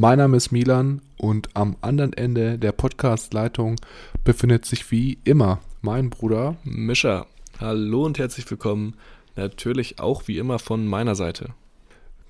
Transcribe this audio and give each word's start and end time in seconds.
Mein 0.00 0.18
Name 0.18 0.36
ist 0.36 0.52
Milan 0.52 1.02
und 1.16 1.48
am 1.56 1.74
anderen 1.80 2.12
Ende 2.12 2.56
der 2.56 2.70
Podcast-Leitung 2.70 3.74
befindet 4.22 4.64
sich 4.64 4.92
wie 4.92 5.18
immer 5.24 5.58
mein 5.80 6.08
Bruder 6.08 6.56
Mischa. 6.62 7.26
Hallo 7.58 8.04
und 8.04 8.16
herzlich 8.16 8.48
willkommen. 8.48 8.94
Natürlich 9.34 9.98
auch 9.98 10.28
wie 10.28 10.38
immer 10.38 10.60
von 10.60 10.86
meiner 10.86 11.16
Seite. 11.16 11.48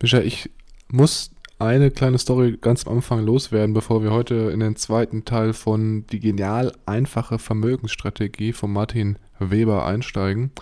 Mischa, 0.00 0.20
ich 0.20 0.48
muss 0.90 1.30
eine 1.58 1.90
kleine 1.90 2.16
Story 2.16 2.56
ganz 2.58 2.86
am 2.86 2.94
Anfang 2.94 3.22
loswerden, 3.22 3.74
bevor 3.74 4.02
wir 4.02 4.12
heute 4.12 4.50
in 4.50 4.60
den 4.60 4.76
zweiten 4.76 5.26
Teil 5.26 5.52
von 5.52 6.06
Die 6.06 6.20
genial 6.20 6.72
einfache 6.86 7.38
Vermögensstrategie 7.38 8.54
von 8.54 8.72
Martin 8.72 9.18
Weber 9.38 9.84
einsteigen. 9.84 10.52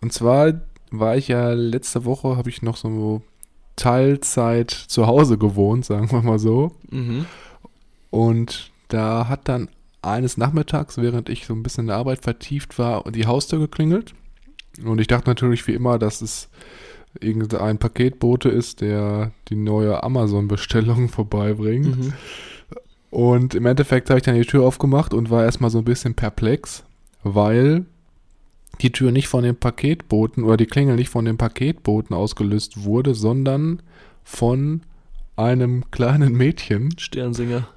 Und 0.00 0.12
zwar 0.12 0.60
war 0.92 1.16
ich 1.16 1.26
ja 1.26 1.54
letzte 1.54 2.04
Woche, 2.04 2.36
habe 2.36 2.50
ich 2.50 2.62
noch 2.62 2.76
so 2.76 3.20
Teilzeit 3.80 4.70
zu 4.70 5.06
Hause 5.06 5.38
gewohnt, 5.38 5.86
sagen 5.86 6.12
wir 6.12 6.20
mal 6.20 6.38
so. 6.38 6.72
Mhm. 6.90 7.24
Und 8.10 8.70
da 8.88 9.28
hat 9.28 9.48
dann 9.48 9.68
eines 10.02 10.36
Nachmittags, 10.36 10.98
während 10.98 11.30
ich 11.30 11.46
so 11.46 11.54
ein 11.54 11.62
bisschen 11.62 11.84
in 11.84 11.88
der 11.88 11.96
Arbeit 11.96 12.22
vertieft 12.22 12.78
war, 12.78 13.10
die 13.10 13.26
Haustür 13.26 13.58
geklingelt. 13.58 14.14
Und 14.84 15.00
ich 15.00 15.06
dachte 15.06 15.30
natürlich 15.30 15.66
wie 15.66 15.74
immer, 15.74 15.98
dass 15.98 16.20
es 16.20 16.48
irgendein 17.18 17.78
Paketbote 17.78 18.50
ist, 18.50 18.82
der 18.82 19.32
die 19.48 19.56
neue 19.56 20.02
Amazon-Bestellung 20.02 21.08
vorbeibringt. 21.08 21.98
Mhm. 21.98 22.12
Und 23.10 23.54
im 23.54 23.64
Endeffekt 23.64 24.10
habe 24.10 24.18
ich 24.18 24.24
dann 24.24 24.36
die 24.36 24.44
Tür 24.44 24.62
aufgemacht 24.62 25.14
und 25.14 25.30
war 25.30 25.44
erstmal 25.44 25.70
so 25.70 25.78
ein 25.78 25.84
bisschen 25.84 26.14
perplex, 26.14 26.84
weil 27.22 27.86
die 28.80 28.92
Tür 28.92 29.12
nicht 29.12 29.28
von 29.28 29.44
dem 29.44 29.56
Paketboten 29.56 30.44
oder 30.44 30.56
die 30.56 30.66
Klingel 30.66 30.96
nicht 30.96 31.10
von 31.10 31.24
dem 31.24 31.36
Paketboten 31.36 32.14
ausgelöst 32.14 32.84
wurde, 32.84 33.14
sondern 33.14 33.82
von 34.24 34.82
einem 35.36 35.90
kleinen 35.90 36.34
Mädchen. 36.34 36.96
Sternsinger. 36.98 37.68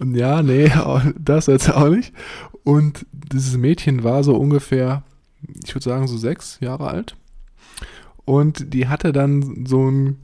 Und 0.00 0.14
ja, 0.14 0.42
nee, 0.42 0.70
das 1.18 1.46
jetzt 1.46 1.72
auch 1.72 1.88
nicht. 1.88 2.12
Und 2.64 3.06
dieses 3.12 3.56
Mädchen 3.56 4.04
war 4.04 4.24
so 4.24 4.36
ungefähr, 4.36 5.02
ich 5.64 5.74
würde 5.74 5.84
sagen, 5.84 6.06
so 6.06 6.16
sechs 6.16 6.58
Jahre 6.60 6.88
alt. 6.88 7.16
Und 8.24 8.74
die 8.74 8.88
hatte 8.88 9.12
dann 9.12 9.64
so 9.66 9.88
ein, 9.88 10.18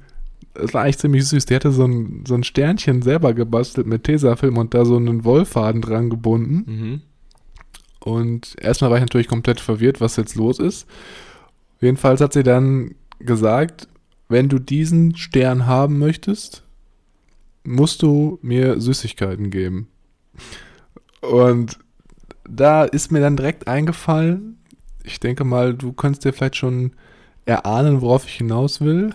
das 0.55 0.75
war 0.75 0.83
eigentlich 0.83 0.99
ziemlich 0.99 1.27
süß, 1.27 1.47
die 1.47 1.55
hatte 1.55 1.71
so 1.71 1.85
ein, 1.85 2.25
so 2.27 2.35
ein 2.35 2.45
Sternchen 2.45 3.01
selber 3.03 3.33
gebastelt 3.33 3.87
mit 3.87 4.05
Tesafilm 4.05 4.59
und 4.59 4.75
da 4.75 4.85
so 4.85 4.97
einen 4.97 5.25
Wollfaden 5.25 5.81
dran 5.81 6.11
gebunden. 6.11 6.65
Mhm. 6.67 7.01
Und 8.05 8.57
erstmal 8.61 8.91
war 8.91 8.99
ich 8.99 9.03
natürlich 9.03 9.29
komplett 9.29 9.61
verwirrt, 9.61 10.01
was 10.01 10.17
jetzt 10.17 10.35
los 10.35 10.59
ist. 10.59 10.87
Jedenfalls 11.81 12.21
hat 12.21 12.33
sie 12.33 12.43
dann 12.43 12.95
gesagt, 13.21 13.89
wenn 14.29 14.49
du 14.49 14.59
diesen 14.59 15.17
Stern 15.17 15.67
haben 15.67 15.99
möchtest, 15.99 16.65
musst 17.65 18.03
du 18.03 18.39
mir 18.43 18.81
Süßigkeiten 18.81 19.51
geben. 19.51 19.89
Und 21.21 21.79
da 22.49 22.85
ist 22.85 23.13
mir 23.13 23.21
dann 23.21 23.37
direkt 23.37 23.69
eingefallen, 23.69 24.59
ich 25.05 25.21
denke 25.21 25.45
mal, 25.45 25.75
du 25.75 25.93
könntest 25.93 26.25
dir 26.25 26.33
vielleicht 26.33 26.57
schon 26.57 26.93
erahnen, 27.45 28.01
worauf 28.01 28.27
ich 28.27 28.35
hinaus 28.35 28.81
will, 28.81 29.15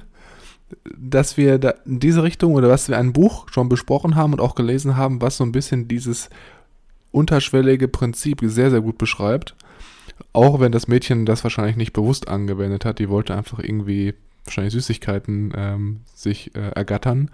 dass 0.97 1.37
wir 1.37 1.59
da 1.59 1.71
in 1.85 1.99
diese 1.99 2.23
Richtung 2.23 2.53
oder 2.53 2.69
was 2.69 2.89
wir 2.89 2.97
ein 2.97 3.13
Buch 3.13 3.47
schon 3.51 3.69
besprochen 3.69 4.15
haben 4.15 4.33
und 4.33 4.41
auch 4.41 4.55
gelesen 4.55 4.97
haben, 4.97 5.21
was 5.21 5.37
so 5.37 5.43
ein 5.43 5.51
bisschen 5.51 5.87
dieses 5.87 6.29
unterschwellige 7.17 7.87
Prinzip 7.87 8.41
sehr, 8.43 8.69
sehr 8.69 8.81
gut 8.81 8.97
beschreibt. 8.97 9.55
Auch 10.33 10.59
wenn 10.59 10.71
das 10.71 10.87
Mädchen 10.87 11.25
das 11.25 11.43
wahrscheinlich 11.43 11.75
nicht 11.75 11.93
bewusst 11.93 12.27
angewendet 12.27 12.85
hat. 12.85 12.99
Die 12.99 13.09
wollte 13.09 13.35
einfach 13.35 13.59
irgendwie 13.59 14.13
wahrscheinlich 14.45 14.73
Süßigkeiten 14.73 15.53
ähm, 15.55 15.99
sich 16.13 16.55
äh, 16.55 16.69
ergattern. 16.69 17.31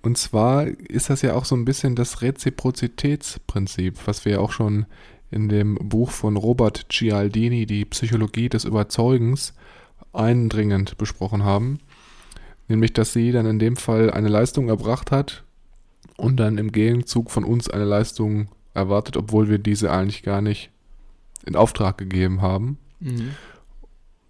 Und 0.00 0.16
zwar 0.16 0.66
ist 0.66 1.10
das 1.10 1.22
ja 1.22 1.34
auch 1.34 1.44
so 1.44 1.56
ein 1.56 1.64
bisschen 1.64 1.96
das 1.96 2.22
Reziprozitätsprinzip, 2.22 3.96
was 4.06 4.24
wir 4.24 4.32
ja 4.32 4.38
auch 4.38 4.52
schon 4.52 4.86
in 5.30 5.48
dem 5.48 5.74
Buch 5.74 6.10
von 6.10 6.36
Robert 6.36 6.86
Cialdini, 6.90 7.66
die 7.66 7.84
Psychologie 7.84 8.48
des 8.48 8.64
Überzeugens, 8.64 9.54
eindringend 10.12 10.98
besprochen 10.98 11.44
haben. 11.44 11.80
Nämlich, 12.68 12.92
dass 12.92 13.12
sie 13.12 13.32
dann 13.32 13.46
in 13.46 13.58
dem 13.58 13.76
Fall 13.76 14.10
eine 14.10 14.28
Leistung 14.28 14.68
erbracht 14.68 15.10
hat 15.10 15.42
und 16.16 16.36
dann 16.36 16.58
im 16.58 16.70
Gegenzug 16.70 17.30
von 17.30 17.44
uns 17.44 17.68
eine 17.68 17.84
Leistung 17.84 18.48
erwartet, 18.74 19.16
obwohl 19.16 19.48
wir 19.48 19.58
diese 19.58 19.90
eigentlich 19.90 20.22
gar 20.22 20.40
nicht 20.40 20.70
in 21.44 21.56
Auftrag 21.56 21.98
gegeben 21.98 22.42
haben. 22.42 22.78
Mhm. 23.00 23.30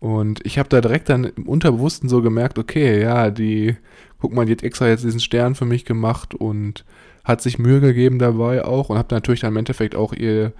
Und 0.00 0.44
ich 0.46 0.58
habe 0.58 0.68
da 0.68 0.80
direkt 0.80 1.08
dann 1.08 1.24
im 1.24 1.48
Unterbewussten 1.48 2.08
so 2.08 2.22
gemerkt, 2.22 2.58
okay, 2.58 3.02
ja, 3.02 3.30
die, 3.30 3.76
guck 4.20 4.32
mal, 4.32 4.46
die 4.46 4.52
hat 4.52 4.62
extra 4.62 4.86
jetzt 4.86 5.04
diesen 5.04 5.20
Stern 5.20 5.54
für 5.54 5.64
mich 5.64 5.84
gemacht 5.84 6.34
und 6.34 6.84
hat 7.24 7.42
sich 7.42 7.58
Mühe 7.58 7.80
gegeben 7.80 8.18
dabei 8.18 8.64
auch 8.64 8.90
und 8.90 8.98
habe 8.98 9.14
natürlich 9.14 9.40
dann 9.40 9.52
im 9.52 9.58
Endeffekt 9.58 9.96
auch 9.96 10.12
ihr 10.12 10.52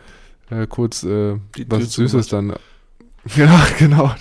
äh, 0.51 0.67
kurz 0.67 1.05
äh, 1.05 1.37
was 1.69 1.93
Süßes 1.93 2.29
dann. 2.29 2.55
Ja, 3.37 3.67
genau, 3.79 4.15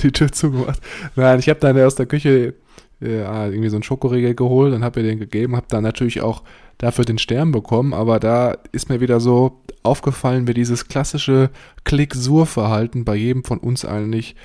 die, 0.00 0.02
die 0.04 0.12
Tür 0.12 0.32
zugemacht. 0.32 0.80
Nein, 1.14 1.40
ich 1.40 1.50
habe 1.50 1.60
dann 1.60 1.78
aus 1.78 1.96
der 1.96 2.06
Küche 2.06 2.54
ja, 3.00 3.46
irgendwie 3.46 3.68
so 3.68 3.76
einen 3.76 3.82
Schokoriegel 3.82 4.34
geholt 4.34 4.72
und 4.72 4.82
habe 4.82 5.00
ihr 5.00 5.06
den 5.06 5.18
gegeben, 5.18 5.56
habe 5.56 5.66
dann 5.68 5.82
natürlich 5.82 6.22
auch 6.22 6.42
dafür 6.78 7.04
den 7.04 7.18
Stern 7.18 7.52
bekommen, 7.52 7.94
aber 7.94 8.20
da 8.20 8.56
ist 8.72 8.88
mir 8.88 9.00
wieder 9.00 9.20
so 9.20 9.60
aufgefallen, 9.82 10.46
wie 10.46 10.54
dieses 10.54 10.88
klassische 10.88 11.50
Klick-Sur-Verhalten 11.84 13.04
bei 13.04 13.14
jedem 13.14 13.44
von 13.44 13.58
uns 13.58 13.84
eigentlich, 13.84 14.36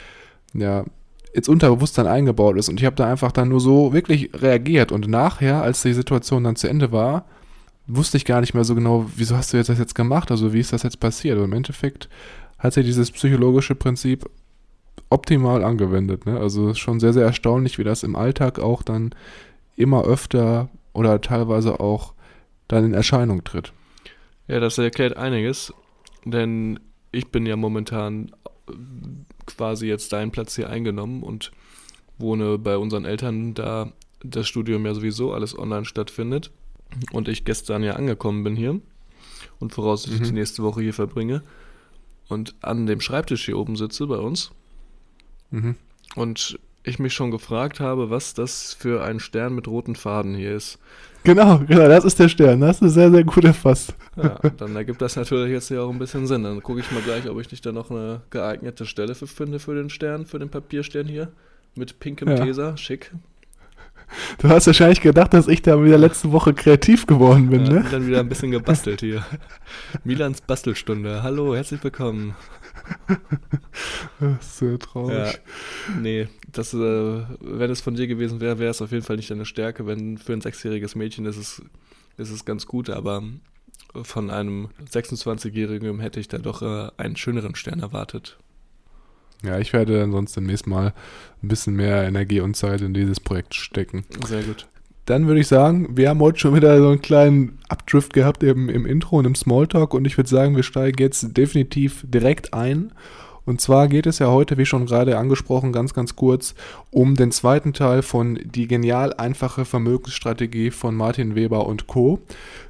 ja, 0.53 0.85
ins 1.33 1.47
Unterbewusstsein 1.47 2.07
eingebaut 2.07 2.57
ist. 2.57 2.69
Und 2.69 2.79
ich 2.79 2.85
habe 2.85 2.95
da 2.95 3.09
einfach 3.09 3.31
dann 3.31 3.49
nur 3.49 3.61
so 3.61 3.93
wirklich 3.93 4.31
reagiert. 4.33 4.91
Und 4.91 5.07
nachher, 5.07 5.61
als 5.61 5.81
die 5.81 5.93
Situation 5.93 6.43
dann 6.43 6.57
zu 6.57 6.67
Ende 6.67 6.91
war, 6.91 7.25
wusste 7.87 8.17
ich 8.17 8.25
gar 8.25 8.41
nicht 8.41 8.53
mehr 8.53 8.63
so 8.63 8.75
genau, 8.75 9.09
wieso 9.15 9.37
hast 9.37 9.53
du 9.53 9.57
jetzt 9.57 9.69
das 9.69 9.79
jetzt 9.79 9.95
gemacht? 9.95 10.29
Also 10.29 10.53
wie 10.53 10.59
ist 10.59 10.73
das 10.73 10.83
jetzt 10.83 10.99
passiert? 10.99 11.37
Und 11.37 11.45
im 11.45 11.53
Endeffekt 11.53 12.09
hat 12.59 12.73
sie 12.73 12.83
dieses 12.83 13.11
psychologische 13.11 13.75
Prinzip 13.75 14.29
optimal 15.09 15.63
angewendet. 15.63 16.25
Ne? 16.25 16.39
Also 16.39 16.73
schon 16.73 16.99
sehr, 16.99 17.13
sehr 17.13 17.25
erstaunlich, 17.25 17.77
wie 17.77 17.83
das 17.83 18.03
im 18.03 18.15
Alltag 18.15 18.59
auch 18.59 18.83
dann 18.83 19.15
immer 19.75 20.03
öfter 20.03 20.69
oder 20.93 21.21
teilweise 21.21 21.79
auch 21.79 22.13
dann 22.67 22.85
in 22.85 22.93
Erscheinung 22.93 23.43
tritt. 23.43 23.73
Ja, 24.47 24.59
das 24.59 24.77
erklärt 24.77 25.17
einiges, 25.17 25.73
denn 26.25 26.79
ich 27.11 27.27
bin 27.27 27.45
ja 27.45 27.55
momentan 27.55 28.31
quasi 29.45 29.87
jetzt 29.87 30.13
deinen 30.13 30.31
Platz 30.31 30.55
hier 30.55 30.69
eingenommen 30.69 31.23
und 31.23 31.51
wohne 32.17 32.57
bei 32.57 32.77
unseren 32.77 33.05
Eltern, 33.05 33.53
da 33.53 33.91
das 34.23 34.47
Studium 34.47 34.85
ja 34.85 34.93
sowieso 34.93 35.33
alles 35.33 35.57
online 35.57 35.85
stattfindet 35.85 36.51
und 37.11 37.27
ich 37.27 37.43
gestern 37.43 37.83
ja 37.83 37.93
angekommen 37.93 38.43
bin 38.43 38.55
hier 38.55 38.79
und 39.59 39.73
voraussichtlich 39.73 40.21
mhm. 40.21 40.25
die 40.25 40.39
nächste 40.39 40.63
Woche 40.63 40.81
hier 40.81 40.93
verbringe 40.93 41.43
und 42.27 42.55
an 42.61 42.85
dem 42.85 43.01
Schreibtisch 43.01 43.45
hier 43.45 43.57
oben 43.57 43.75
sitze 43.75 44.07
bei 44.07 44.17
uns 44.17 44.51
mhm. 45.49 45.75
und 46.15 46.59
ich 46.83 46.99
mich 46.99 47.13
schon 47.13 47.31
gefragt 47.31 47.79
habe, 47.79 48.09
was 48.09 48.33
das 48.33 48.73
für 48.73 49.03
ein 49.03 49.19
Stern 49.19 49.53
mit 49.55 49.67
roten 49.67 49.95
Faden 49.95 50.35
hier 50.35 50.55
ist. 50.55 50.79
Genau, 51.23 51.59
genau, 51.59 51.87
das 51.87 52.03
ist 52.03 52.19
der 52.19 52.29
Stern. 52.29 52.61
Das 52.61 52.79
du 52.79 52.89
sehr, 52.89 53.11
sehr 53.11 53.23
gut 53.23 53.43
erfasst. 53.43 53.93
Ja, 54.15 54.39
dann 54.57 54.75
ergibt 54.75 55.01
das 55.01 55.15
natürlich 55.15 55.51
jetzt 55.51 55.69
ja 55.69 55.81
auch 55.81 55.91
ein 55.91 55.99
bisschen 55.99 56.25
Sinn. 56.25 56.43
Dann 56.43 56.63
gucke 56.63 56.79
ich 56.79 56.91
mal 56.91 57.01
gleich, 57.01 57.29
ob 57.29 57.39
ich 57.39 57.51
nicht 57.51 57.63
da 57.65 57.71
noch 57.71 57.91
eine 57.91 58.21
geeignete 58.31 58.85
Stelle 58.85 59.13
für 59.13 59.27
finde 59.27 59.59
für 59.59 59.75
den 59.75 59.89
Stern, 59.91 60.25
für 60.25 60.39
den 60.39 60.49
Papierstern 60.49 61.07
hier. 61.07 61.29
Mit 61.75 61.99
pinkem 61.99 62.29
ja. 62.29 62.43
Tesa, 62.43 62.75
schick. 62.75 63.11
Du 64.39 64.49
hast 64.49 64.67
wahrscheinlich 64.67 64.99
gedacht, 64.99 65.33
dass 65.33 65.47
ich 65.47 65.61
da 65.61 65.81
wieder 65.81 65.97
letzte 65.97 66.31
Woche 66.31 66.53
kreativ 66.53 67.05
geworden 67.05 67.49
bin, 67.49 67.65
ja, 67.65 67.73
ne? 67.73 67.85
Dann 67.89 68.07
wieder 68.07 68.19
ein 68.19 68.27
bisschen 68.27 68.51
gebastelt 68.51 68.99
hier. 68.99 69.23
Milans 70.03 70.41
Bastelstunde. 70.41 71.23
Hallo, 71.23 71.55
herzlich 71.55 71.81
willkommen. 71.81 72.35
So 74.41 74.77
traurig. 74.77 75.33
Ja, 75.33 75.99
nee, 75.99 76.27
das, 76.51 76.73
äh, 76.73 76.77
wenn 76.77 77.71
es 77.71 77.81
von 77.81 77.95
dir 77.95 78.07
gewesen 78.07 78.39
wäre, 78.39 78.59
wäre 78.59 78.69
es 78.69 78.81
auf 78.81 78.91
jeden 78.91 79.03
Fall 79.03 79.15
nicht 79.15 79.31
deine 79.31 79.45
Stärke. 79.45 79.87
Wenn 79.87 80.17
für 80.17 80.33
ein 80.33 80.41
sechsjähriges 80.41 80.95
Mädchen 80.95 81.25
ist 81.25 81.37
es, 81.37 81.61
ist 82.17 82.29
es 82.29 82.45
ganz 82.45 82.67
gut, 82.67 82.89
aber 82.89 83.23
von 84.03 84.29
einem 84.29 84.69
26-Jährigen 84.91 85.99
hätte 85.99 86.19
ich 86.19 86.27
da 86.27 86.37
doch 86.37 86.61
äh, 86.61 86.91
einen 86.97 87.15
schöneren 87.15 87.55
Stern 87.55 87.79
erwartet. 87.79 88.37
Ja, 89.43 89.57
ich 89.57 89.73
werde 89.73 89.99
dann 89.99 90.11
sonst 90.11 90.35
demnächst 90.35 90.67
mal 90.67 90.93
ein 91.41 91.47
bisschen 91.47 91.75
mehr 91.75 92.03
Energie 92.03 92.41
und 92.41 92.55
Zeit 92.55 92.81
in 92.81 92.93
dieses 92.93 93.19
Projekt 93.19 93.55
stecken. 93.55 94.05
Sehr 94.27 94.43
gut. 94.43 94.67
Dann 95.11 95.27
würde 95.27 95.41
ich 95.41 95.47
sagen, 95.49 95.89
wir 95.97 96.07
haben 96.07 96.21
heute 96.21 96.39
schon 96.39 96.55
wieder 96.55 96.77
so 96.77 96.87
einen 96.87 97.01
kleinen 97.01 97.59
Abdrift 97.67 98.13
gehabt 98.13 98.45
eben 98.45 98.69
im 98.69 98.85
Intro 98.85 99.17
und 99.17 99.25
im 99.25 99.35
Smalltalk 99.35 99.93
und 99.93 100.07
ich 100.07 100.15
würde 100.15 100.29
sagen, 100.29 100.55
wir 100.55 100.63
steigen 100.63 101.03
jetzt 101.03 101.35
definitiv 101.35 102.05
direkt 102.07 102.53
ein. 102.53 102.93
Und 103.45 103.59
zwar 103.59 103.87
geht 103.87 104.05
es 104.05 104.19
ja 104.19 104.27
heute, 104.27 104.57
wie 104.57 104.65
schon 104.65 104.85
gerade 104.85 105.17
angesprochen, 105.17 105.71
ganz, 105.71 105.93
ganz 105.93 106.15
kurz 106.15 106.53
um 106.91 107.15
den 107.15 107.31
zweiten 107.31 107.73
Teil 107.73 108.01
von 108.01 108.39
Die 108.43 108.67
genial 108.67 109.13
einfache 109.13 109.65
Vermögensstrategie 109.65 110.71
von 110.71 110.95
Martin 110.95 111.35
Weber 111.35 111.65
und 111.65 111.87
Co. 111.87 112.19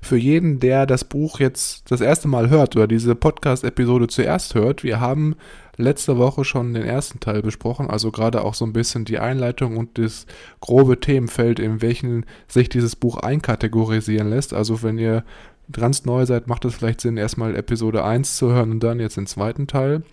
Für 0.01 0.17
jeden, 0.17 0.59
der 0.59 0.85
das 0.85 1.03
Buch 1.03 1.39
jetzt 1.39 1.91
das 1.91 2.01
erste 2.01 2.27
Mal 2.27 2.49
hört 2.49 2.75
oder 2.75 2.87
diese 2.87 3.15
Podcast-Episode 3.15 4.07
zuerst 4.07 4.55
hört, 4.55 4.83
wir 4.83 4.99
haben 4.99 5.35
letzte 5.77 6.17
Woche 6.17 6.45
schon 6.45 6.73
den 6.73 6.83
ersten 6.83 7.19
Teil 7.19 7.41
besprochen, 7.41 7.89
also 7.89 8.11
gerade 8.11 8.43
auch 8.43 8.53
so 8.53 8.65
ein 8.65 8.73
bisschen 8.73 9.05
die 9.05 9.19
Einleitung 9.19 9.77
und 9.77 9.97
das 9.97 10.25
grobe 10.59 10.99
Themenfeld, 10.99 11.59
in 11.59 11.81
welchen 11.81 12.25
sich 12.47 12.69
dieses 12.69 12.95
Buch 12.95 13.17
einkategorisieren 13.17 14.29
lässt. 14.29 14.53
Also 14.53 14.83
wenn 14.83 14.97
ihr 14.97 15.23
ganz 15.71 16.05
neu 16.05 16.25
seid, 16.25 16.47
macht 16.47 16.65
es 16.65 16.75
vielleicht 16.75 17.01
Sinn, 17.01 17.17
erstmal 17.17 17.55
Episode 17.55 18.03
1 18.03 18.37
zu 18.37 18.51
hören 18.51 18.71
und 18.71 18.79
dann 18.81 18.99
jetzt 18.99 19.17
den 19.17 19.27
zweiten 19.27 19.67
Teil. 19.67 20.03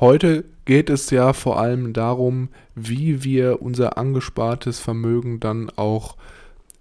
Heute 0.00 0.44
geht 0.64 0.90
es 0.90 1.10
ja 1.10 1.32
vor 1.32 1.58
allem 1.58 1.92
darum, 1.92 2.48
wie 2.74 3.24
wir 3.24 3.62
unser 3.62 3.98
angespartes 3.98 4.78
Vermögen 4.78 5.40
dann 5.40 5.70
auch 5.70 6.16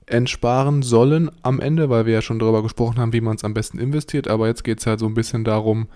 entsparen 0.05 0.81
sollen 0.81 1.29
am 1.43 1.59
Ende, 1.59 1.89
weil 1.89 2.05
wir 2.05 2.13
ja 2.13 2.21
schon 2.21 2.39
darüber 2.39 2.63
gesprochen 2.63 2.97
haben, 2.97 3.13
wie 3.13 3.21
man 3.21 3.35
es 3.35 3.43
am 3.43 3.53
besten 3.53 3.79
investiert. 3.79 4.27
Aber 4.27 4.47
jetzt 4.47 4.63
geht 4.63 4.79
es 4.79 4.87
halt 4.87 4.99
so 4.99 5.05
ein 5.05 5.13
bisschen 5.13 5.43
darum, 5.43 5.87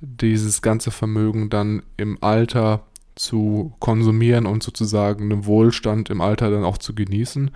dieses 0.00 0.62
ganze 0.62 0.90
Vermögen 0.90 1.50
dann 1.50 1.82
im 1.96 2.18
Alter 2.20 2.82
zu 3.14 3.72
konsumieren 3.80 4.46
und 4.46 4.62
sozusagen 4.62 5.30
einen 5.30 5.46
Wohlstand 5.46 6.10
im 6.10 6.20
Alter 6.20 6.50
dann 6.50 6.64
auch 6.64 6.78
zu 6.78 6.94
genießen, 6.94 7.50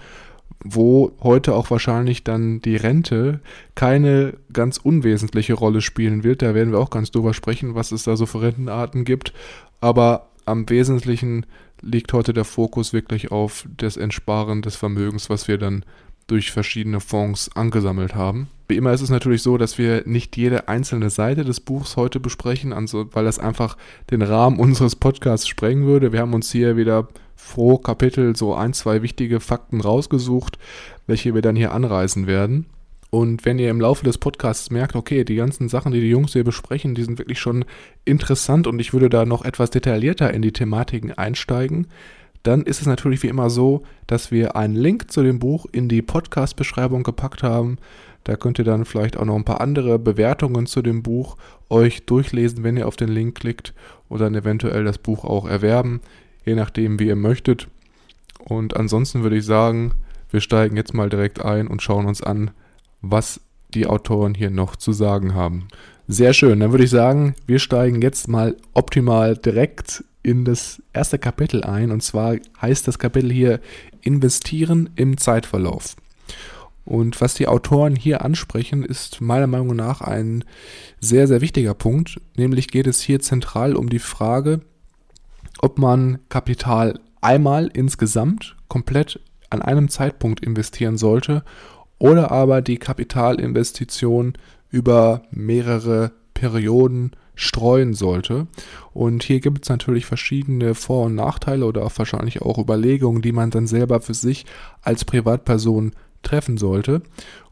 wo 0.64 1.12
heute 1.20 1.54
auch 1.54 1.70
wahrscheinlich 1.70 2.24
dann 2.24 2.60
die 2.60 2.76
Rente 2.76 3.40
keine 3.74 4.34
ganz 4.52 4.78
unwesentliche 4.78 5.54
Rolle 5.54 5.82
spielen 5.82 6.24
wird. 6.24 6.42
Da 6.42 6.54
werden 6.54 6.72
wir 6.72 6.80
auch 6.80 6.90
ganz 6.90 7.10
drüber 7.10 7.34
sprechen, 7.34 7.74
was 7.74 7.92
es 7.92 8.04
da 8.04 8.16
so 8.16 8.26
für 8.26 8.42
Rentenarten 8.42 9.04
gibt. 9.04 9.34
Aber 9.80 10.30
am 10.46 10.68
Wesentlichen 10.68 11.46
liegt 11.82 12.12
heute 12.14 12.32
der 12.32 12.44
Fokus 12.44 12.92
wirklich 12.94 13.30
auf 13.30 13.66
das 13.76 13.98
Entsparen 13.98 14.62
des 14.62 14.74
Vermögens, 14.74 15.28
was 15.28 15.48
wir 15.48 15.58
dann 15.58 15.84
durch 16.26 16.50
verschiedene 16.52 17.00
Fonds 17.00 17.50
angesammelt 17.54 18.14
haben. 18.14 18.48
Wie 18.66 18.76
immer 18.76 18.94
ist 18.94 19.02
es 19.02 19.10
natürlich 19.10 19.42
so, 19.42 19.58
dass 19.58 19.76
wir 19.76 20.04
nicht 20.06 20.38
jede 20.38 20.68
einzelne 20.68 21.10
Seite 21.10 21.44
des 21.44 21.60
Buchs 21.60 21.96
heute 21.96 22.18
besprechen, 22.18 22.72
also, 22.72 23.06
weil 23.12 23.26
das 23.26 23.38
einfach 23.38 23.76
den 24.10 24.22
Rahmen 24.22 24.58
unseres 24.58 24.96
Podcasts 24.96 25.46
sprengen 25.46 25.84
würde. 25.84 26.12
Wir 26.12 26.20
haben 26.20 26.32
uns 26.32 26.50
hier 26.50 26.78
wieder 26.78 27.08
pro 27.36 27.78
Kapitel 27.78 28.34
so 28.36 28.54
ein, 28.54 28.72
zwei 28.72 29.02
wichtige 29.02 29.40
Fakten 29.40 29.80
rausgesucht, 29.80 30.58
welche 31.06 31.34
wir 31.34 31.42
dann 31.42 31.56
hier 31.56 31.72
anreißen 31.72 32.26
werden. 32.26 32.66
Und 33.10 33.44
wenn 33.44 33.60
ihr 33.60 33.70
im 33.70 33.80
Laufe 33.80 34.04
des 34.04 34.18
Podcasts 34.18 34.70
merkt, 34.70 34.96
okay, 34.96 35.22
die 35.22 35.36
ganzen 35.36 35.68
Sachen, 35.68 35.92
die 35.92 36.00
die 36.00 36.10
Jungs 36.10 36.32
hier 36.32 36.42
besprechen, 36.42 36.96
die 36.96 37.04
sind 37.04 37.18
wirklich 37.18 37.38
schon 37.38 37.64
interessant 38.04 38.66
und 38.66 38.80
ich 38.80 38.92
würde 38.92 39.08
da 39.08 39.24
noch 39.24 39.44
etwas 39.44 39.70
detaillierter 39.70 40.34
in 40.34 40.42
die 40.42 40.52
Thematiken 40.52 41.12
einsteigen, 41.12 41.86
dann 42.42 42.62
ist 42.64 42.80
es 42.80 42.86
natürlich 42.86 43.22
wie 43.22 43.28
immer 43.28 43.50
so, 43.50 43.84
dass 44.08 44.32
wir 44.32 44.56
einen 44.56 44.74
Link 44.74 45.12
zu 45.12 45.22
dem 45.22 45.38
Buch 45.38 45.66
in 45.70 45.88
die 45.88 46.02
Podcast-Beschreibung 46.02 47.04
gepackt 47.04 47.44
haben. 47.44 47.78
Da 48.24 48.36
könnt 48.36 48.58
ihr 48.58 48.64
dann 48.64 48.84
vielleicht 48.84 49.16
auch 49.16 49.24
noch 49.24 49.36
ein 49.36 49.44
paar 49.44 49.60
andere 49.60 49.98
Bewertungen 49.98 50.66
zu 50.66 50.82
dem 50.82 51.02
Buch 51.02 51.36
euch 51.70 52.06
durchlesen, 52.06 52.64
wenn 52.64 52.76
ihr 52.76 52.88
auf 52.88 52.96
den 52.96 53.10
Link 53.10 53.36
klickt 53.36 53.74
und 54.08 54.20
dann 54.20 54.34
eventuell 54.34 54.82
das 54.82 54.98
Buch 54.98 55.24
auch 55.24 55.46
erwerben, 55.46 56.00
je 56.44 56.54
nachdem, 56.54 56.98
wie 56.98 57.08
ihr 57.08 57.16
möchtet. 57.16 57.68
Und 58.38 58.76
ansonsten 58.76 59.22
würde 59.22 59.36
ich 59.36 59.44
sagen, 59.44 59.92
wir 60.30 60.40
steigen 60.40 60.76
jetzt 60.76 60.94
mal 60.94 61.08
direkt 61.08 61.44
ein 61.44 61.66
und 61.66 61.82
schauen 61.82 62.06
uns 62.06 62.22
an, 62.22 62.50
was 63.00 63.40
die 63.72 63.86
Autoren 63.86 64.34
hier 64.34 64.50
noch 64.50 64.76
zu 64.76 64.92
sagen 64.92 65.34
haben. 65.34 65.68
Sehr 66.06 66.34
schön, 66.34 66.60
dann 66.60 66.70
würde 66.70 66.84
ich 66.84 66.90
sagen, 66.90 67.34
wir 67.46 67.58
steigen 67.58 68.02
jetzt 68.02 68.28
mal 68.28 68.56
optimal 68.74 69.36
direkt 69.36 70.04
in 70.22 70.44
das 70.44 70.82
erste 70.92 71.18
Kapitel 71.18 71.64
ein. 71.64 71.90
Und 71.90 72.02
zwar 72.02 72.36
heißt 72.60 72.88
das 72.88 72.98
Kapitel 72.98 73.32
hier 73.32 73.60
Investieren 74.02 74.90
im 74.96 75.16
Zeitverlauf. 75.16 75.96
Und 76.84 77.20
was 77.20 77.34
die 77.34 77.48
Autoren 77.48 77.96
hier 77.96 78.22
ansprechen, 78.22 78.82
ist 78.82 79.20
meiner 79.20 79.46
Meinung 79.46 79.74
nach 79.74 80.02
ein 80.02 80.44
sehr, 81.00 81.26
sehr 81.26 81.40
wichtiger 81.40 81.72
Punkt. 81.74 82.20
Nämlich 82.36 82.68
geht 82.68 82.86
es 82.86 83.00
hier 83.00 83.20
zentral 83.20 83.74
um 83.74 83.88
die 83.88 83.98
Frage, 83.98 84.60
ob 85.60 85.78
man 85.78 86.18
Kapital 86.28 87.00
einmal 87.20 87.70
insgesamt 87.72 88.56
komplett 88.68 89.20
an 89.50 89.62
einem 89.62 89.88
Zeitpunkt 89.88 90.44
investieren 90.44 90.98
sollte 90.98 91.44
oder 91.98 92.30
aber 92.30 92.60
die 92.60 92.78
Kapitalinvestition 92.78 94.34
über 94.70 95.22
mehrere 95.30 96.12
Perioden 96.34 97.12
streuen 97.36 97.94
sollte. 97.94 98.46
Und 98.92 99.22
hier 99.22 99.40
gibt 99.40 99.64
es 99.64 99.68
natürlich 99.68 100.06
verschiedene 100.06 100.74
Vor- 100.74 101.06
und 101.06 101.14
Nachteile 101.14 101.66
oder 101.66 101.84
auch 101.84 101.92
wahrscheinlich 101.96 102.42
auch 102.42 102.58
Überlegungen, 102.58 103.22
die 103.22 103.32
man 103.32 103.50
dann 103.50 103.66
selber 103.66 104.00
für 104.00 104.14
sich 104.14 104.44
als 104.82 105.04
Privatperson 105.04 105.92
treffen 106.22 106.56
sollte. 106.56 107.02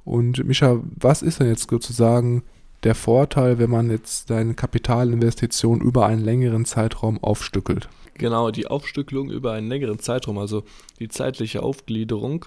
Und 0.05 0.45
Mischa, 0.45 0.81
was 0.97 1.23
ist 1.23 1.41
denn 1.41 1.49
jetzt 1.49 1.71
sozusagen 1.71 2.43
der 2.83 2.95
Vorteil, 2.95 3.59
wenn 3.59 3.71
man 3.71 3.91
jetzt 3.91 4.29
seine 4.29 4.55
Kapitalinvestition 4.55 5.81
über 5.81 6.07
einen 6.07 6.25
längeren 6.25 6.65
Zeitraum 6.65 7.23
aufstückelt? 7.23 7.89
Genau, 8.15 8.51
die 8.51 8.67
Aufstückelung 8.67 9.31
über 9.31 9.53
einen 9.53 9.69
längeren 9.69 9.99
Zeitraum, 9.99 10.39
also 10.39 10.65
die 10.99 11.09
zeitliche 11.09 11.63
Aufgliederung, 11.63 12.45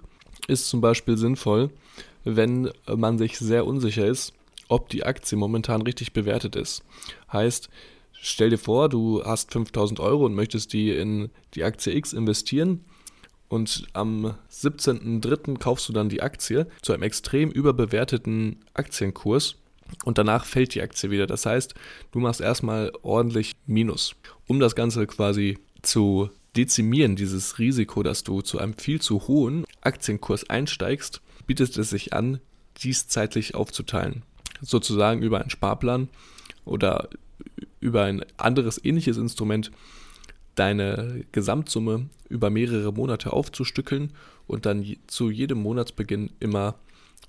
ist 0.47 0.69
zum 0.69 0.81
Beispiel 0.81 1.17
sinnvoll, 1.17 1.69
wenn 2.23 2.69
man 2.87 3.17
sich 3.17 3.37
sehr 3.37 3.65
unsicher 3.65 4.05
ist, 4.05 4.33
ob 4.67 4.89
die 4.89 5.05
Aktie 5.05 5.37
momentan 5.37 5.81
richtig 5.81 6.13
bewertet 6.13 6.55
ist. 6.55 6.83
Heißt, 7.31 7.69
stell 8.13 8.49
dir 8.49 8.57
vor, 8.57 8.89
du 8.89 9.23
hast 9.23 9.51
5000 9.53 9.99
Euro 9.99 10.25
und 10.25 10.35
möchtest 10.35 10.73
die 10.73 10.91
in 10.91 11.29
die 11.53 11.63
Aktie 11.63 11.95
X 11.95 12.13
investieren 12.13 12.83
und 13.47 13.87
am 13.93 14.35
17.03. 14.51 15.59
kaufst 15.59 15.87
du 15.87 15.93
dann 15.93 16.09
die 16.09 16.21
Aktie 16.21 16.67
zu 16.81 16.93
einem 16.93 17.03
extrem 17.03 17.51
überbewerteten 17.51 18.57
Aktienkurs 18.73 19.55
und 20.03 20.17
danach 20.17 20.45
fällt 20.45 20.75
die 20.75 20.81
Aktie 20.81 21.11
wieder. 21.11 21.27
Das 21.27 21.45
heißt, 21.45 21.73
du 22.11 22.19
machst 22.19 22.41
erstmal 22.41 22.91
ordentlich 23.01 23.53
Minus. 23.65 24.15
Um 24.47 24.59
das 24.59 24.75
Ganze 24.75 25.07
quasi 25.07 25.57
zu 25.81 26.29
dezimieren, 26.55 27.15
dieses 27.15 27.59
Risiko, 27.59 28.03
dass 28.03 28.23
du 28.23 28.41
zu 28.41 28.59
einem 28.59 28.73
viel 28.73 29.01
zu 29.01 29.27
hohen 29.27 29.65
Aktienkurs 29.81 30.49
einsteigst, 30.49 31.21
bietet 31.47 31.77
es 31.77 31.89
sich 31.89 32.13
an, 32.13 32.39
dies 32.77 33.07
zeitlich 33.07 33.55
aufzuteilen 33.55 34.23
sozusagen 34.61 35.21
über 35.21 35.39
einen 35.41 35.49
Sparplan 35.49 36.09
oder 36.63 37.09
über 37.79 38.03
ein 38.03 38.25
anderes 38.37 38.83
ähnliches 38.83 39.17
Instrument 39.17 39.71
deine 40.55 41.25
Gesamtsumme 41.31 42.07
über 42.29 42.49
mehrere 42.49 42.93
Monate 42.93 43.33
aufzustückeln 43.33 44.13
und 44.47 44.65
dann 44.65 44.85
zu 45.07 45.29
jedem 45.29 45.59
Monatsbeginn 45.59 46.31
immer 46.39 46.75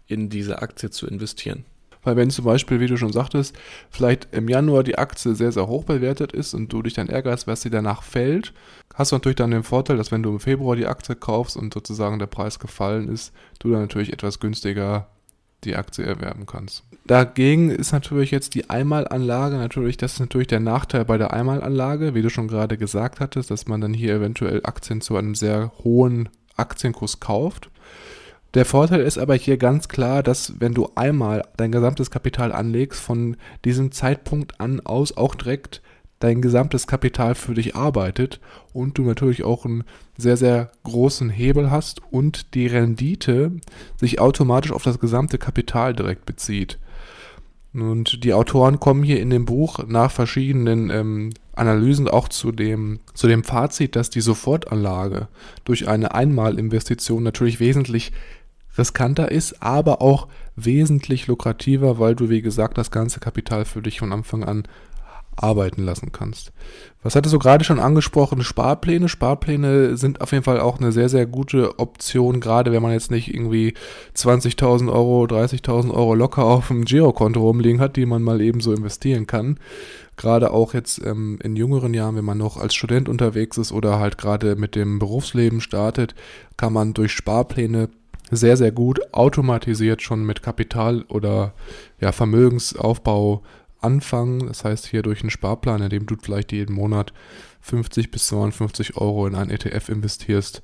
in 0.06 0.28
diese 0.28 0.62
Aktie 0.62 0.90
zu 0.90 1.06
investieren. 1.06 1.64
Weil 2.06 2.16
wenn 2.16 2.30
zum 2.30 2.44
Beispiel, 2.44 2.78
wie 2.78 2.86
du 2.86 2.96
schon 2.96 3.12
sagtest, 3.12 3.56
vielleicht 3.90 4.28
im 4.32 4.48
Januar 4.48 4.84
die 4.84 4.96
Aktie 4.96 5.34
sehr, 5.34 5.50
sehr 5.50 5.66
hoch 5.66 5.82
bewertet 5.82 6.30
ist 6.30 6.54
und 6.54 6.72
du 6.72 6.80
dich 6.82 6.94
dann 6.94 7.08
ärgerst, 7.08 7.48
was 7.48 7.62
sie 7.62 7.70
danach 7.70 8.04
fällt, 8.04 8.54
hast 8.94 9.10
du 9.10 9.16
natürlich 9.16 9.36
dann 9.36 9.50
den 9.50 9.64
Vorteil, 9.64 9.96
dass 9.96 10.12
wenn 10.12 10.22
du 10.22 10.30
im 10.30 10.38
Februar 10.38 10.76
die 10.76 10.86
Aktie 10.86 11.16
kaufst 11.16 11.56
und 11.56 11.74
sozusagen 11.74 12.20
der 12.20 12.28
Preis 12.28 12.60
gefallen 12.60 13.08
ist, 13.08 13.32
du 13.58 13.72
dann 13.72 13.80
natürlich 13.80 14.12
etwas 14.12 14.38
günstiger 14.38 15.08
die 15.64 15.74
Aktie 15.74 16.04
erwerben 16.04 16.46
kannst. 16.46 16.84
Dagegen 17.06 17.70
ist 17.70 17.90
natürlich 17.90 18.30
jetzt 18.30 18.54
die 18.54 18.70
Einmalanlage 18.70 19.56
natürlich, 19.56 19.96
das 19.96 20.14
ist 20.14 20.20
natürlich 20.20 20.46
der 20.46 20.60
Nachteil 20.60 21.04
bei 21.04 21.18
der 21.18 21.32
Einmalanlage, 21.32 22.14
wie 22.14 22.22
du 22.22 22.30
schon 22.30 22.46
gerade 22.46 22.78
gesagt 22.78 23.18
hattest, 23.18 23.50
dass 23.50 23.66
man 23.66 23.80
dann 23.80 23.94
hier 23.94 24.14
eventuell 24.14 24.60
Aktien 24.62 25.00
zu 25.00 25.16
einem 25.16 25.34
sehr 25.34 25.72
hohen 25.82 26.28
Aktienkurs 26.56 27.18
kauft. 27.18 27.70
Der 28.56 28.64
Vorteil 28.64 29.02
ist 29.02 29.18
aber 29.18 29.34
hier 29.34 29.58
ganz 29.58 29.86
klar, 29.86 30.22
dass 30.22 30.54
wenn 30.60 30.72
du 30.72 30.88
einmal 30.94 31.42
dein 31.58 31.72
gesamtes 31.72 32.10
Kapital 32.10 32.52
anlegst, 32.52 32.98
von 32.98 33.36
diesem 33.66 33.92
Zeitpunkt 33.92 34.62
an 34.62 34.80
aus 34.80 35.14
auch 35.14 35.34
direkt 35.34 35.82
dein 36.20 36.40
gesamtes 36.40 36.86
Kapital 36.86 37.34
für 37.34 37.52
dich 37.52 37.76
arbeitet 37.76 38.40
und 38.72 38.96
du 38.96 39.02
natürlich 39.02 39.44
auch 39.44 39.66
einen 39.66 39.84
sehr, 40.16 40.38
sehr 40.38 40.70
großen 40.84 41.28
Hebel 41.28 41.70
hast 41.70 42.00
und 42.10 42.54
die 42.54 42.66
Rendite 42.66 43.52
sich 44.00 44.20
automatisch 44.20 44.72
auf 44.72 44.82
das 44.82 45.00
gesamte 45.00 45.36
Kapital 45.36 45.92
direkt 45.92 46.24
bezieht. 46.24 46.78
Und 47.74 48.24
die 48.24 48.32
Autoren 48.32 48.80
kommen 48.80 49.02
hier 49.02 49.20
in 49.20 49.28
dem 49.28 49.44
Buch 49.44 49.80
nach 49.86 50.10
verschiedenen 50.10 50.88
ähm, 50.88 51.34
Analysen 51.54 52.08
auch 52.08 52.28
zu 52.28 52.50
dem, 52.50 53.00
zu 53.12 53.28
dem 53.28 53.44
Fazit, 53.44 53.96
dass 53.96 54.08
die 54.08 54.22
Sofortanlage 54.22 55.28
durch 55.64 55.86
eine 55.86 56.14
Einmalinvestition 56.14 57.22
natürlich 57.22 57.60
wesentlich 57.60 58.12
riskanter 58.78 59.30
ist, 59.30 59.62
aber 59.62 60.02
auch 60.02 60.28
wesentlich 60.56 61.26
lukrativer, 61.26 61.98
weil 61.98 62.14
du, 62.14 62.28
wie 62.28 62.42
gesagt, 62.42 62.78
das 62.78 62.90
ganze 62.90 63.20
Kapital 63.20 63.64
für 63.64 63.82
dich 63.82 63.98
von 63.98 64.12
Anfang 64.12 64.44
an 64.44 64.64
arbeiten 65.36 65.84
lassen 65.84 66.12
kannst. 66.12 66.52
Was 67.02 67.14
hattest 67.14 67.34
du 67.34 67.38
gerade 67.38 67.62
schon 67.62 67.78
angesprochen? 67.78 68.42
Sparpläne. 68.42 69.08
Sparpläne 69.08 69.96
sind 69.96 70.20
auf 70.20 70.32
jeden 70.32 70.42
Fall 70.42 70.60
auch 70.60 70.78
eine 70.78 70.92
sehr, 70.92 71.08
sehr 71.08 71.26
gute 71.26 71.78
Option, 71.78 72.40
gerade 72.40 72.72
wenn 72.72 72.82
man 72.82 72.92
jetzt 72.92 73.10
nicht 73.10 73.32
irgendwie 73.32 73.74
20.000 74.16 74.90
Euro, 74.90 75.24
30.000 75.24 75.92
Euro 75.92 76.14
locker 76.14 76.44
auf 76.44 76.68
dem 76.68 76.84
Girokonto 76.84 77.40
rumliegen 77.40 77.80
hat, 77.80 77.96
die 77.96 78.06
man 78.06 78.22
mal 78.22 78.40
eben 78.40 78.60
so 78.60 78.72
investieren 78.72 79.26
kann. 79.26 79.60
Gerade 80.16 80.50
auch 80.50 80.72
jetzt 80.72 81.04
ähm, 81.04 81.38
in 81.42 81.54
jüngeren 81.54 81.92
Jahren, 81.92 82.16
wenn 82.16 82.24
man 82.24 82.38
noch 82.38 82.56
als 82.56 82.74
Student 82.74 83.08
unterwegs 83.08 83.58
ist 83.58 83.70
oder 83.70 83.98
halt 83.98 84.16
gerade 84.16 84.56
mit 84.56 84.74
dem 84.74 84.98
Berufsleben 84.98 85.60
startet, 85.60 86.14
kann 86.56 86.72
man 86.72 86.94
durch 86.94 87.12
Sparpläne 87.12 87.90
sehr, 88.30 88.56
sehr 88.56 88.72
gut 88.72 89.00
automatisiert 89.14 90.02
schon 90.02 90.24
mit 90.24 90.42
Kapital 90.42 91.02
oder 91.08 91.54
ja, 92.00 92.12
Vermögensaufbau 92.12 93.42
anfangen. 93.80 94.46
Das 94.46 94.64
heißt, 94.64 94.86
hier 94.86 95.02
durch 95.02 95.20
einen 95.20 95.30
Sparplan, 95.30 95.82
in 95.82 95.90
dem 95.90 96.06
du 96.06 96.16
vielleicht 96.20 96.52
jeden 96.52 96.74
Monat 96.74 97.12
50 97.60 98.10
bis 98.10 98.26
52 98.28 98.96
Euro 98.96 99.26
in 99.26 99.34
einen 99.34 99.50
ETF 99.50 99.88
investierst, 99.88 100.62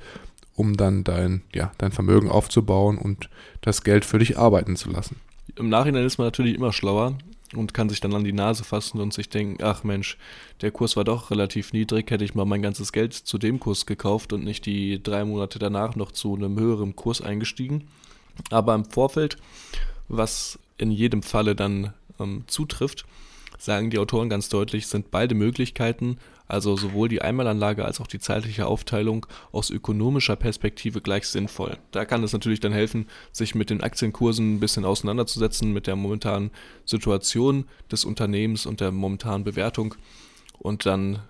um 0.54 0.76
dann 0.76 1.04
dein, 1.04 1.42
ja, 1.54 1.72
dein 1.78 1.92
Vermögen 1.92 2.30
aufzubauen 2.30 2.98
und 2.98 3.28
das 3.60 3.84
Geld 3.84 4.04
für 4.04 4.18
dich 4.18 4.38
arbeiten 4.38 4.76
zu 4.76 4.90
lassen. 4.90 5.16
Im 5.56 5.68
Nachhinein 5.68 6.04
ist 6.04 6.18
man 6.18 6.26
natürlich 6.26 6.54
immer 6.54 6.72
schlauer 6.72 7.18
und 7.54 7.74
kann 7.74 7.88
sich 7.88 8.00
dann 8.00 8.14
an 8.14 8.24
die 8.24 8.32
Nase 8.32 8.64
fassen 8.64 9.00
und 9.00 9.12
sich 9.12 9.28
denken, 9.28 9.62
ach 9.62 9.84
Mensch, 9.84 10.16
der 10.60 10.70
Kurs 10.70 10.96
war 10.96 11.04
doch 11.04 11.30
relativ 11.30 11.72
niedrig, 11.72 12.10
hätte 12.10 12.24
ich 12.24 12.34
mal 12.34 12.44
mein 12.44 12.62
ganzes 12.62 12.92
Geld 12.92 13.14
zu 13.14 13.38
dem 13.38 13.60
Kurs 13.60 13.86
gekauft 13.86 14.32
und 14.32 14.44
nicht 14.44 14.66
die 14.66 15.02
drei 15.02 15.24
Monate 15.24 15.58
danach 15.58 15.96
noch 15.96 16.12
zu 16.12 16.34
einem 16.34 16.58
höheren 16.58 16.96
Kurs 16.96 17.20
eingestiegen. 17.20 17.88
Aber 18.50 18.74
im 18.74 18.84
Vorfeld, 18.84 19.36
was 20.08 20.58
in 20.78 20.90
jedem 20.90 21.22
Falle 21.22 21.54
dann 21.54 21.92
ähm, 22.18 22.44
zutrifft, 22.46 23.04
sagen 23.58 23.90
die 23.90 23.98
Autoren 23.98 24.28
ganz 24.28 24.48
deutlich, 24.48 24.86
sind 24.86 25.10
beide 25.10 25.34
Möglichkeiten, 25.34 26.18
also 26.48 26.76
sowohl 26.76 27.08
die 27.08 27.22
Einmalanlage 27.22 27.84
als 27.84 28.00
auch 28.00 28.06
die 28.06 28.18
zeitliche 28.18 28.66
Aufteilung 28.66 29.26
aus 29.52 29.70
ökonomischer 29.70 30.36
Perspektive 30.36 31.00
gleich 31.00 31.26
sinnvoll. 31.26 31.78
Da 31.90 32.04
kann 32.04 32.22
es 32.22 32.32
natürlich 32.32 32.60
dann 32.60 32.72
helfen, 32.72 33.06
sich 33.32 33.54
mit 33.54 33.70
den 33.70 33.82
Aktienkursen 33.82 34.54
ein 34.54 34.60
bisschen 34.60 34.84
auseinanderzusetzen, 34.84 35.72
mit 35.72 35.86
der 35.86 35.96
momentanen 35.96 36.50
Situation 36.84 37.66
des 37.90 38.04
Unternehmens 38.04 38.66
und 38.66 38.80
der 38.80 38.92
momentanen 38.92 39.44
Bewertung. 39.44 39.94
Und 40.58 40.86
dann 40.86 41.20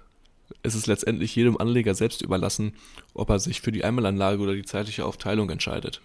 ist 0.63 0.75
es 0.75 0.87
letztendlich 0.87 1.35
jedem 1.35 1.57
Anleger 1.57 1.95
selbst 1.95 2.23
überlassen, 2.23 2.75
ob 3.15 3.31
er 3.31 3.39
sich 3.39 3.61
für 3.61 3.73
die 3.73 3.85
Einmalanlage 3.85 4.41
oder 4.41 4.55
die 4.55 4.65
zeitliche 4.65 5.05
Aufteilung 5.05 5.51
entscheidet. 5.51 6.01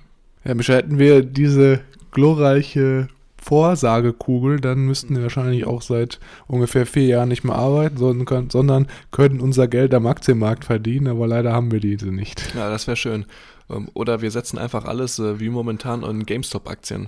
Ja, 0.46 0.54
Micha, 0.54 0.74
hätten 0.74 1.00
wir 1.00 1.24
diese 1.24 1.82
glorreiche 2.12 3.10
Vorsagekugel, 3.48 4.60
dann 4.60 4.86
müssten 4.86 5.16
wir 5.16 5.24
wahrscheinlich 5.24 5.66
auch 5.66 5.82
seit 5.82 6.20
ungefähr 6.48 6.86
vier 6.86 7.06
Jahren 7.06 7.30
nicht 7.30 7.46
mehr 7.46 7.56
arbeiten, 7.56 7.96
sondern, 7.96 8.50
sondern 8.50 8.88
könnten 9.12 9.40
unser 9.40 9.70
Geld 9.70 9.94
am 9.94 10.06
Aktienmarkt 10.06 10.66
verdienen, 10.66 11.08
aber 11.08 11.28
leider 11.28 11.54
haben 11.54 11.72
wir 11.72 11.80
diese 11.80 12.08
nicht. 12.08 12.54
Ja, 12.56 12.70
das 12.70 12.88
wäre 12.88 12.98
schön. 12.98 13.26
Ähm, 13.70 13.90
oder 13.94 14.22
wir 14.22 14.32
setzen 14.32 14.58
einfach 14.58 14.84
alles 14.84 15.18
äh, 15.20 15.40
wie 15.40 15.48
momentan 15.48 16.04
in 16.04 16.26
GameStop-Aktien, 16.26 17.08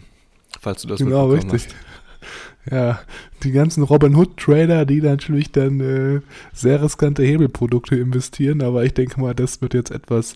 falls 0.61 0.83
du 0.83 0.87
das 0.87 0.99
Genau, 0.99 1.27
richtig. 1.27 1.65
Hast. 1.65 1.75
Ja, 2.69 2.99
die 3.43 3.51
ganzen 3.51 3.81
Robin 3.83 4.13
Hood-Trader, 4.15 4.85
die 4.85 5.01
natürlich 5.01 5.51
dann 5.51 5.79
äh, 5.79 6.21
sehr 6.53 6.83
riskante 6.83 7.23
Hebelprodukte 7.23 7.95
investieren, 7.95 8.61
aber 8.61 8.83
ich 8.83 8.93
denke 8.93 9.19
mal, 9.19 9.33
das 9.33 9.61
wird 9.61 9.73
jetzt 9.73 9.89
etwas 9.89 10.35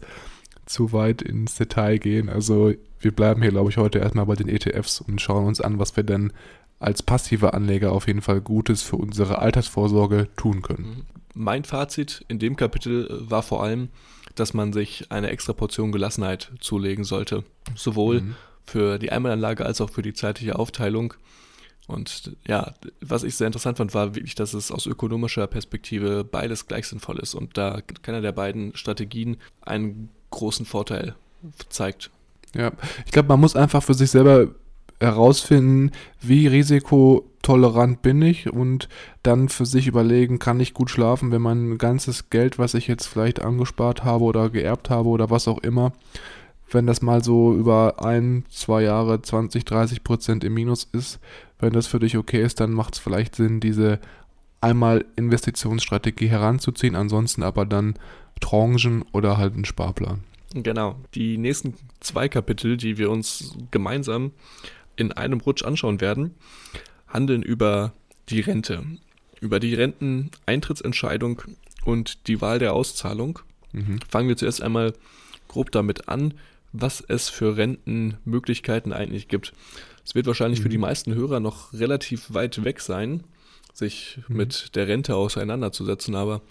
zu 0.66 0.94
weit 0.94 1.22
ins 1.22 1.56
Detail 1.56 1.98
gehen. 1.98 2.30
Also 2.30 2.74
wir 3.04 3.12
bleiben 3.12 3.42
hier, 3.42 3.52
glaube 3.52 3.70
ich, 3.70 3.78
heute 3.78 4.00
erstmal 4.00 4.26
bei 4.26 4.36
den 4.36 4.50
ETFs 4.50 5.02
und 5.02 5.22
schauen 5.22 5.46
uns 5.46 5.62
an, 5.62 5.80
was 5.80 5.96
wir 5.96 6.04
denn 6.04 6.32
als 6.80 7.04
passive 7.04 7.54
Anleger 7.54 7.92
auf 7.92 8.08
jeden 8.08 8.22
Fall 8.22 8.42
Gutes 8.42 8.82
für 8.82 8.98
unsere 8.98 9.40
Altersvorsorge 9.40 10.28
tun 10.36 10.62
können. 10.62 11.06
Mein 11.34 11.64
Fazit 11.64 12.24
in 12.28 12.40
dem 12.40 12.56
Kapitel 12.56 13.08
äh, 13.08 13.30
war 13.32 13.42
vor 13.42 13.64
allem, 13.64 13.90
dass 14.36 14.54
man 14.54 14.74
sich 14.74 15.12
eine 15.12 15.30
extra 15.30 15.54
Portion 15.54 15.92
Gelassenheit 15.92 16.52
zulegen 16.60 17.04
sollte. 17.04 17.44
Sowohl 17.76 18.22
mhm. 18.22 18.36
für 18.66 19.00
die 19.00 19.12
Einmalanlage 19.12 19.66
als 19.66 19.82
auch 19.82 19.90
für 19.90 20.02
die 20.02 20.14
zeitliche 20.14 20.60
Aufteilung. 20.60 21.14
Und 21.88 22.36
ja, 22.48 22.74
was 23.02 23.24
ich 23.24 23.36
sehr 23.36 23.48
interessant 23.48 23.78
fand, 23.78 23.94
war 23.94 24.16
wirklich, 24.16 24.36
dass 24.36 24.54
es 24.54 24.72
aus 24.72 24.86
ökonomischer 24.86 25.48
Perspektive 25.48 26.24
beides 26.24 26.68
gleich 26.68 26.88
sinnvoll 26.88 27.20
ist 27.20 27.34
und 27.34 27.58
da 27.58 27.82
keiner 28.02 28.22
der 28.22 28.32
beiden 28.32 28.76
Strategien 28.76 29.38
einen 29.62 30.10
großen 30.30 30.66
Vorteil 30.66 31.16
zeigt. 31.70 32.10
Ja, 32.56 32.72
ich 33.06 33.12
glaube, 33.12 33.30
man 33.30 33.40
muss 33.40 33.56
einfach 33.56 33.84
für 33.84 33.94
sich 33.94 34.12
selber 34.12 34.50
herausfinden, 35.00 35.92
wie 36.22 36.48
risikotolerant 36.48 38.02
bin 38.02 38.22
ich 38.22 38.52
und 38.52 38.88
dann 39.22 39.50
für 39.50 39.66
sich 39.66 39.88
überlegen, 39.88 40.40
kann 40.40 40.60
ich 40.60 40.74
gut 40.74 40.90
schlafen, 40.90 41.32
wenn 41.32 41.42
mein 41.42 41.78
ganzes 41.78 42.30
Geld, 42.30 42.60
was 42.60 42.74
ich 42.74 42.88
jetzt 42.88 43.08
vielleicht 43.08 43.42
angespart 43.42 44.04
habe 44.04 44.24
oder 44.24 44.50
geerbt 44.50 44.90
habe 44.90 45.10
oder 45.10 45.30
was 45.30 45.48
auch 45.48 45.60
immer, 45.60 45.94
wenn 46.72 46.88
das 46.88 47.02
mal 47.02 47.24
so 47.24 47.54
über 47.54 48.04
ein, 48.04 48.46
zwei 48.50 48.84
Jahre 48.84 49.22
20, 49.22 49.66
30 49.66 50.04
Prozent 50.04 50.44
im 50.44 50.54
Minus 50.54 50.88
ist, 50.92 51.20
wenn 51.60 51.74
das 51.74 51.88
für 51.88 52.00
dich 52.00 52.18
okay 52.18 52.42
ist, 52.42 52.60
dann 52.60 52.72
macht 52.72 52.96
es 52.96 53.00
vielleicht 53.00 53.36
Sinn, 53.36 53.60
diese 53.60 54.00
einmal 54.62 55.06
Investitionsstrategie 55.18 56.28
heranzuziehen, 56.28 56.96
ansonsten 56.96 57.44
aber 57.44 57.66
dann 57.66 57.96
Tranchen 58.40 59.04
oder 59.12 59.38
halt 59.38 59.54
einen 59.54 59.66
Sparplan. 59.66 60.24
Genau. 60.54 61.00
Die 61.16 61.38
nächsten 61.38 61.76
zwei 62.00 62.30
Kapitel, 62.30 62.78
die 62.78 62.98
wir 62.98 63.10
uns 63.10 63.58
gemeinsam 63.72 64.32
in 64.96 65.12
einem 65.12 65.40
Rutsch 65.40 65.64
anschauen 65.64 66.00
werden, 66.00 66.36
handeln 67.08 67.42
über 67.42 67.94
die 68.30 68.42
Rente, 68.42 68.84
über 69.42 69.60
die 69.60 69.74
Renteneintrittsentscheidung 69.74 71.42
und 71.84 72.28
die 72.28 72.42
Wahl 72.42 72.60
der 72.60 72.74
Auszahlung. 72.74 73.40
Mhm. 73.72 74.00
Fangen 74.08 74.30
wir 74.30 74.38
zuerst 74.38 74.62
einmal 74.62 74.94
grob 75.48 75.72
damit 75.72 76.08
an, 76.08 76.36
was 76.72 77.02
es 77.02 77.30
für 77.30 77.58
Rentenmöglichkeiten 77.58 78.94
eigentlich 78.94 79.28
gibt. 79.28 79.54
Es 80.06 80.16
wird 80.16 80.28
wahrscheinlich 80.28 80.60
mhm. 80.60 80.64
für 80.64 80.70
die 80.70 80.78
meisten 80.78 81.14
Hörer 81.14 81.40
noch 81.40 81.74
relativ 81.74 82.34
weit 82.34 82.64
weg 82.64 82.80
sein, 82.80 83.24
sich 83.74 84.20
mhm. 84.28 84.38
mit 84.38 84.76
der 84.76 84.88
Rente 84.88 85.16
auseinanderzusetzen, 85.16 86.16
aber 86.16 86.42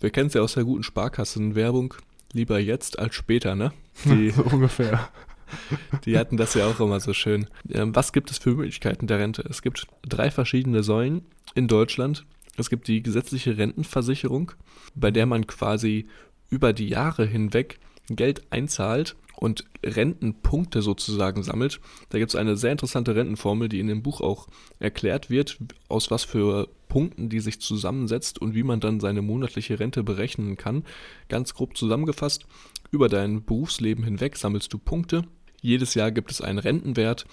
wir 0.00 0.10
kennen 0.10 0.28
es 0.28 0.34
ja 0.34 0.42
aus 0.42 0.54
der 0.54 0.64
guten 0.64 0.82
Sparkassenwerbung 0.82 1.94
lieber 2.32 2.58
jetzt 2.58 2.98
als 2.98 3.14
später, 3.14 3.54
ne? 3.54 3.72
Die, 4.04 4.30
so 4.30 4.42
ungefähr. 4.42 5.08
Die 6.04 6.18
hatten 6.18 6.36
das 6.36 6.54
ja 6.54 6.66
auch 6.66 6.80
immer 6.80 7.00
so 7.00 7.12
schön. 7.12 7.46
Ähm, 7.70 7.94
was 7.94 8.12
gibt 8.12 8.30
es 8.30 8.38
für 8.38 8.50
Möglichkeiten 8.50 9.06
der 9.06 9.18
Rente? 9.18 9.44
Es 9.48 9.62
gibt 9.62 9.86
drei 10.02 10.30
verschiedene 10.30 10.82
Säulen 10.82 11.22
in 11.54 11.68
Deutschland. 11.68 12.24
Es 12.56 12.70
gibt 12.70 12.88
die 12.88 13.02
gesetzliche 13.02 13.58
Rentenversicherung, 13.58 14.52
bei 14.94 15.10
der 15.10 15.26
man 15.26 15.46
quasi 15.46 16.06
über 16.48 16.72
die 16.72 16.88
Jahre 16.88 17.26
hinweg 17.26 17.78
Geld 18.08 18.42
einzahlt 18.50 19.16
und 19.36 19.64
Rentenpunkte 19.84 20.82
sozusagen 20.82 21.42
sammelt. 21.42 21.80
Da 22.08 22.18
gibt 22.18 22.30
es 22.30 22.36
eine 22.36 22.56
sehr 22.56 22.72
interessante 22.72 23.14
Rentenformel, 23.14 23.68
die 23.68 23.80
in 23.80 23.86
dem 23.86 24.02
Buch 24.02 24.20
auch 24.20 24.48
erklärt 24.78 25.30
wird, 25.30 25.58
aus 25.88 26.10
was 26.10 26.24
für 26.24 26.68
Punkten 26.88 27.28
die 27.28 27.40
sich 27.40 27.60
zusammensetzt 27.60 28.40
und 28.40 28.54
wie 28.54 28.62
man 28.62 28.80
dann 28.80 29.00
seine 29.00 29.22
monatliche 29.22 29.78
Rente 29.78 30.02
berechnen 30.02 30.56
kann. 30.56 30.84
Ganz 31.28 31.54
grob 31.54 31.76
zusammengefasst, 31.76 32.46
über 32.90 33.08
dein 33.08 33.44
Berufsleben 33.44 34.04
hinweg 34.04 34.36
sammelst 34.36 34.72
du 34.72 34.78
Punkte. 34.78 35.24
Jedes 35.60 35.94
Jahr 35.94 36.12
gibt 36.12 36.30
es 36.30 36.40
einen 36.40 36.58
Rentenwert 36.58 37.26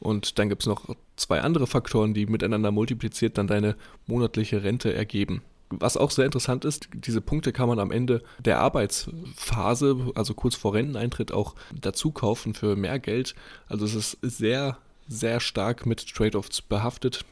und 0.00 0.38
dann 0.38 0.48
gibt 0.48 0.62
es 0.62 0.66
noch 0.66 0.94
zwei 1.16 1.40
andere 1.40 1.66
Faktoren, 1.66 2.14
die 2.14 2.26
miteinander 2.26 2.70
multipliziert 2.70 3.38
dann 3.38 3.46
deine 3.46 3.76
monatliche 4.06 4.62
Rente 4.62 4.92
ergeben. 4.92 5.42
Was 5.70 5.96
auch 5.96 6.12
sehr 6.12 6.26
interessant 6.26 6.64
ist, 6.64 6.88
diese 6.94 7.20
Punkte 7.20 7.52
kann 7.52 7.68
man 7.68 7.80
am 7.80 7.90
Ende 7.90 8.22
der 8.38 8.60
Arbeitsphase, 8.60 10.12
also 10.14 10.34
kurz 10.34 10.54
vor 10.54 10.74
Renteneintritt, 10.74 11.32
auch 11.32 11.54
dazu 11.74 12.12
kaufen 12.12 12.54
für 12.54 12.76
mehr 12.76 13.00
Geld. 13.00 13.34
Also 13.68 13.84
es 13.84 13.94
ist 13.94 14.18
sehr, 14.22 14.78
sehr 15.08 15.40
stark 15.40 15.84
mit 15.84 16.06
Trade-offs 16.14 16.62
behaftet, 16.62 17.24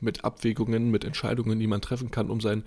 mit 0.00 0.24
Abwägungen, 0.24 0.90
mit 0.90 1.04
Entscheidungen, 1.04 1.58
die 1.58 1.66
man 1.66 1.82
treffen 1.82 2.10
kann, 2.10 2.30
um 2.30 2.40
sein, 2.40 2.64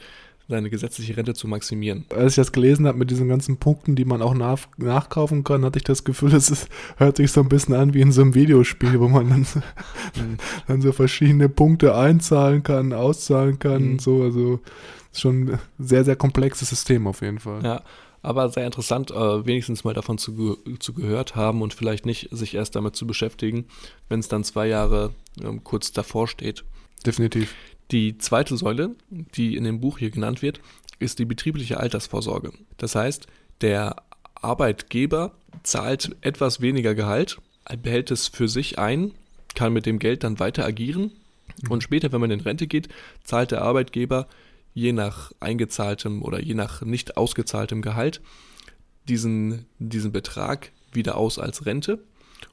seine 0.48 0.70
gesetzliche 0.70 1.18
Rente 1.18 1.34
zu 1.34 1.48
maximieren. 1.48 2.06
Als 2.10 2.34
ich 2.34 2.36
das 2.36 2.52
gelesen 2.52 2.88
habe 2.88 2.98
mit 2.98 3.10
diesen 3.10 3.28
ganzen 3.28 3.58
Punkten, 3.58 3.96
die 3.96 4.06
man 4.06 4.22
auch 4.22 4.34
nach, 4.34 4.60
nachkaufen 4.78 5.44
kann, 5.44 5.66
hatte 5.66 5.80
ich 5.80 5.84
das 5.84 6.04
Gefühl, 6.04 6.34
es 6.34 6.50
ist, 6.50 6.70
hört 6.98 7.18
sich 7.18 7.32
so 7.32 7.42
ein 7.42 7.50
bisschen 7.50 7.74
an 7.74 7.94
wie 7.94 8.02
in 8.02 8.12
so 8.12 8.22
einem 8.22 8.36
Videospiel, 8.36 9.00
wo 9.00 9.08
man 9.08 9.30
dann, 9.30 9.44
so, 9.44 9.60
mhm. 10.16 10.38
dann 10.68 10.82
so 10.82 10.92
verschiedene 10.92 11.50
Punkte 11.50 11.96
einzahlen 11.96 12.64
kann, 12.64 12.94
auszahlen 12.94 13.60
kann, 13.60 13.94
mhm. 13.94 14.00
so, 14.00 14.24
also 14.24 14.60
schon 15.20 15.50
ein 15.50 15.60
sehr, 15.80 16.04
sehr 16.04 16.16
komplexes 16.16 16.70
System 16.70 17.08
auf 17.08 17.22
jeden 17.22 17.40
Fall. 17.40 17.64
Ja, 17.64 17.84
aber 18.22 18.50
sehr 18.50 18.66
interessant, 18.66 19.12
äh, 19.12 19.46
wenigstens 19.46 19.84
mal 19.84 19.94
davon 19.94 20.18
zu, 20.18 20.36
ge 20.36 20.80
zu 20.80 20.94
gehört 20.94 21.36
haben 21.36 21.62
und 21.62 21.74
vielleicht 21.74 22.06
nicht 22.06 22.30
sich 22.32 22.56
erst 22.56 22.76
damit 22.76 22.96
zu 22.96 23.06
beschäftigen, 23.06 23.66
wenn 24.10 24.20
es 24.20 24.28
dann 24.28 24.44
zwei 24.44 24.68
Jahre 24.68 25.14
ähm, 25.44 25.64
kurz 25.64 25.92
davor 25.92 26.28
steht. 26.28 26.64
Definitiv. 27.06 27.54
Die 27.92 28.18
zweite 28.18 28.58
Säule, 28.58 28.96
die 29.10 29.56
in 29.56 29.64
dem 29.64 29.80
Buch 29.80 30.00
hier 30.00 30.10
genannt 30.10 30.42
wird, 30.42 30.60
ist 30.98 31.20
die 31.20 31.26
betriebliche 31.26 31.80
Altersvorsorge. 31.80 32.52
Das 32.78 32.96
heißt, 32.96 33.28
der 33.62 33.98
Arbeitgeber 34.34 35.34
zahlt 35.64 36.16
etwas 36.22 36.62
weniger 36.62 36.96
Gehalt, 36.96 37.38
behält 37.82 38.12
es 38.12 38.28
für 38.28 38.48
sich 38.48 38.80
ein, 38.80 39.14
kann 39.54 39.72
mit 39.74 39.86
dem 39.86 40.00
Geld 40.00 40.24
dann 40.24 40.40
weiter 40.40 40.66
agieren 40.66 41.12
und 41.70 41.84
später, 41.84 42.12
wenn 42.12 42.22
man 42.22 42.32
in 42.32 42.42
Rente 42.42 42.68
geht, 42.68 42.90
zahlt 43.24 43.52
der 43.52 43.62
Arbeitgeber 43.62 44.28
je 44.76 44.92
nach 44.94 45.32
eingezahltem 45.40 46.22
oder 46.22 46.40
je 46.40 46.54
nach 46.54 46.84
nicht 46.84 47.18
ausgezahltem 47.18 47.82
Gehalt 47.82 48.22
diesen, 49.08 49.66
diesen 49.80 50.12
Betrag 50.12 50.72
wieder 50.92 51.18
aus 51.18 51.40
als 51.40 51.66
Rente 51.66 52.04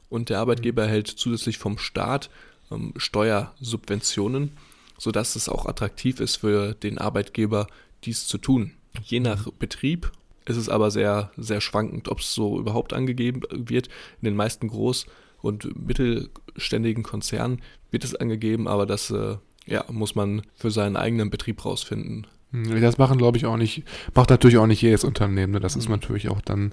und 0.09 0.31
der 0.31 0.39
Arbeitgeber 0.39 0.85
erhält 0.85 1.09
zusätzlich 1.09 1.59
vom 1.59 1.79
Staat 1.79 2.31
ähm, 2.71 2.95
Steuersubventionen, 2.97 4.53
sodass 4.99 5.37
es 5.37 5.49
auch 5.49 5.67
attraktiv 5.67 6.21
ist 6.21 6.37
für 6.37 6.75
den 6.75 6.99
Arbeitgeber, 6.99 7.67
dies 8.05 8.27
zu 8.27 8.39
tun. 8.39 8.73
Je 9.03 9.21
nach 9.21 9.51
Betrieb 9.53 10.13
ist 10.45 10.57
es 10.57 10.69
aber 10.69 10.91
sehr, 10.91 11.33
sehr 11.37 11.61
schwankend, 11.61 12.09
ob 12.09 12.21
es 12.21 12.35
so 12.35 12.59
überhaupt 12.59 12.93
angegeben 12.93 13.43
wird. 13.51 13.89
In 14.21 14.27
den 14.27 14.37
meisten 14.37 14.69
groß- 14.69 15.07
und 15.41 15.87
mittelständigen 15.87 17.03
Konzernen 17.03 17.63
wird 17.91 18.05
es 18.05 18.15
angegeben, 18.15 18.69
aber 18.69 18.87
das 18.87 19.11
äh, 19.11 19.37
ja, 19.67 19.85
muss 19.91 20.15
man 20.15 20.43
für 20.55 20.71
seinen 20.71 20.97
eigenen 20.97 21.31
Betrieb 21.31 21.65
rausfinden. 21.65 22.27
Hm, 22.53 22.81
das 22.81 22.99
machen, 22.99 23.19
glaube 23.19 23.39
ich, 23.39 23.47
auch 23.47 23.57
nicht, 23.57 23.85
macht 24.15 24.31
natürlich 24.31 24.59
auch 24.59 24.67
nicht 24.67 24.83
jedes 24.83 25.05
Unternehmen. 25.05 25.53
Ne? 25.53 25.61
Das 25.61 25.77
ist 25.77 25.87
Mhm. 25.87 25.93
natürlich 25.93 26.29
auch 26.29 26.41
dann 26.41 26.73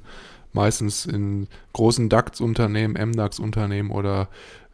meistens 0.54 1.06
in 1.06 1.48
großen 1.74 2.10
DAX-Unternehmen, 2.10 2.96
MDAX-Unternehmen 2.96 3.92
oder 3.92 4.28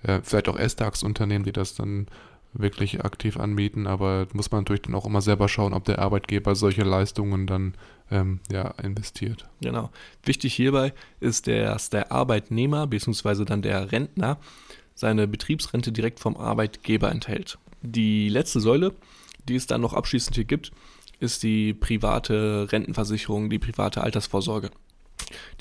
äh, 0.03 0.21
vielleicht 0.23 0.47
auch 0.47 0.57
SDAX-Unternehmen, 0.57 1.43
die 1.45 1.51
das 1.51 1.75
dann 1.75 2.07
wirklich 2.53 3.03
aktiv 3.03 3.37
anbieten. 3.37 3.85
Aber 3.85 4.27
muss 4.33 4.49
man 4.51 4.61
natürlich 4.61 4.83
dann 4.83 4.95
auch 4.95 5.05
immer 5.05 5.21
selber 5.21 5.49
schauen, 5.49 5.73
ob 5.73 5.83
der 5.83 5.99
Arbeitgeber 5.99 6.55
solche 6.55 6.83
Leistungen 6.83 7.45
dann 7.47 7.73
ähm, 8.09 8.39
ja, 8.51 8.69
investiert. 8.81 9.47
Genau. 9.61 9.89
Wichtig 10.23 10.53
hierbei 10.53 10.93
ist, 11.19 11.47
dass 11.47 11.89
der 11.89 12.11
Arbeitnehmer 12.11 12.87
bzw. 12.87 13.43
dann 13.45 13.61
der 13.61 13.91
Rentner 13.91 14.37
seine 14.93 15.27
Betriebsrente 15.27 15.91
direkt 15.91 16.19
vom 16.21 16.37
Arbeitgeber 16.37 17.11
enthält. 17.11 17.57
Die 17.85 18.29
letzte 18.29 18.59
Säule, 18.59 18.93
die 19.47 19.55
es 19.55 19.67
dann 19.67 19.81
noch 19.81 19.93
abschließend 19.93 20.35
hier 20.35 20.45
gibt, 20.45 20.71
ist 21.19 21.43
die 21.43 21.73
private 21.73 22.71
Rentenversicherung, 22.71 23.49
die 23.49 23.59
private 23.59 24.01
Altersvorsorge. 24.01 24.71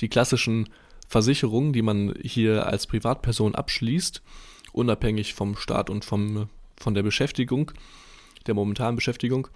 Die 0.01 0.09
klassischen 0.09 0.69
Versicherungen, 1.09 1.73
die 1.73 1.83
man 1.83 2.15
hier 2.23 2.67
als 2.67 2.87
Privatperson 2.87 3.55
abschließt, 3.55 4.23
unabhängig 4.73 5.35
vom 5.35 5.57
Staat 5.57 5.91
und 5.91 6.05
vom, 6.05 6.49
von 6.77 6.95
der 6.95 7.03
Beschäftigung, 7.03 7.71
der 8.47 8.55
momentanen 8.55 8.97
Beschäftigung, 8.97 9.49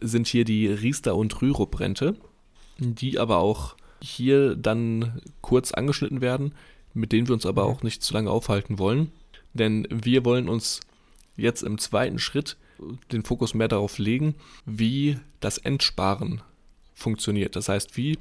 sind 0.00 0.26
hier 0.26 0.44
die 0.44 0.66
Riester- 0.66 1.16
und 1.16 1.40
Rürup-Rente, 1.40 2.16
die 2.78 3.18
aber 3.18 3.38
auch 3.38 3.76
hier 4.02 4.56
dann 4.56 5.20
kurz 5.40 5.72
angeschnitten 5.72 6.20
werden, 6.20 6.54
mit 6.94 7.12
denen 7.12 7.28
wir 7.28 7.34
uns 7.34 7.46
aber 7.46 7.64
auch 7.64 7.82
nicht 7.82 8.02
zu 8.02 8.14
lange 8.14 8.30
aufhalten 8.30 8.78
wollen. 8.78 9.12
Denn 9.52 9.86
wir 9.90 10.24
wollen 10.24 10.48
uns 10.48 10.80
jetzt 11.36 11.62
im 11.62 11.78
zweiten 11.78 12.18
Schritt 12.18 12.56
den 13.12 13.24
Fokus 13.24 13.54
mehr 13.54 13.68
darauf 13.68 13.98
legen, 13.98 14.34
wie 14.64 15.18
das 15.40 15.58
Entsparen 15.58 16.42
funktioniert. 16.94 17.56
Das 17.56 17.68
heißt, 17.68 17.96
wie 17.96 18.18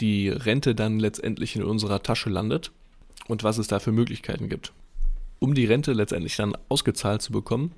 die 0.00 0.28
Rente 0.28 0.74
dann 0.74 0.98
letztendlich 0.98 1.56
in 1.56 1.64
unserer 1.64 2.02
Tasche 2.02 2.30
landet 2.30 2.70
und 3.26 3.44
was 3.44 3.58
es 3.58 3.66
da 3.66 3.78
für 3.80 3.92
Möglichkeiten 3.92 4.48
gibt. 4.48 4.72
Um 5.40 5.54
die 5.54 5.66
Rente 5.66 5.92
letztendlich 5.92 6.36
dann 6.36 6.56
ausgezahlt 6.68 7.22
zu 7.22 7.32
bekommen, 7.32 7.72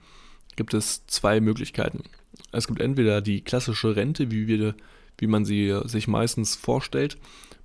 gibt 0.56 0.74
es 0.74 1.06
zwei 1.06 1.40
Möglichkeiten. 1.40 2.04
Es 2.52 2.66
gibt 2.66 2.80
entweder 2.80 3.20
die 3.20 3.42
klassische 3.42 3.96
Rente, 3.96 4.30
wie, 4.30 4.46
wir, 4.46 4.74
wie 5.18 5.26
man 5.26 5.44
sie 5.44 5.78
sich 5.84 6.08
meistens 6.08 6.56
vorstellt, 6.56 7.16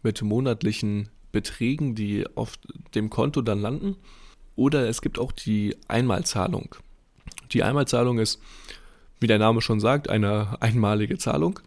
mit 0.04 0.21
monatlichen 0.21 1.10
Beträgen, 1.32 1.95
die 1.95 2.25
auf 2.36 2.58
dem 2.93 3.10
Konto 3.10 3.41
dann 3.41 3.60
landen. 3.60 3.95
Oder 4.56 4.88
es 4.88 5.01
gibt 5.01 5.19
auch 5.19 5.32
die 5.32 5.75
Einmalzahlung. 5.88 6.75
Die 7.55 7.63
Einmalzahlung 7.63 8.19
ist, 8.19 8.41
wie 9.21 9.27
der 9.27 9.39
Name 9.39 9.61
schon 9.61 9.79
sagt, 9.79 10.09
eine 10.09 10.61
einmalige 10.61 11.17
Zahlung, 11.17 11.61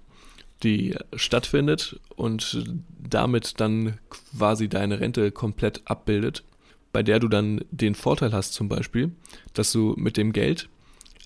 die 0.63 0.95
stattfindet 1.15 1.99
und 2.15 2.63
damit 3.01 3.59
dann 3.59 3.99
quasi 4.11 4.69
deine 4.69 5.01
Rente 5.01 5.33
komplett 5.33 5.81
abbildet, 5.87 6.45
bei 6.93 7.03
der 7.03 7.21
du 7.21 7.29
dann 7.29 7.65
den 7.71 7.95
Vorteil 7.95 8.35
hast 8.35 8.53
zum 8.53 8.69
Beispiel, 8.69 9.13
dass 9.55 9.73
du 9.73 9.95
mit 9.97 10.19
dem 10.19 10.35
Geld 10.35 10.69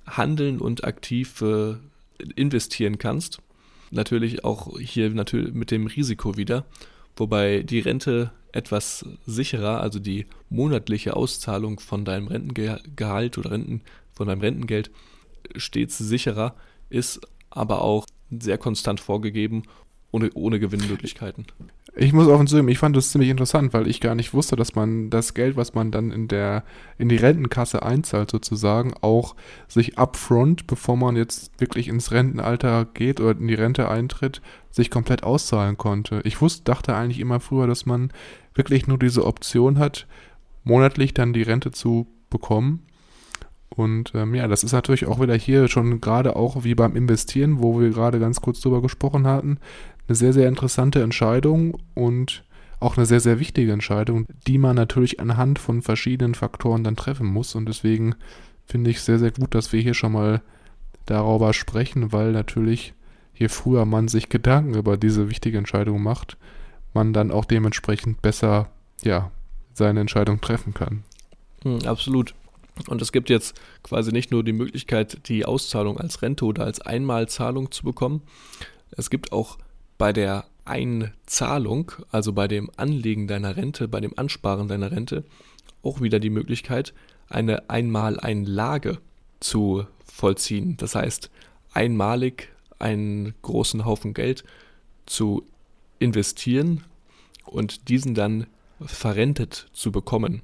handeln 0.06 0.60
und 0.60 0.84
aktiv 0.84 1.42
äh, 1.42 1.74
investieren 2.36 2.98
kannst. 2.98 3.40
Natürlich 3.90 4.44
auch 4.44 4.78
hier 4.78 5.10
natürlich 5.10 5.52
mit 5.54 5.72
dem 5.72 5.88
Risiko 5.88 6.36
wieder, 6.36 6.66
wobei 7.16 7.64
die 7.64 7.80
Rente 7.80 8.30
etwas 8.52 9.04
sicherer, 9.26 9.80
also 9.80 9.98
die 9.98 10.26
monatliche 10.50 11.16
Auszahlung 11.16 11.80
von 11.80 12.04
deinem 12.04 12.28
Rentengehalt 12.28 13.38
oder 13.38 13.50
Renten, 13.50 13.80
von 14.22 14.28
deinem 14.28 14.40
Rentengeld 14.40 14.90
stets 15.56 15.98
sicherer 15.98 16.54
ist, 16.90 17.20
aber 17.50 17.82
auch 17.82 18.06
sehr 18.30 18.56
konstant 18.56 19.00
vorgegeben, 19.00 19.64
ohne, 20.12 20.30
ohne 20.34 20.60
Gewinnmöglichkeiten. 20.60 21.46
Ich 21.96 22.12
muss 22.12 22.28
offen 22.28 22.46
zugeben, 22.46 22.68
ich 22.68 22.78
fand 22.78 22.96
das 22.96 23.10
ziemlich 23.10 23.30
interessant, 23.30 23.74
weil 23.74 23.86
ich 23.86 24.00
gar 24.00 24.14
nicht 24.14 24.32
wusste, 24.32 24.56
dass 24.56 24.74
man 24.74 25.10
das 25.10 25.34
Geld, 25.34 25.56
was 25.56 25.74
man 25.74 25.90
dann 25.90 26.10
in 26.10 26.28
der 26.28 26.64
in 26.96 27.08
die 27.08 27.16
Rentenkasse 27.16 27.82
einzahlt 27.82 28.30
sozusagen, 28.30 28.94
auch 29.00 29.34
sich 29.68 29.98
upfront, 29.98 30.66
bevor 30.66 30.96
man 30.96 31.16
jetzt 31.16 31.60
wirklich 31.60 31.88
ins 31.88 32.12
Rentenalter 32.12 32.86
geht 32.86 33.20
oder 33.20 33.38
in 33.38 33.48
die 33.48 33.54
Rente 33.54 33.88
eintritt, 33.88 34.40
sich 34.70 34.90
komplett 34.90 35.24
auszahlen 35.24 35.76
konnte. 35.76 36.20
Ich 36.24 36.40
wusste, 36.40 36.64
dachte 36.64 36.94
eigentlich 36.94 37.20
immer 37.20 37.40
früher, 37.40 37.66
dass 37.66 37.84
man 37.84 38.12
wirklich 38.54 38.86
nur 38.86 38.98
diese 38.98 39.26
Option 39.26 39.78
hat, 39.78 40.06
monatlich 40.64 41.12
dann 41.12 41.32
die 41.32 41.42
Rente 41.42 41.72
zu 41.72 42.06
bekommen. 42.30 42.86
Und 43.76 44.12
ähm, 44.14 44.34
ja, 44.34 44.48
das 44.48 44.64
ist 44.64 44.72
natürlich 44.72 45.06
auch 45.06 45.20
wieder 45.20 45.34
hier 45.34 45.68
schon 45.68 46.00
gerade 46.00 46.36
auch 46.36 46.64
wie 46.64 46.74
beim 46.74 46.96
Investieren, 46.96 47.62
wo 47.62 47.80
wir 47.80 47.90
gerade 47.90 48.18
ganz 48.18 48.40
kurz 48.40 48.60
drüber 48.60 48.82
gesprochen 48.82 49.26
hatten, 49.26 49.58
eine 50.06 50.14
sehr, 50.14 50.32
sehr 50.32 50.48
interessante 50.48 51.02
Entscheidung 51.02 51.78
und 51.94 52.44
auch 52.80 52.96
eine 52.96 53.06
sehr, 53.06 53.20
sehr 53.20 53.38
wichtige 53.38 53.72
Entscheidung, 53.72 54.26
die 54.46 54.58
man 54.58 54.76
natürlich 54.76 55.20
anhand 55.20 55.58
von 55.58 55.82
verschiedenen 55.82 56.34
Faktoren 56.34 56.84
dann 56.84 56.96
treffen 56.96 57.26
muss. 57.26 57.54
Und 57.54 57.66
deswegen 57.66 58.14
finde 58.66 58.90
ich 58.90 59.00
sehr, 59.00 59.18
sehr 59.18 59.30
gut, 59.30 59.54
dass 59.54 59.72
wir 59.72 59.80
hier 59.80 59.94
schon 59.94 60.12
mal 60.12 60.42
darüber 61.06 61.52
sprechen, 61.52 62.12
weil 62.12 62.32
natürlich 62.32 62.94
je 63.34 63.48
früher 63.48 63.84
man 63.84 64.08
sich 64.08 64.28
Gedanken 64.28 64.74
über 64.74 64.96
diese 64.96 65.30
wichtige 65.30 65.58
Entscheidung 65.58 66.02
macht, 66.02 66.36
man 66.92 67.12
dann 67.12 67.30
auch 67.30 67.44
dementsprechend 67.44 68.20
besser, 68.22 68.68
ja, 69.02 69.30
seine 69.72 70.00
Entscheidung 70.00 70.40
treffen 70.40 70.74
kann. 70.74 71.04
Hm, 71.62 71.86
absolut. 71.86 72.34
Und 72.88 73.02
es 73.02 73.12
gibt 73.12 73.30
jetzt 73.30 73.54
quasi 73.82 74.12
nicht 74.12 74.30
nur 74.30 74.42
die 74.42 74.52
Möglichkeit, 74.52 75.28
die 75.28 75.44
Auszahlung 75.44 75.98
als 75.98 76.22
Rente 76.22 76.44
oder 76.44 76.64
als 76.64 76.80
Einmalzahlung 76.80 77.70
zu 77.70 77.84
bekommen. 77.84 78.22
Es 78.92 79.10
gibt 79.10 79.32
auch 79.32 79.58
bei 79.98 80.12
der 80.12 80.46
Einzahlung, 80.64 81.92
also 82.10 82.32
bei 82.32 82.48
dem 82.48 82.70
Anlegen 82.76 83.26
deiner 83.26 83.56
Rente, 83.56 83.88
bei 83.88 84.00
dem 84.00 84.18
Ansparen 84.18 84.68
deiner 84.68 84.90
Rente, 84.90 85.24
auch 85.82 86.00
wieder 86.00 86.20
die 86.20 86.30
Möglichkeit, 86.30 86.94
eine 87.28 87.68
Einmaleinlage 87.68 88.98
zu 89.40 89.86
vollziehen. 90.04 90.76
Das 90.76 90.94
heißt, 90.94 91.30
einmalig 91.72 92.48
einen 92.78 93.34
großen 93.42 93.84
Haufen 93.84 94.14
Geld 94.14 94.44
zu 95.06 95.44
investieren 95.98 96.84
und 97.44 97.88
diesen 97.88 98.14
dann 98.14 98.46
verrentet 98.80 99.68
zu 99.72 99.92
bekommen, 99.92 100.42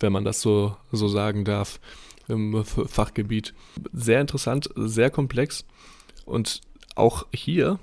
wenn 0.00 0.12
man 0.12 0.24
das 0.24 0.40
so, 0.40 0.76
so 0.92 1.08
sagen 1.08 1.44
darf 1.44 1.80
im 2.28 2.64
Fachgebiet. 2.64 3.54
Sehr 3.92 4.20
interessant, 4.20 4.70
sehr 4.76 5.10
komplex 5.10 5.64
und 6.24 6.60
auch 6.94 7.26
hier 7.32 7.78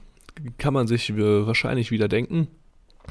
kann 0.57 0.73
man 0.73 0.87
sich 0.87 1.15
wahrscheinlich 1.15 1.91
wieder 1.91 2.07
denken, 2.07 2.47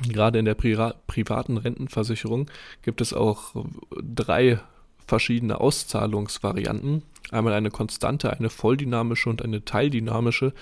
gerade 0.09 0.39
in 0.39 0.45
der 0.45 0.55
Pri 0.55 0.77
privaten 1.07 1.57
Rentenversicherung 1.57 2.51
gibt 2.83 3.01
es 3.01 3.13
auch 3.13 3.67
drei 4.03 4.61
verschiedene 5.07 5.61
Auszahlungsvarianten. 5.61 7.03
Einmal 7.31 7.53
eine 7.53 7.71
konstante, 7.71 8.33
eine 8.33 8.49
volldynamische 8.49 9.29
und 9.29 9.43
eine 9.43 9.65
teildynamische, 9.65 10.53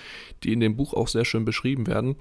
die 0.43 0.53
in 0.53 0.59
dem 0.59 0.75
Buch 0.75 0.93
auch 0.93 1.07
sehr 1.07 1.25
schön 1.25 1.45
beschrieben 1.45 1.87
werden. 1.87 2.15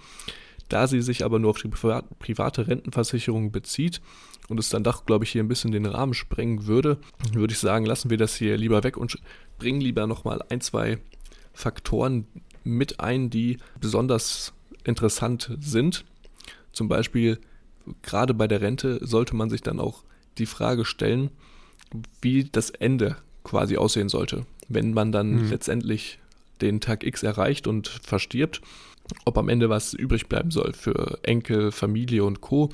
Da 0.68 0.86
sie 0.86 1.00
sich 1.00 1.24
aber 1.24 1.38
nur 1.38 1.50
auf 1.50 1.60
die 1.60 1.68
private 1.68 2.68
Rentenversicherung 2.68 3.50
bezieht 3.50 4.00
und 4.48 4.58
es 4.58 4.68
dann 4.68 4.84
doch, 4.84 5.06
glaube 5.06 5.24
ich, 5.24 5.32
hier 5.32 5.42
ein 5.42 5.48
bisschen 5.48 5.72
den 5.72 5.86
Rahmen 5.86 6.14
sprengen 6.14 6.66
würde, 6.66 6.98
würde 7.32 7.52
ich 7.52 7.58
sagen, 7.58 7.86
lassen 7.86 8.10
wir 8.10 8.16
das 8.16 8.36
hier 8.36 8.56
lieber 8.56 8.82
weg 8.84 8.96
und 8.96 9.18
bringen 9.58 9.80
lieber 9.80 10.06
nochmal 10.06 10.42
ein, 10.48 10.60
zwei 10.60 10.98
Faktoren 11.52 12.26
mit 12.64 13.00
ein, 13.00 13.30
die 13.30 13.58
besonders 13.80 14.52
interessant 14.84 15.56
sind. 15.60 16.04
Zum 16.72 16.88
Beispiel, 16.88 17.38
gerade 18.02 18.34
bei 18.34 18.46
der 18.46 18.60
Rente 18.60 19.04
sollte 19.04 19.36
man 19.36 19.50
sich 19.50 19.62
dann 19.62 19.80
auch 19.80 20.02
die 20.38 20.46
Frage 20.46 20.84
stellen, 20.84 21.30
wie 22.20 22.44
das 22.44 22.70
Ende 22.70 23.16
quasi 23.44 23.76
aussehen 23.76 24.08
sollte, 24.08 24.46
wenn 24.68 24.92
man 24.92 25.12
dann 25.12 25.40
hm. 25.40 25.50
letztendlich 25.50 26.18
den 26.60 26.80
Tag 26.80 27.04
X 27.04 27.22
erreicht 27.22 27.66
und 27.66 27.88
verstirbt, 27.88 28.60
ob 29.24 29.38
am 29.38 29.48
Ende 29.48 29.70
was 29.70 29.94
übrig 29.94 30.26
bleiben 30.26 30.50
soll 30.50 30.74
für 30.74 31.18
Enkel, 31.22 31.72
Familie 31.72 32.24
und 32.24 32.40
Co. 32.40 32.70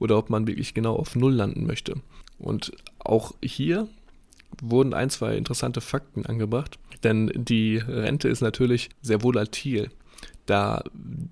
oder 0.00 0.18
ob 0.18 0.30
man 0.30 0.48
wirklich 0.48 0.74
genau 0.74 0.96
auf 0.96 1.14
Null 1.14 1.34
landen 1.34 1.64
möchte. 1.64 2.00
Und 2.38 2.72
auch 2.98 3.34
hier 3.40 3.86
wurden 4.60 4.94
ein, 4.94 5.10
zwei 5.10 5.36
interessante 5.36 5.80
Fakten 5.80 6.26
angebracht, 6.26 6.78
denn 7.04 7.30
die 7.34 7.76
Rente 7.76 8.28
ist 8.28 8.40
natürlich 8.40 8.88
sehr 9.00 9.22
volatil, 9.22 9.90
da 10.46 10.82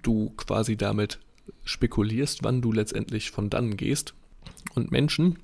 du 0.02 0.30
quasi 0.36 0.76
damit 0.76 1.18
spekulierst, 1.64 2.44
wann 2.44 2.62
du 2.62 2.70
letztendlich 2.72 3.30
von 3.30 3.50
dann 3.50 3.76
gehst. 3.76 4.14
Und 4.74 4.92
Menschen, 4.92 5.38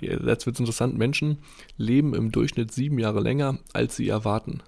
jetzt 0.00 0.46
wird 0.46 0.56
es 0.56 0.60
interessant, 0.60 0.98
Menschen 0.98 1.38
leben 1.78 2.14
im 2.14 2.32
Durchschnitt 2.32 2.72
sieben 2.72 2.98
Jahre 2.98 3.20
länger, 3.20 3.58
als 3.72 3.96
sie 3.96 4.08
erwarten. 4.08 4.62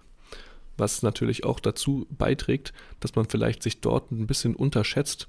Was 0.77 1.03
natürlich 1.03 1.45
auch 1.45 1.59
dazu 1.59 2.07
beiträgt, 2.11 2.73
dass 3.01 3.17
man 3.17 3.27
vielleicht 3.27 3.63
sich 3.63 3.81
dort 3.81 4.13
ein 4.13 4.27
bisschen 4.29 4.55
unterschätzt. 4.55 5.29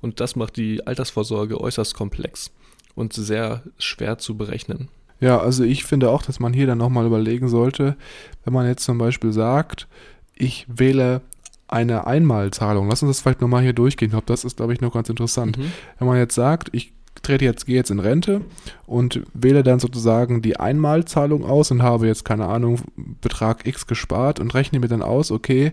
Und 0.00 0.20
das 0.20 0.36
macht 0.36 0.56
die 0.56 0.86
Altersvorsorge 0.86 1.60
äußerst 1.60 1.94
komplex 1.94 2.50
und 2.94 3.12
sehr 3.12 3.62
schwer 3.78 4.18
zu 4.18 4.36
berechnen. 4.36 4.88
Ja, 5.20 5.38
also 5.38 5.64
ich 5.64 5.84
finde 5.84 6.10
auch, 6.10 6.22
dass 6.22 6.40
man 6.40 6.54
hier 6.54 6.66
dann 6.66 6.78
nochmal 6.78 7.06
überlegen 7.06 7.48
sollte, 7.48 7.96
wenn 8.44 8.54
man 8.54 8.66
jetzt 8.66 8.84
zum 8.84 8.96
Beispiel 8.96 9.32
sagt, 9.32 9.86
ich 10.34 10.66
wähle 10.68 11.20
eine 11.68 12.06
Einmalzahlung. 12.06 12.88
Lass 12.88 13.02
uns 13.02 13.10
das 13.10 13.20
vielleicht 13.20 13.42
nochmal 13.42 13.62
hier 13.62 13.74
durchgehen. 13.74 14.06
Ich 14.06 14.12
glaube, 14.12 14.26
das 14.26 14.44
ist, 14.44 14.56
glaube 14.56 14.72
ich, 14.72 14.80
noch 14.80 14.92
ganz 14.92 15.08
interessant. 15.08 15.58
Mhm. 15.58 15.72
Wenn 15.98 16.08
man 16.08 16.16
jetzt 16.16 16.34
sagt, 16.34 16.70
ich 16.72 16.92
trete 17.22 17.44
jetzt, 17.44 17.66
gehe 17.66 17.76
jetzt 17.76 17.90
in 17.90 18.00
Rente 18.00 18.40
und 18.86 19.22
wähle 19.34 19.62
dann 19.62 19.78
sozusagen 19.78 20.42
die 20.42 20.58
Einmalzahlung 20.58 21.44
aus 21.44 21.70
und 21.70 21.82
habe 21.82 22.06
jetzt, 22.06 22.24
keine 22.24 22.46
Ahnung, 22.46 22.80
Betrag 23.20 23.66
X 23.66 23.86
gespart 23.86 24.40
und 24.40 24.54
rechne 24.54 24.80
mir 24.80 24.88
dann 24.88 25.02
aus, 25.02 25.30
okay, 25.30 25.72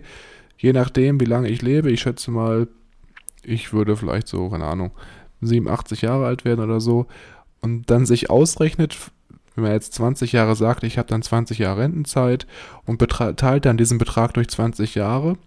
je 0.58 0.74
nachdem, 0.74 1.20
wie 1.20 1.26
lange 1.26 1.50
ich 1.50 1.62
lebe, 1.62 1.90
ich 1.90 2.02
schätze 2.02 2.32
mal, 2.32 2.68
ich 3.48 3.74
würde 3.74 3.96
vielleicht 3.96 4.28
so, 4.28 4.50
keine 4.50 4.66
Ahnung, 4.66 4.92
87 5.42 6.02
Jahre 6.02 6.26
alt 6.26 6.46
werden 6.46 6.64
oder 6.64 6.80
so 6.80 7.08
und 7.62 7.90
dann 7.90 8.06
sich 8.06 8.30
ausrechnet, 8.30 8.98
wenn 9.56 9.64
man 9.64 9.74
jetzt 9.74 9.94
20 9.94 10.32
Jahre 10.32 10.56
sagt, 10.56 10.84
ich 10.84 10.98
habe 10.98 11.08
dann 11.08 11.22
20 11.22 11.58
Jahre 11.58 11.82
Rentenzeit 11.82 12.46
und 12.86 13.00
teilt 13.00 13.66
dann 13.66 13.78
diesen 13.78 13.98
Betrag 13.98 14.34
durch 14.34 14.50
20 14.50 14.96
Jahre 14.96 15.38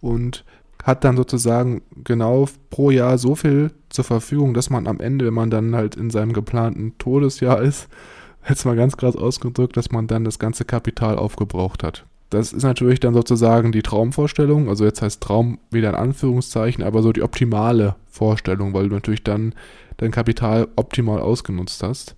und 0.00 0.44
hat 0.84 1.04
dann 1.04 1.16
sozusagen 1.16 1.82
genau 2.04 2.48
pro 2.70 2.90
Jahr 2.90 3.18
so 3.18 3.34
viel 3.34 3.72
zur 3.90 4.04
Verfügung, 4.04 4.54
dass 4.54 4.70
man 4.70 4.86
am 4.86 5.00
Ende, 5.00 5.26
wenn 5.26 5.34
man 5.34 5.50
dann 5.50 5.74
halt 5.74 5.96
in 5.96 6.10
seinem 6.10 6.32
geplanten 6.32 6.96
Todesjahr 6.98 7.60
ist, 7.60 7.88
jetzt 8.48 8.64
mal 8.64 8.76
ganz 8.76 8.96
krass 8.96 9.16
ausgedrückt, 9.16 9.76
dass 9.76 9.90
man 9.90 10.06
dann 10.06 10.24
das 10.24 10.38
ganze 10.38 10.64
Kapital 10.64 11.18
aufgebraucht 11.18 11.82
hat. 11.82 12.06
Das 12.30 12.52
ist 12.52 12.62
natürlich 12.62 13.00
dann 13.00 13.12
sozusagen 13.12 13.72
die 13.72 13.82
Traumvorstellung, 13.82 14.68
also 14.68 14.84
jetzt 14.84 15.02
heißt 15.02 15.20
Traum 15.20 15.58
wieder 15.70 15.90
in 15.90 15.96
Anführungszeichen, 15.96 16.84
aber 16.84 17.02
so 17.02 17.12
die 17.12 17.22
optimale 17.22 17.96
Vorstellung, 18.08 18.72
weil 18.72 18.88
du 18.88 18.94
natürlich 18.94 19.24
dann 19.24 19.52
dein 19.96 20.12
Kapital 20.12 20.68
optimal 20.76 21.20
ausgenutzt 21.20 21.82
hast. 21.82 22.14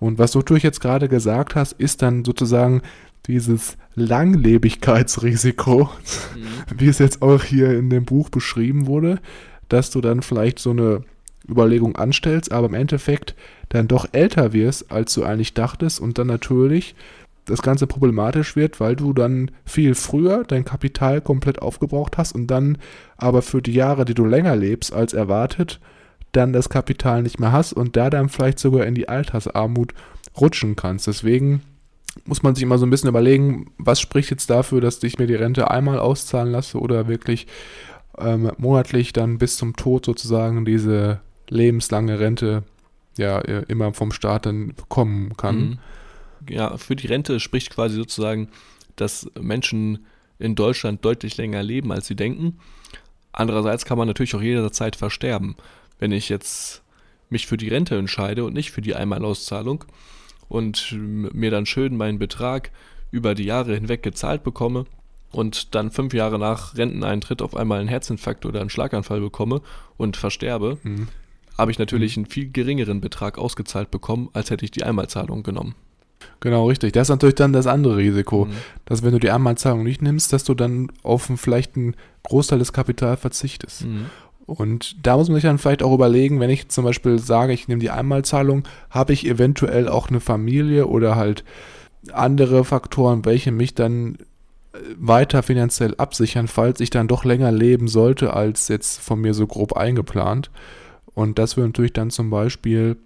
Und 0.00 0.18
was 0.18 0.32
du 0.32 0.40
natürlich 0.40 0.64
jetzt 0.64 0.80
gerade 0.80 1.08
gesagt 1.08 1.54
hast, 1.54 1.72
ist 1.72 2.02
dann 2.02 2.24
sozusagen 2.24 2.82
dieses 3.26 3.76
Langlebigkeitsrisiko, 3.94 5.88
mhm. 6.34 6.78
wie 6.78 6.88
es 6.88 6.98
jetzt 6.98 7.22
auch 7.22 7.42
hier 7.42 7.78
in 7.78 7.90
dem 7.90 8.04
Buch 8.04 8.28
beschrieben 8.28 8.86
wurde, 8.86 9.20
dass 9.68 9.90
du 9.90 10.00
dann 10.00 10.22
vielleicht 10.22 10.58
so 10.58 10.70
eine 10.70 11.04
Überlegung 11.48 11.96
anstellst, 11.96 12.52
aber 12.52 12.66
im 12.66 12.74
Endeffekt 12.74 13.34
dann 13.68 13.88
doch 13.88 14.06
älter 14.12 14.52
wirst, 14.52 14.90
als 14.90 15.14
du 15.14 15.24
eigentlich 15.24 15.54
dachtest 15.54 16.00
und 16.00 16.18
dann 16.18 16.26
natürlich 16.26 16.94
das 17.46 17.62
Ganze 17.62 17.86
problematisch 17.86 18.56
wird, 18.56 18.80
weil 18.80 18.96
du 18.96 19.12
dann 19.12 19.50
viel 19.64 19.94
früher 19.94 20.44
dein 20.44 20.64
Kapital 20.64 21.20
komplett 21.20 21.60
aufgebraucht 21.60 22.16
hast 22.16 22.34
und 22.34 22.46
dann 22.46 22.78
aber 23.16 23.42
für 23.42 23.60
die 23.60 23.74
Jahre, 23.74 24.04
die 24.04 24.14
du 24.14 24.24
länger 24.24 24.56
lebst 24.56 24.92
als 24.92 25.12
erwartet, 25.12 25.80
dann 26.32 26.52
das 26.52 26.68
Kapital 26.68 27.22
nicht 27.22 27.38
mehr 27.38 27.52
hast 27.52 27.72
und 27.72 27.96
da 27.96 28.10
dann 28.10 28.28
vielleicht 28.28 28.58
sogar 28.58 28.86
in 28.86 28.94
die 28.94 29.08
Altersarmut 29.08 29.94
rutschen 30.40 30.74
kannst. 30.74 31.06
Deswegen 31.06 31.62
muss 32.24 32.42
man 32.42 32.54
sich 32.54 32.62
immer 32.62 32.78
so 32.78 32.86
ein 32.86 32.90
bisschen 32.90 33.08
überlegen, 33.08 33.70
was 33.78 34.00
spricht 34.00 34.30
jetzt 34.30 34.50
dafür, 34.50 34.80
dass 34.80 35.02
ich 35.02 35.18
mir 35.18 35.26
die 35.26 35.34
Rente 35.34 35.70
einmal 35.70 35.98
auszahlen 35.98 36.52
lasse 36.52 36.78
oder 36.78 37.08
wirklich 37.08 37.46
ähm, 38.18 38.50
monatlich 38.56 39.12
dann 39.12 39.38
bis 39.38 39.56
zum 39.56 39.76
Tod 39.76 40.04
sozusagen 40.06 40.64
diese 40.64 41.20
lebenslange 41.48 42.20
Rente 42.20 42.62
ja 43.16 43.38
äh, 43.40 43.64
immer 43.68 43.92
vom 43.92 44.12
Staat 44.12 44.46
dann 44.46 44.74
bekommen 44.74 45.36
kann. 45.36 45.56
Mhm. 45.56 45.78
Ja, 46.48 46.76
für 46.76 46.96
die 46.96 47.06
Rente 47.06 47.40
spricht 47.40 47.70
quasi 47.70 47.96
sozusagen, 47.96 48.48
dass 48.96 49.28
Menschen 49.40 50.06
in 50.38 50.54
Deutschland 50.54 51.04
deutlich 51.04 51.36
länger 51.36 51.62
leben, 51.62 51.92
als 51.92 52.06
sie 52.06 52.16
denken. 52.16 52.58
Andererseits 53.32 53.84
kann 53.84 53.98
man 53.98 54.06
natürlich 54.06 54.34
auch 54.34 54.42
jederzeit 54.42 54.96
versterben. 54.96 55.56
Wenn 55.98 56.12
ich 56.12 56.28
jetzt 56.28 56.82
mich 57.30 57.46
für 57.46 57.56
die 57.56 57.68
Rente 57.68 57.96
entscheide 57.96 58.44
und 58.44 58.52
nicht 58.52 58.70
für 58.70 58.82
die 58.82 58.94
Einmalauszahlung, 58.94 59.84
und 60.48 60.92
mir 60.96 61.50
dann 61.50 61.66
schön 61.66 61.96
meinen 61.96 62.18
Betrag 62.18 62.70
über 63.10 63.34
die 63.34 63.44
Jahre 63.44 63.74
hinweg 63.74 64.02
gezahlt 64.02 64.42
bekomme 64.42 64.86
und 65.32 65.74
dann 65.74 65.90
fünf 65.90 66.14
Jahre 66.14 66.38
nach 66.38 66.76
Renteneintritt 66.76 67.42
auf 67.42 67.56
einmal 67.56 67.80
einen 67.80 67.88
Herzinfarkt 67.88 68.46
oder 68.46 68.60
einen 68.60 68.70
Schlaganfall 68.70 69.20
bekomme 69.20 69.62
und 69.96 70.16
versterbe, 70.16 70.78
mhm. 70.82 71.08
habe 71.58 71.70
ich 71.70 71.78
natürlich 71.78 72.16
einen 72.16 72.26
viel 72.26 72.50
geringeren 72.50 73.00
Betrag 73.00 73.38
ausgezahlt 73.38 73.90
bekommen, 73.90 74.30
als 74.32 74.50
hätte 74.50 74.64
ich 74.64 74.70
die 74.70 74.84
Einmalzahlung 74.84 75.42
genommen. 75.42 75.74
Genau, 76.40 76.68
richtig. 76.68 76.92
Das 76.92 77.06
ist 77.06 77.10
natürlich 77.10 77.34
dann 77.34 77.52
das 77.52 77.66
andere 77.66 77.96
Risiko, 77.96 78.46
mhm. 78.46 78.52
dass 78.84 79.02
wenn 79.02 79.12
du 79.12 79.18
die 79.18 79.30
Einmalzahlung 79.30 79.82
nicht 79.82 80.02
nimmst, 80.02 80.32
dass 80.32 80.44
du 80.44 80.54
dann 80.54 80.90
auf 81.02 81.30
vielleicht 81.36 81.76
einen 81.76 81.94
Großteil 82.22 82.58
des 82.58 82.72
Kapitals 82.72 83.20
verzichtest. 83.20 83.86
Mhm. 83.86 84.06
Und 84.46 84.96
da 85.06 85.16
muss 85.16 85.28
man 85.28 85.36
sich 85.36 85.44
dann 85.44 85.58
vielleicht 85.58 85.82
auch 85.82 85.94
überlegen, 85.94 86.38
wenn 86.38 86.50
ich 86.50 86.68
zum 86.68 86.84
Beispiel 86.84 87.18
sage, 87.18 87.52
ich 87.52 87.66
nehme 87.68 87.80
die 87.80 87.90
Einmalzahlung, 87.90 88.64
habe 88.90 89.12
ich 89.14 89.26
eventuell 89.26 89.88
auch 89.88 90.08
eine 90.08 90.20
Familie 90.20 90.86
oder 90.86 91.16
halt 91.16 91.44
andere 92.12 92.64
Faktoren, 92.64 93.24
welche 93.24 93.52
mich 93.52 93.74
dann 93.74 94.16
äh, 94.74 94.78
weiter 94.96 95.42
finanziell 95.42 95.94
absichern, 95.96 96.48
falls 96.48 96.80
ich 96.80 96.90
dann 96.90 97.08
doch 97.08 97.24
länger 97.24 97.52
leben 97.52 97.88
sollte, 97.88 98.34
als 98.34 98.68
jetzt 98.68 99.00
von 99.00 99.20
mir 99.20 99.32
so 99.32 99.46
grob 99.46 99.74
eingeplant. 99.74 100.50
Und 101.14 101.38
das 101.38 101.56
würde 101.56 101.68
natürlich 101.68 101.94
dann 101.94 102.10
zum 102.10 102.28
Beispiel, 102.28 102.96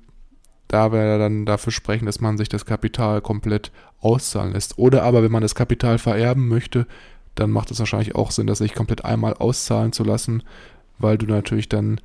da 0.68 0.92
wäre 0.92 1.18
dann 1.18 1.46
dafür 1.46 1.72
sprechen, 1.72 2.06
dass 2.06 2.20
man 2.20 2.38
sich 2.38 2.48
das 2.48 2.66
Kapital 2.66 3.20
komplett 3.20 3.72
auszahlen 4.00 4.52
lässt. 4.52 4.78
Oder 4.78 5.02
aber, 5.02 5.22
wenn 5.22 5.32
man 5.32 5.42
das 5.42 5.54
Kapital 5.54 5.98
vererben 5.98 6.46
möchte, 6.48 6.86
dann 7.34 7.50
macht 7.50 7.70
es 7.70 7.78
wahrscheinlich 7.78 8.14
auch 8.14 8.30
Sinn, 8.30 8.46
das 8.46 8.58
sich 8.58 8.74
komplett 8.74 9.04
einmal 9.04 9.34
auszahlen 9.34 9.92
zu 9.92 10.04
lassen, 10.04 10.42
weil 10.98 11.18
du 11.18 11.26
natürlich 11.26 11.68
dann 11.68 12.00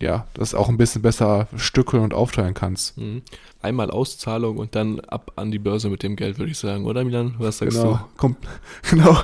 ja, 0.00 0.26
das 0.34 0.54
auch 0.54 0.68
ein 0.68 0.76
bisschen 0.76 1.02
besser 1.02 1.48
stückeln 1.56 2.02
und 2.02 2.14
aufteilen 2.14 2.54
kannst. 2.54 2.96
Mhm. 2.96 3.22
Einmal 3.60 3.90
Auszahlung 3.90 4.58
und 4.58 4.76
dann 4.76 5.00
ab 5.00 5.32
an 5.34 5.50
die 5.50 5.58
Börse 5.58 5.90
mit 5.90 6.04
dem 6.04 6.14
Geld, 6.14 6.38
würde 6.38 6.52
ich 6.52 6.58
sagen, 6.58 6.84
oder 6.84 7.04
Milan? 7.04 7.34
Was 7.38 7.58
sagst 7.58 7.76
genau. 7.76 7.94
du? 7.94 8.00
Kom 8.16 8.36
genau, 8.90 9.18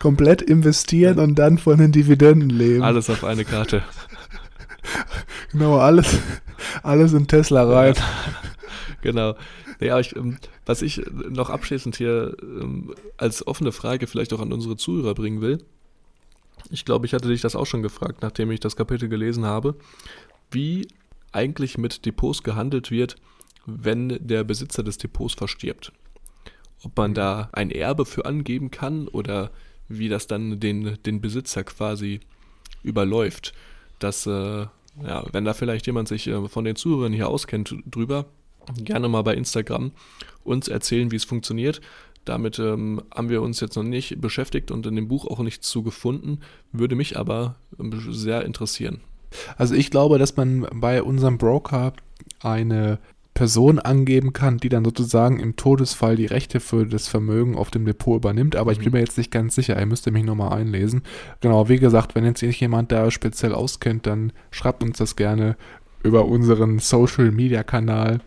komplett 0.00 0.42
investieren 0.42 1.18
ja. 1.18 1.22
und 1.22 1.36
dann 1.36 1.58
von 1.58 1.78
den 1.78 1.92
Dividenden 1.92 2.50
leben. 2.50 2.82
Alles 2.82 3.08
auf 3.10 3.22
eine 3.22 3.44
Karte. 3.44 3.82
genau, 5.52 5.78
alles, 5.78 6.18
alles 6.82 7.12
in 7.12 7.26
Tesla 7.26 7.64
rein. 7.64 7.94
Genau. 9.00 9.36
Ja, 9.78 10.00
ich, 10.00 10.16
ähm, 10.16 10.38
was 10.66 10.82
ich 10.82 11.00
noch 11.30 11.50
abschließend 11.50 11.94
hier 11.94 12.36
ähm, 12.42 12.92
als 13.16 13.46
offene 13.46 13.70
Frage 13.70 14.08
vielleicht 14.08 14.32
auch 14.32 14.40
an 14.40 14.52
unsere 14.52 14.76
Zuhörer 14.76 15.14
bringen 15.14 15.40
will, 15.40 15.64
ich 16.70 16.84
glaube, 16.84 17.06
ich 17.06 17.14
hatte 17.14 17.28
dich 17.28 17.40
das 17.40 17.56
auch 17.56 17.66
schon 17.66 17.82
gefragt, 17.82 18.22
nachdem 18.22 18.50
ich 18.50 18.60
das 18.60 18.76
Kapitel 18.76 19.08
gelesen 19.08 19.44
habe, 19.44 19.76
wie 20.50 20.88
eigentlich 21.32 21.78
mit 21.78 22.04
Depots 22.06 22.42
gehandelt 22.42 22.90
wird, 22.90 23.16
wenn 23.66 24.18
der 24.20 24.44
Besitzer 24.44 24.82
des 24.82 24.98
Depots 24.98 25.34
verstirbt. 25.34 25.92
Ob 26.82 26.96
man 26.96 27.14
da 27.14 27.50
ein 27.52 27.70
Erbe 27.70 28.04
für 28.04 28.24
angeben 28.24 28.70
kann 28.70 29.08
oder 29.08 29.50
wie 29.88 30.08
das 30.08 30.26
dann 30.26 30.60
den, 30.60 30.98
den 31.04 31.20
Besitzer 31.20 31.64
quasi 31.64 32.20
überläuft. 32.82 33.52
Dass, 33.98 34.26
äh, 34.26 34.66
ja, 35.04 35.24
wenn 35.32 35.44
da 35.44 35.54
vielleicht 35.54 35.86
jemand 35.86 36.08
sich 36.08 36.26
äh, 36.26 36.48
von 36.48 36.64
den 36.64 36.76
Zuhörern 36.76 37.12
hier 37.12 37.28
auskennt 37.28 37.74
drüber, 37.86 38.26
gerne 38.76 39.08
mal 39.08 39.22
bei 39.22 39.34
Instagram 39.34 39.92
uns 40.44 40.68
erzählen, 40.68 41.10
wie 41.10 41.16
es 41.16 41.24
funktioniert. 41.24 41.80
Damit 42.24 42.58
ähm, 42.58 43.02
haben 43.14 43.30
wir 43.30 43.40
uns 43.40 43.60
jetzt 43.60 43.76
noch 43.76 43.82
nicht 43.82 44.20
beschäftigt 44.20 44.70
und 44.70 44.86
in 44.86 44.96
dem 44.96 45.08
Buch 45.08 45.26
auch 45.26 45.38
nichts 45.38 45.68
zu 45.68 45.82
gefunden, 45.82 46.40
würde 46.72 46.94
mich 46.94 47.16
aber 47.16 47.56
ähm, 47.78 48.12
sehr 48.12 48.44
interessieren. 48.44 49.00
Also 49.56 49.74
ich 49.74 49.90
glaube, 49.90 50.18
dass 50.18 50.36
man 50.36 50.66
bei 50.72 51.02
unserem 51.02 51.38
Broker 51.38 51.92
eine 52.40 52.98
Person 53.38 53.78
angeben 53.78 54.32
kann, 54.32 54.58
die 54.58 54.68
dann 54.68 54.84
sozusagen 54.84 55.38
im 55.38 55.54
Todesfall 55.54 56.16
die 56.16 56.26
Rechte 56.26 56.58
für 56.58 56.84
das 56.84 57.06
Vermögen 57.06 57.54
auf 57.56 57.70
dem 57.70 57.84
Depot 57.84 58.16
übernimmt. 58.16 58.56
Aber 58.56 58.72
ich 58.72 58.78
bin 58.78 58.88
Mhm. 58.88 58.94
mir 58.94 59.00
jetzt 59.00 59.16
nicht 59.16 59.30
ganz 59.30 59.54
sicher. 59.54 59.78
Ihr 59.78 59.86
müsst 59.86 60.10
mich 60.10 60.24
nochmal 60.24 60.58
einlesen. 60.58 61.02
Genau, 61.40 61.68
wie 61.68 61.78
gesagt, 61.78 62.16
wenn 62.16 62.24
jetzt 62.24 62.42
nicht 62.42 62.60
jemand 62.60 62.90
da 62.90 63.12
speziell 63.12 63.54
auskennt, 63.54 64.06
dann 64.08 64.32
schreibt 64.50 64.82
uns 64.82 64.98
das 64.98 65.14
gerne 65.14 65.56
über 66.02 66.24
unseren 66.24 66.80
Social 66.80 67.30
Media 67.30 67.62
Kanal. 67.62 68.18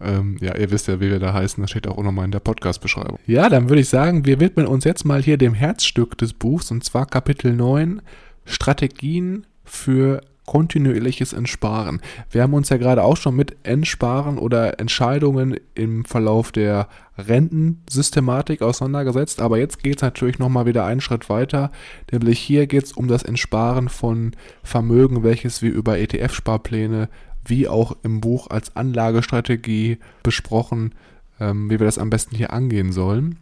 Ähm, 0.00 0.36
ja, 0.40 0.56
ihr 0.56 0.72
wisst 0.72 0.88
ja, 0.88 0.98
wie 1.00 1.10
wir 1.10 1.20
da 1.20 1.32
heißen. 1.32 1.62
Das 1.62 1.70
steht 1.70 1.86
auch 1.86 2.02
nochmal 2.02 2.24
in 2.24 2.32
der 2.32 2.40
Podcast-Beschreibung. 2.40 3.20
Ja, 3.28 3.48
dann 3.48 3.68
würde 3.68 3.82
ich 3.82 3.88
sagen, 3.88 4.26
wir 4.26 4.40
widmen 4.40 4.66
uns 4.66 4.82
jetzt 4.82 5.04
mal 5.04 5.22
hier 5.22 5.36
dem 5.36 5.54
Herzstück 5.54 6.18
des 6.18 6.32
Buchs 6.32 6.72
und 6.72 6.82
zwar 6.82 7.06
Kapitel 7.06 7.54
9 7.54 8.02
Strategien 8.46 9.46
für 9.64 10.22
kontinuierliches 10.50 11.32
Entsparen. 11.32 12.00
Wir 12.28 12.42
haben 12.42 12.54
uns 12.54 12.70
ja 12.70 12.76
gerade 12.76 13.04
auch 13.04 13.16
schon 13.16 13.36
mit 13.36 13.56
Entsparen 13.62 14.36
oder 14.36 14.80
Entscheidungen 14.80 15.60
im 15.76 16.04
Verlauf 16.04 16.50
der 16.50 16.88
Rentensystematik 17.16 18.60
auseinandergesetzt, 18.60 19.40
aber 19.40 19.58
jetzt 19.58 19.80
geht 19.80 19.98
es 19.98 20.02
natürlich 20.02 20.40
nochmal 20.40 20.66
wieder 20.66 20.84
einen 20.84 21.00
Schritt 21.00 21.30
weiter, 21.30 21.70
nämlich 22.10 22.40
hier 22.40 22.66
geht 22.66 22.82
es 22.82 22.92
um 22.92 23.06
das 23.06 23.22
Entsparen 23.22 23.88
von 23.88 24.32
Vermögen, 24.64 25.22
welches 25.22 25.62
wir 25.62 25.70
über 25.70 25.98
ETF-Sparpläne 25.98 27.08
wie 27.44 27.68
auch 27.68 27.96
im 28.02 28.20
Buch 28.20 28.48
als 28.50 28.74
Anlagestrategie 28.74 29.98
besprochen, 30.24 30.96
ähm, 31.38 31.70
wie 31.70 31.78
wir 31.78 31.86
das 31.86 31.98
am 31.98 32.10
besten 32.10 32.34
hier 32.34 32.52
angehen 32.52 32.90
sollen. 32.90 33.38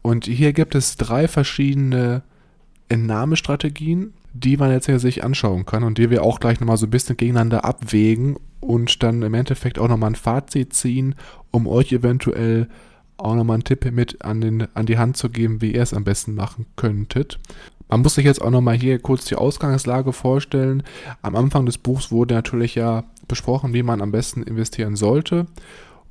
Und 0.00 0.24
hier 0.24 0.54
gibt 0.54 0.74
es 0.74 0.96
drei 0.96 1.28
verschiedene 1.28 2.22
Entnahmestrategien, 2.88 4.14
die 4.32 4.56
man 4.56 4.70
jetzt 4.70 4.86
hier 4.86 4.98
sich 4.98 5.24
anschauen 5.24 5.66
kann 5.66 5.82
und 5.82 5.98
die 5.98 6.10
wir 6.10 6.22
auch 6.22 6.40
gleich 6.40 6.60
nochmal 6.60 6.76
so 6.76 6.86
ein 6.86 6.90
bisschen 6.90 7.16
gegeneinander 7.16 7.64
abwägen 7.64 8.36
und 8.60 9.02
dann 9.02 9.22
im 9.22 9.34
Endeffekt 9.34 9.78
auch 9.78 9.88
nochmal 9.88 10.10
ein 10.10 10.16
Fazit 10.16 10.72
ziehen, 10.72 11.14
um 11.50 11.66
euch 11.66 11.92
eventuell 11.92 12.68
auch 13.16 13.34
nochmal 13.34 13.54
einen 13.54 13.64
Tipp 13.64 13.90
mit 13.92 14.24
an, 14.24 14.40
den, 14.40 14.68
an 14.74 14.86
die 14.86 14.98
Hand 14.98 15.16
zu 15.16 15.28
geben, 15.28 15.60
wie 15.60 15.74
ihr 15.74 15.82
es 15.82 15.94
am 15.94 16.04
besten 16.04 16.34
machen 16.34 16.66
könntet. 16.76 17.38
Man 17.88 18.02
muss 18.02 18.14
sich 18.14 18.24
jetzt 18.24 18.42
auch 18.42 18.50
nochmal 18.50 18.76
hier 18.76 18.98
kurz 18.98 19.24
die 19.24 19.36
Ausgangslage 19.36 20.12
vorstellen. 20.12 20.82
Am 21.22 21.34
Anfang 21.34 21.66
des 21.66 21.78
Buchs 21.78 22.12
wurde 22.12 22.34
natürlich 22.34 22.74
ja 22.74 23.04
besprochen, 23.26 23.72
wie 23.72 23.82
man 23.82 24.02
am 24.02 24.12
besten 24.12 24.42
investieren 24.42 24.94
sollte. 24.94 25.46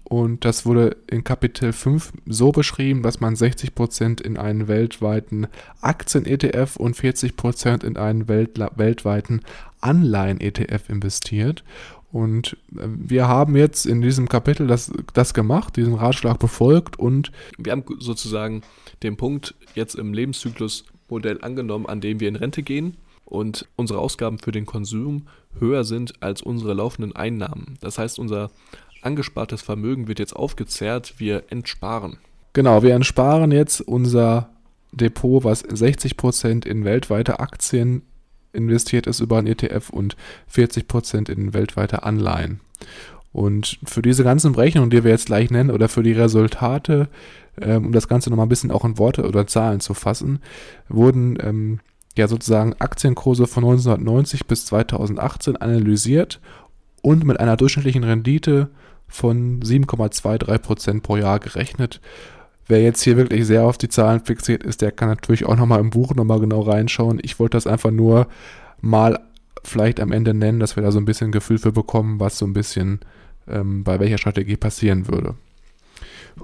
Und 0.09 0.45
das 0.45 0.65
wurde 0.65 0.95
in 1.07 1.25
Kapitel 1.25 1.73
5 1.73 2.13
so 2.25 2.53
beschrieben, 2.53 3.03
dass 3.03 3.19
man 3.19 3.35
60% 3.35 4.21
in 4.21 4.37
einen 4.37 4.69
weltweiten 4.69 5.47
Aktien-ETF 5.81 6.77
und 6.77 6.95
40% 6.95 7.83
in 7.83 7.97
einen 7.97 8.29
Welt 8.29 8.57
weltweiten 8.77 9.41
Anleihen-ETF 9.81 10.87
investiert. 10.87 11.65
Und 12.13 12.55
äh, 12.77 12.87
wir 12.87 13.27
haben 13.27 13.57
jetzt 13.57 13.85
in 13.85 14.01
diesem 14.01 14.29
Kapitel 14.29 14.65
das, 14.65 14.93
das 15.13 15.33
gemacht, 15.33 15.75
diesen 15.75 15.95
Ratschlag 15.95 16.39
befolgt 16.39 16.97
und 16.97 17.33
Wir 17.57 17.73
haben 17.73 17.83
sozusagen 17.99 18.61
den 19.03 19.17
Punkt 19.17 19.55
jetzt 19.75 19.95
im 19.95 20.13
Lebenszyklusmodell 20.13 21.41
angenommen, 21.41 21.85
an 21.85 21.99
dem 21.99 22.21
wir 22.21 22.29
in 22.29 22.37
Rente 22.37 22.63
gehen 22.63 22.95
und 23.25 23.67
unsere 23.75 23.99
Ausgaben 23.99 24.39
für 24.39 24.53
den 24.53 24.65
Konsum 24.65 25.27
höher 25.59 25.83
sind 25.83 26.23
als 26.23 26.41
unsere 26.41 26.73
laufenden 26.73 27.13
Einnahmen. 27.13 27.77
Das 27.81 27.97
heißt, 27.97 28.19
unser 28.19 28.51
angespartes 29.07 29.61
Vermögen 29.61 30.07
wird 30.07 30.19
jetzt 30.19 30.35
aufgezehrt, 30.35 31.15
wir 31.17 31.43
entsparen. 31.49 32.17
Genau, 32.53 32.83
wir 32.83 32.93
entsparen 32.93 33.51
jetzt 33.51 33.81
unser 33.81 34.49
Depot, 34.91 35.43
was 35.43 35.63
60% 35.63 36.65
in 36.65 36.83
weltweite 36.85 37.39
Aktien 37.39 38.01
investiert 38.53 39.07
ist 39.07 39.19
über 39.19 39.37
einen 39.37 39.47
ETF 39.47 39.89
und 39.89 40.17
40% 40.53 41.29
in 41.29 41.53
weltweite 41.53 42.03
Anleihen. 42.03 42.59
Und 43.31 43.79
für 43.85 44.01
diese 44.01 44.23
ganzen 44.23 44.53
Berechnungen, 44.53 44.89
die 44.89 45.03
wir 45.03 45.11
jetzt 45.11 45.27
gleich 45.27 45.51
nennen, 45.51 45.71
oder 45.71 45.89
für 45.89 46.03
die 46.03 46.13
Resultate, 46.13 47.07
ähm, 47.61 47.87
um 47.87 47.91
das 47.91 48.07
Ganze 48.07 48.29
nochmal 48.29 48.47
ein 48.47 48.49
bisschen 48.49 48.71
auch 48.71 48.85
in 48.85 48.97
Worte 48.97 49.27
oder 49.27 49.47
Zahlen 49.47 49.79
zu 49.79 49.93
fassen, 49.93 50.39
wurden 50.89 51.37
ähm, 51.41 51.79
ja 52.17 52.27
sozusagen 52.27 52.73
Aktienkurse 52.79 53.45
von 53.45 53.63
1990 53.63 54.47
bis 54.47 54.65
2018 54.65 55.57
analysiert 55.57 56.39
und 57.07 57.23
mit 57.23 57.39
einer 57.39 57.55
durchschnittlichen 57.55 58.03
Rendite 58.03 58.67
von 59.07 59.61
7,23% 59.61 61.01
pro 61.01 61.15
Jahr 61.15 61.39
gerechnet. 61.39 62.01
Wer 62.67 62.81
jetzt 62.81 63.01
hier 63.01 63.15
wirklich 63.15 63.45
sehr 63.45 63.63
auf 63.63 63.77
die 63.77 63.87
Zahlen 63.87 64.25
fixiert 64.25 64.61
ist, 64.61 64.81
der 64.81 64.91
kann 64.91 65.07
natürlich 65.07 65.45
auch 65.45 65.55
nochmal 65.55 65.79
im 65.79 65.89
Buch 65.89 66.13
nochmal 66.15 66.41
genau 66.41 66.59
reinschauen. 66.59 67.21
Ich 67.23 67.39
wollte 67.39 67.55
das 67.55 67.65
einfach 67.65 67.91
nur 67.91 68.27
mal 68.81 69.21
vielleicht 69.63 70.01
am 70.01 70.11
Ende 70.11 70.33
nennen, 70.33 70.59
dass 70.59 70.75
wir 70.75 70.83
da 70.83 70.91
so 70.91 70.99
ein 70.99 71.05
bisschen 71.05 71.31
Gefühl 71.31 71.59
für 71.59 71.71
bekommen, 71.71 72.19
was 72.19 72.37
so 72.37 72.45
ein 72.45 72.51
bisschen 72.51 72.99
ähm, 73.47 73.85
bei 73.85 74.01
welcher 74.01 74.17
Strategie 74.17 74.57
passieren 74.57 75.07
würde. 75.07 75.35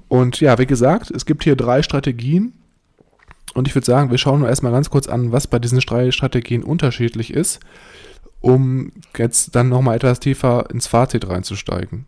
Und 0.08 0.39
ja, 0.39 0.58
wie 0.60 0.65
gesagt, 0.65 1.12
es 1.12 1.26
gibt 1.26 1.43
hier 1.43 1.58
drei 1.58 1.84
Strategien. 1.84 2.54
Und 3.54 3.67
ich 3.67 3.76
würde 3.76 3.86
sagen, 3.86 4.12
wir 4.12 4.17
schauen 4.17 4.39
nur 4.39 4.49
erstmal 4.49 4.71
ganz 4.71 4.89
kurz 4.89 5.10
an, 5.10 5.34
was 5.34 5.45
bei 5.45 5.60
diesen 5.60 5.80
drei 5.80 6.12
Strategien 6.12 6.63
unterschiedlich 6.63 7.34
ist, 7.34 7.60
um 8.44 8.92
jetzt 9.18 9.56
dann 9.56 9.70
nochmal 9.70 9.96
etwas 9.96 10.20
tiefer 10.20 10.70
ins 10.70 10.86
Fazit 10.86 11.30
reinzusteigen. 11.30 12.06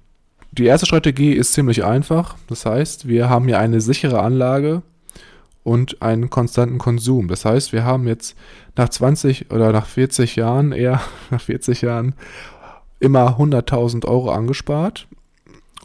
Die 0.52 0.66
erste 0.66 0.86
Strategie 0.86 1.32
ist 1.32 1.54
ziemlich 1.54 1.86
einfach. 1.86 2.36
Das 2.48 2.66
heißt, 2.66 3.08
wir 3.08 3.30
haben 3.30 3.48
hier 3.48 3.58
eine 3.58 3.80
sichere 3.80 4.20
Anlage 4.20 4.82
und 5.64 6.02
einen 6.02 6.30
konstanten 6.30 6.78
Konsum. 6.78 7.30
Das 7.30 7.46
heißt, 7.46 7.72
wir 7.72 7.86
haben 7.86 8.06
jetzt 8.06 8.36
nach 8.76 8.90
20 8.90 9.50
oder 9.52 9.72
nach 9.72 9.86
40 9.86 10.36
Jahren, 10.36 10.74
eher 10.74 11.02
nach 11.32 11.40
40 11.40 11.82
Jahren, 11.82 12.16
immer 13.00 13.40
100.000 13.40 14.06
Euro 14.06 14.30
angespart. 14.32 15.08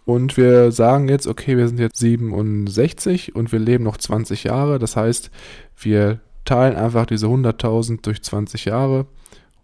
Und 0.05 0.37
wir 0.37 0.73
sagen 0.73 1.09
jetzt, 1.09 1.29
okay, 1.29 1.57
wir 1.57 1.69
sind 1.69 1.79
jetzt 1.79 1.99
67 1.99 3.37
und 3.37 3.53
wir 3.53 3.61
leben 3.61 3.85
noch 3.85 3.99
20 3.99 4.45
Jahre. 4.45 4.81
Das 4.81 4.97
heißt, 4.97 5.31
wir 5.77 6.19
teilen 6.45 6.75
einfach 6.75 7.07
diese 7.07 7.27
100.000 7.27 8.03
durch 8.03 8.21
20 8.21 8.65
Jahre 8.65 9.07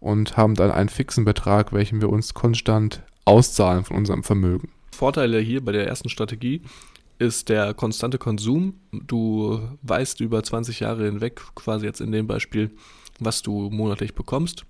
und 0.00 0.36
haben 0.36 0.54
dann 0.54 0.70
einen 0.70 0.88
fixen 0.88 1.24
Betrag, 1.24 1.72
welchen 1.72 2.00
wir 2.00 2.08
uns 2.08 2.34
konstant 2.34 3.02
auszahlen 3.24 3.84
von 3.84 3.96
unserem 3.96 4.22
Vermögen. 4.22 4.70
Vorteile 4.92 5.40
hier 5.40 5.64
bei 5.64 5.72
der 5.72 5.86
ersten 5.86 6.08
Strategie 6.08 6.62
ist 7.18 7.48
der 7.48 7.74
konstante 7.74 8.18
Konsum. 8.18 8.74
Du 8.92 9.60
weißt 9.82 10.20
über 10.20 10.42
20 10.42 10.80
Jahre 10.80 11.04
hinweg, 11.04 11.42
quasi 11.54 11.86
jetzt 11.86 12.00
in 12.00 12.12
dem 12.12 12.26
Beispiel, 12.26 12.70
was 13.18 13.42
du 13.42 13.70
monatlich 13.70 14.14
bekommst. 14.14 14.64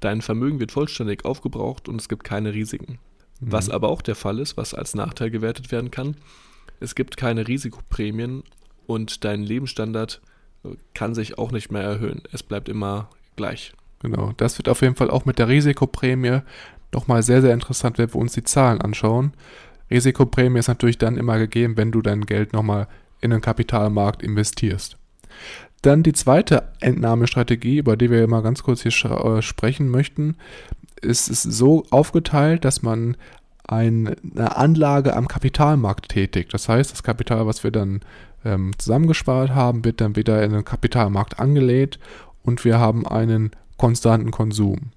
Dein 0.00 0.22
Vermögen 0.22 0.60
wird 0.60 0.72
vollständig 0.72 1.24
aufgebraucht 1.24 1.88
und 1.88 2.00
es 2.00 2.08
gibt 2.08 2.24
keine 2.24 2.52
Risiken. 2.52 2.98
Was 3.40 3.68
aber 3.68 3.88
auch 3.88 4.02
der 4.02 4.14
Fall 4.14 4.38
ist, 4.38 4.56
was 4.56 4.74
als 4.74 4.94
Nachteil 4.94 5.30
gewertet 5.30 5.72
werden 5.72 5.90
kann, 5.90 6.16
es 6.80 6.94
gibt 6.94 7.16
keine 7.16 7.46
Risikoprämien 7.46 8.42
und 8.86 9.24
dein 9.24 9.42
Lebensstandard 9.42 10.20
äh, 10.64 10.70
kann 10.94 11.14
sich 11.14 11.38
auch 11.38 11.52
nicht 11.52 11.70
mehr 11.70 11.82
erhöhen. 11.82 12.22
Es 12.32 12.42
bleibt 12.42 12.68
immer 12.68 13.08
gleich. 13.36 13.72
Genau, 14.04 14.32
das 14.36 14.58
wird 14.58 14.68
auf 14.68 14.82
jeden 14.82 14.96
Fall 14.96 15.08
auch 15.08 15.24
mit 15.24 15.38
der 15.38 15.48
Risikoprämie 15.48 16.40
nochmal 16.92 17.22
sehr, 17.22 17.40
sehr 17.40 17.54
interessant, 17.54 17.96
wenn 17.96 18.12
wir 18.12 18.20
uns 18.20 18.34
die 18.34 18.44
Zahlen 18.44 18.82
anschauen. 18.82 19.32
Risikoprämie 19.90 20.58
ist 20.58 20.68
natürlich 20.68 20.98
dann 20.98 21.16
immer 21.16 21.38
gegeben, 21.38 21.78
wenn 21.78 21.90
du 21.90 22.02
dein 22.02 22.26
Geld 22.26 22.52
nochmal 22.52 22.86
in 23.22 23.30
den 23.30 23.40
Kapitalmarkt 23.40 24.22
investierst. 24.22 24.98
Dann 25.80 26.02
die 26.02 26.12
zweite 26.12 26.64
Entnahmestrategie, 26.80 27.78
über 27.78 27.96
die 27.96 28.10
wir 28.10 28.28
mal 28.28 28.42
ganz 28.42 28.62
kurz 28.62 28.82
hier 28.82 28.92
äh, 29.10 29.40
sprechen 29.40 29.88
möchten, 29.88 30.36
ist 31.00 31.30
es 31.30 31.42
so 31.42 31.86
aufgeteilt, 31.90 32.66
dass 32.66 32.82
man 32.82 33.16
eine 33.66 34.16
Anlage 34.36 35.16
am 35.16 35.28
Kapitalmarkt 35.28 36.10
tätigt. 36.10 36.52
Das 36.52 36.68
heißt, 36.68 36.92
das 36.92 37.02
Kapital, 37.02 37.46
was 37.46 37.64
wir 37.64 37.70
dann 37.70 38.00
ähm, 38.44 38.72
zusammengespart 38.76 39.54
haben, 39.54 39.82
wird 39.86 40.02
dann 40.02 40.14
wieder 40.14 40.42
in 40.42 40.52
den 40.52 40.66
Kapitalmarkt 40.66 41.40
angelegt 41.40 41.98
und 42.42 42.64
wir 42.66 42.78
haben 42.78 43.06
einen 43.06 43.52
konstanten 43.84 44.30
Konsum. 44.30 44.92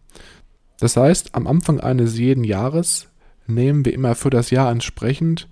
Das 0.79 0.95
heißt, 0.95 1.35
am 1.35 1.45
Anfang 1.45 1.81
eines 1.81 2.17
jeden 2.17 2.45
Jahres 2.45 3.09
nehmen 3.45 3.83
wir 3.83 3.93
immer 3.93 4.15
für 4.15 4.29
das 4.29 4.49
Jahr 4.49 4.71
entsprechend 4.71 5.49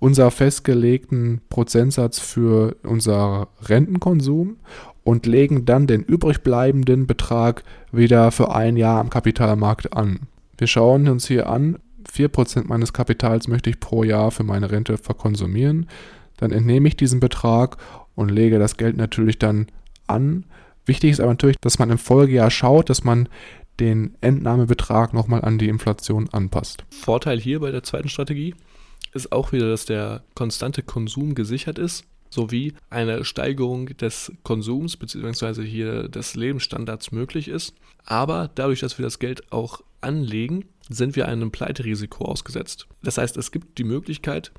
unser 0.00 0.30
festgelegten 0.30 1.40
Prozentsatz 1.48 2.18
für 2.18 2.76
unser 2.82 3.48
Rentenkonsum 3.62 4.58
und 5.02 5.24
legen 5.24 5.64
dann 5.64 5.86
den 5.86 6.02
übrig 6.02 6.42
bleibenden 6.42 7.06
Betrag 7.06 7.64
wieder 7.90 8.30
für 8.32 8.54
ein 8.54 8.76
Jahr 8.76 9.00
am 9.00 9.08
Kapitalmarkt 9.08 9.94
an. 9.94 10.28
Wir 10.58 10.66
schauen 10.66 11.08
uns 11.08 11.26
hier 11.26 11.48
an, 11.48 11.78
4% 12.06 12.64
meines 12.66 12.92
Kapitals 12.92 13.48
möchte 13.48 13.70
ich 13.70 13.80
pro 13.80 14.04
Jahr 14.04 14.30
für 14.30 14.44
meine 14.44 14.70
Rente 14.70 14.98
verkonsumieren. 14.98 15.88
Dann 16.36 16.52
entnehme 16.52 16.88
ich 16.88 16.98
diesen 16.98 17.18
Betrag 17.18 17.78
und 18.14 18.30
lege 18.30 18.58
das 18.58 18.76
Geld 18.76 18.98
natürlich 18.98 19.38
dann 19.38 19.68
an. 20.06 20.44
Wichtig 20.88 21.10
ist 21.10 21.20
aber 21.20 21.32
natürlich, 21.32 21.58
dass 21.60 21.78
man 21.78 21.90
im 21.90 21.98
Folgejahr 21.98 22.50
schaut, 22.50 22.88
dass 22.88 23.04
man 23.04 23.28
den 23.78 24.16
Entnahmebetrag 24.22 25.12
nochmal 25.12 25.42
an 25.42 25.58
die 25.58 25.68
Inflation 25.68 26.30
anpasst. 26.30 26.84
Vorteil 26.90 27.38
hier 27.38 27.60
bei 27.60 27.70
der 27.70 27.82
zweiten 27.82 28.08
Strategie 28.08 28.54
ist 29.12 29.30
auch 29.30 29.52
wieder, 29.52 29.68
dass 29.68 29.84
der 29.84 30.22
konstante 30.34 30.82
Konsum 30.82 31.34
gesichert 31.34 31.78
ist, 31.78 32.04
sowie 32.30 32.72
eine 32.88 33.24
Steigerung 33.24 33.86
des 33.98 34.32
Konsums 34.44 34.96
bzw. 34.96 35.62
hier 35.62 36.08
des 36.08 36.34
Lebensstandards 36.34 37.12
möglich 37.12 37.48
ist. 37.48 37.74
Aber 38.06 38.50
dadurch, 38.54 38.80
dass 38.80 38.98
wir 38.98 39.04
das 39.04 39.18
Geld 39.18 39.52
auch 39.52 39.82
anlegen, 40.00 40.64
sind 40.88 41.16
wir 41.16 41.28
einem 41.28 41.50
Pleiterisiko 41.50 42.24
ausgesetzt. 42.24 42.88
Das 43.02 43.18
heißt, 43.18 43.36
es 43.36 43.52
gibt 43.52 43.76
die 43.76 43.84
Möglichkeit, 43.84 44.52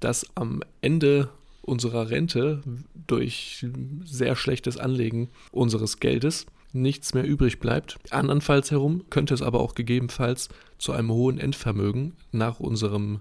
dass 0.00 0.26
am 0.34 0.62
Ende 0.80 1.28
unserer 1.64 2.10
Rente 2.10 2.62
durch 3.06 3.66
sehr 4.04 4.36
schlechtes 4.36 4.76
Anlegen 4.76 5.28
unseres 5.50 5.98
Geldes 6.00 6.46
nichts 6.72 7.14
mehr 7.14 7.24
übrig 7.24 7.60
bleibt. 7.60 7.96
Andernfalls 8.10 8.70
herum 8.70 9.04
könnte 9.08 9.32
es 9.34 9.42
aber 9.42 9.60
auch 9.60 9.74
gegebenenfalls 9.74 10.48
zu 10.78 10.92
einem 10.92 11.10
hohen 11.10 11.38
Endvermögen 11.38 12.14
nach 12.32 12.60
unserem 12.60 13.20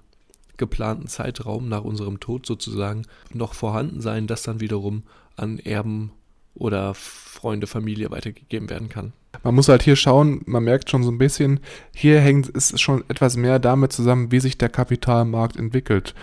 geplanten 0.57 1.07
Zeitraum, 1.07 1.69
nach 1.69 1.83
unserem 1.83 2.19
Tod 2.19 2.45
sozusagen, 2.45 3.03
noch 3.31 3.53
vorhanden 3.53 4.01
sein, 4.01 4.27
das 4.27 4.43
dann 4.43 4.59
wiederum 4.59 5.03
an 5.35 5.59
Erben 5.59 6.11
oder 6.55 6.93
Freunde, 6.93 7.67
Familie 7.67 8.11
weitergegeben 8.11 8.69
werden 8.69 8.89
kann. 8.89 9.13
Man 9.43 9.55
muss 9.55 9.67
halt 9.67 9.81
hier 9.81 9.95
schauen, 9.95 10.41
man 10.45 10.63
merkt 10.63 10.89
schon 10.89 11.03
so 11.03 11.09
ein 11.09 11.17
bisschen, 11.17 11.59
hier 11.93 12.19
hängt 12.19 12.55
es 12.55 12.79
schon 12.79 13.03
etwas 13.07 13.35
mehr 13.35 13.57
damit 13.57 13.91
zusammen, 13.91 14.31
wie 14.31 14.39
sich 14.39 14.57
der 14.57 14.69
Kapitalmarkt 14.69 15.57
entwickelt. 15.57 16.13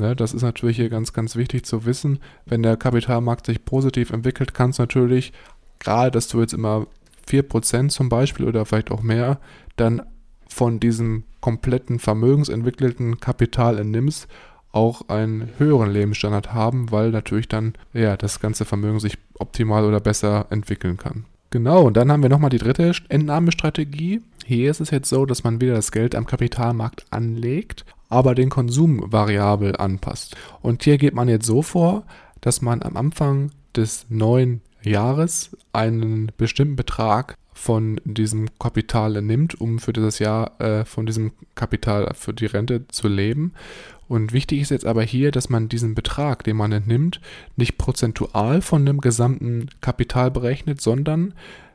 Ne, 0.00 0.16
das 0.16 0.32
ist 0.32 0.40
natürlich 0.40 0.76
hier 0.76 0.88
ganz, 0.88 1.12
ganz 1.12 1.36
wichtig 1.36 1.66
zu 1.66 1.84
wissen. 1.84 2.20
Wenn 2.46 2.62
der 2.62 2.78
Kapitalmarkt 2.78 3.44
sich 3.44 3.66
positiv 3.66 4.12
entwickelt, 4.12 4.54
kann 4.54 4.70
es 4.70 4.78
natürlich, 4.78 5.34
gerade 5.78 6.10
dass 6.10 6.26
du 6.28 6.40
jetzt 6.40 6.54
immer 6.54 6.86
4% 7.28 7.90
zum 7.90 8.08
Beispiel 8.08 8.46
oder 8.46 8.64
vielleicht 8.64 8.90
auch 8.90 9.02
mehr, 9.02 9.38
dann 9.76 10.00
von 10.48 10.80
diesem 10.80 11.24
kompletten 11.42 11.98
vermögensentwickelten 11.98 13.20
Kapital 13.20 13.78
entnimmst, 13.78 14.26
auch 14.72 15.08
einen 15.10 15.50
höheren 15.58 15.90
Lebensstandard 15.90 16.54
haben, 16.54 16.90
weil 16.90 17.10
natürlich 17.10 17.48
dann 17.48 17.74
ja, 17.92 18.16
das 18.16 18.40
ganze 18.40 18.64
Vermögen 18.64 19.00
sich 19.00 19.18
optimal 19.38 19.84
oder 19.84 20.00
besser 20.00 20.46
entwickeln 20.48 20.96
kann. 20.96 21.26
Genau, 21.50 21.82
und 21.82 21.98
dann 21.98 22.10
haben 22.10 22.22
wir 22.22 22.30
nochmal 22.30 22.50
die 22.50 22.58
dritte 22.58 22.92
Entnahmestrategie. 23.10 24.22
Hier 24.46 24.70
ist 24.70 24.80
es 24.80 24.90
jetzt 24.90 25.10
so, 25.10 25.26
dass 25.26 25.44
man 25.44 25.60
wieder 25.60 25.74
das 25.74 25.92
Geld 25.92 26.14
am 26.14 26.24
Kapitalmarkt 26.24 27.04
anlegt, 27.10 27.84
aber 28.10 28.34
den 28.34 28.50
Konsum 28.50 29.10
variabel 29.10 29.76
anpasst. 29.76 30.36
Und 30.60 30.84
hier 30.84 30.98
geht 30.98 31.14
man 31.14 31.28
jetzt 31.28 31.46
so 31.46 31.62
vor, 31.62 32.04
dass 32.42 32.60
man 32.60 32.82
am 32.82 32.96
Anfang 32.96 33.52
des 33.74 34.06
neuen 34.10 34.60
Jahres 34.82 35.56
einen 35.72 36.32
bestimmten 36.36 36.76
Betrag 36.76 37.36
von 37.52 38.00
diesem 38.04 38.48
Kapital 38.58 39.20
nimmt, 39.20 39.60
um 39.60 39.78
für 39.78 39.92
dieses 39.92 40.18
Jahr 40.18 40.60
äh, 40.60 40.84
von 40.84 41.06
diesem 41.06 41.32
Kapital 41.54 42.10
für 42.14 42.32
die 42.32 42.46
Rente 42.46 42.88
zu 42.88 43.06
leben. 43.06 43.52
Und 44.08 44.32
wichtig 44.32 44.60
ist 44.60 44.70
jetzt 44.70 44.86
aber 44.86 45.02
hier, 45.02 45.30
dass 45.30 45.50
man 45.50 45.68
diesen 45.68 45.94
Betrag, 45.94 46.42
den 46.42 46.56
man 46.56 46.72
entnimmt, 46.72 47.20
nicht 47.56 47.78
prozentual 47.78 48.60
von 48.60 48.84
dem 48.86 49.00
gesamten 49.00 49.68
Kapital 49.80 50.30
berechnet, 50.30 50.80
sondern 50.80 51.34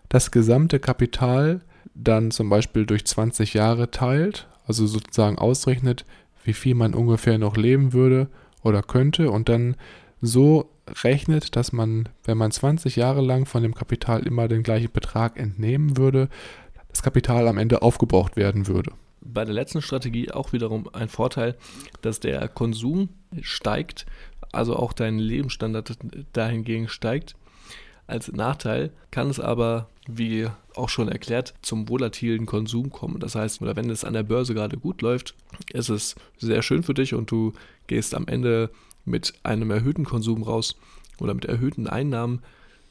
das 0.09 0.31
gesamte 0.31 0.79
Kapital 0.79 1.61
dann 1.93 2.31
zum 2.31 2.49
Beispiel 2.49 2.85
durch 2.85 3.05
20 3.05 3.53
Jahre 3.53 3.91
teilt, 3.91 4.47
also 4.67 4.85
sozusagen 4.87 5.37
ausrechnet, 5.37 6.05
wie 6.45 6.53
viel 6.53 6.75
man 6.75 6.93
ungefähr 6.93 7.37
noch 7.37 7.57
leben 7.57 7.93
würde 7.93 8.27
oder 8.63 8.81
könnte 8.81 9.29
und 9.31 9.49
dann 9.49 9.75
so 10.21 10.69
rechnet, 11.03 11.55
dass 11.55 11.73
man, 11.73 12.09
wenn 12.23 12.37
man 12.37 12.51
20 12.51 12.95
Jahre 12.95 13.21
lang 13.21 13.45
von 13.45 13.63
dem 13.63 13.75
Kapital 13.75 14.25
immer 14.25 14.47
den 14.47 14.63
gleichen 14.63 14.91
Betrag 14.91 15.37
entnehmen 15.37 15.97
würde, 15.97 16.29
das 16.89 17.03
Kapital 17.03 17.47
am 17.47 17.57
Ende 17.57 17.81
aufgebraucht 17.81 18.35
werden 18.35 18.67
würde. 18.67 18.91
Bei 19.21 19.43
der 19.43 19.53
letzten 19.53 19.81
Strategie 19.81 20.31
auch 20.31 20.53
wiederum 20.53 20.87
ein 20.93 21.09
Vorteil, 21.09 21.55
dass 22.01 22.19
der 22.19 22.47
Konsum 22.47 23.09
steigt, 23.41 24.05
also 24.51 24.75
auch 24.75 24.93
dein 24.93 25.17
Lebensstandard 25.17 25.97
dahingegen 26.33 26.87
steigt. 26.87 27.35
Als 28.07 28.31
Nachteil 28.31 28.91
kann 29.11 29.29
es 29.29 29.39
aber, 29.39 29.89
wie 30.07 30.47
auch 30.75 30.89
schon 30.89 31.09
erklärt, 31.09 31.53
zum 31.61 31.89
volatilen 31.89 32.45
Konsum 32.45 32.91
kommen. 32.91 33.19
Das 33.19 33.35
heißt, 33.35 33.61
oder 33.61 33.75
wenn 33.75 33.89
es 33.89 34.03
an 34.03 34.13
der 34.13 34.23
Börse 34.23 34.53
gerade 34.53 34.77
gut 34.77 35.01
läuft, 35.01 35.35
ist 35.73 35.89
es 35.89 36.15
sehr 36.37 36.61
schön 36.61 36.83
für 36.83 36.93
dich 36.93 37.13
und 37.13 37.31
du 37.31 37.53
gehst 37.87 38.13
am 38.13 38.27
Ende 38.27 38.69
mit 39.05 39.33
einem 39.43 39.71
erhöhten 39.71 40.05
Konsum 40.05 40.43
raus 40.43 40.75
oder 41.19 41.33
mit 41.33 41.45
erhöhten 41.45 41.87
Einnahmen, 41.87 42.41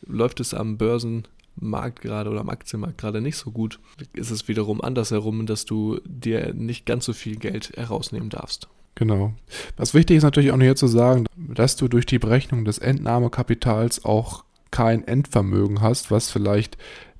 läuft 0.07 0.41
es 0.41 0.55
am 0.55 0.79
Börsenmarkt 0.79 2.01
gerade 2.01 2.31
oder 2.31 2.41
am 2.41 2.51
Aktienmarkt 2.51 2.99
gerade 2.99 3.21
nicht 3.21 3.37
so 3.37 3.51
gut, 3.51 3.81
ist 4.13 4.31
es 4.31 4.49
wiederum 4.49 4.81
andersherum, 4.81 5.47
dass 5.47 5.65
du 5.65 6.01
dir 6.05 6.55
nicht 6.55 6.87
ganz 6.87 7.05
so 7.05 7.13
viel 7.13 7.37
Geld 7.37 7.73
herausnehmen 7.77 8.31
darfst. 8.31 8.69
Genau. 8.95 9.35
Was 9.77 9.93
wichtig 9.93 10.19
ist 10.19 10.23
natürlich 10.23 10.53
auch 10.53 10.61
hier 10.61 10.77
zu 10.77 10.87
sagen, 10.87 11.27
dass 11.37 11.77
du 11.77 11.89
durch 11.89 12.07
die 12.07 12.21
Berechnung 12.21 12.65
des 12.65 12.79
Entnahmekapitals 12.79 14.05
auch 14.05 14.45
kein 14.75 15.07
Endvermögen 15.07 15.81
hast, 15.81 16.11
was 16.11 16.33
vielleicht 16.33 16.77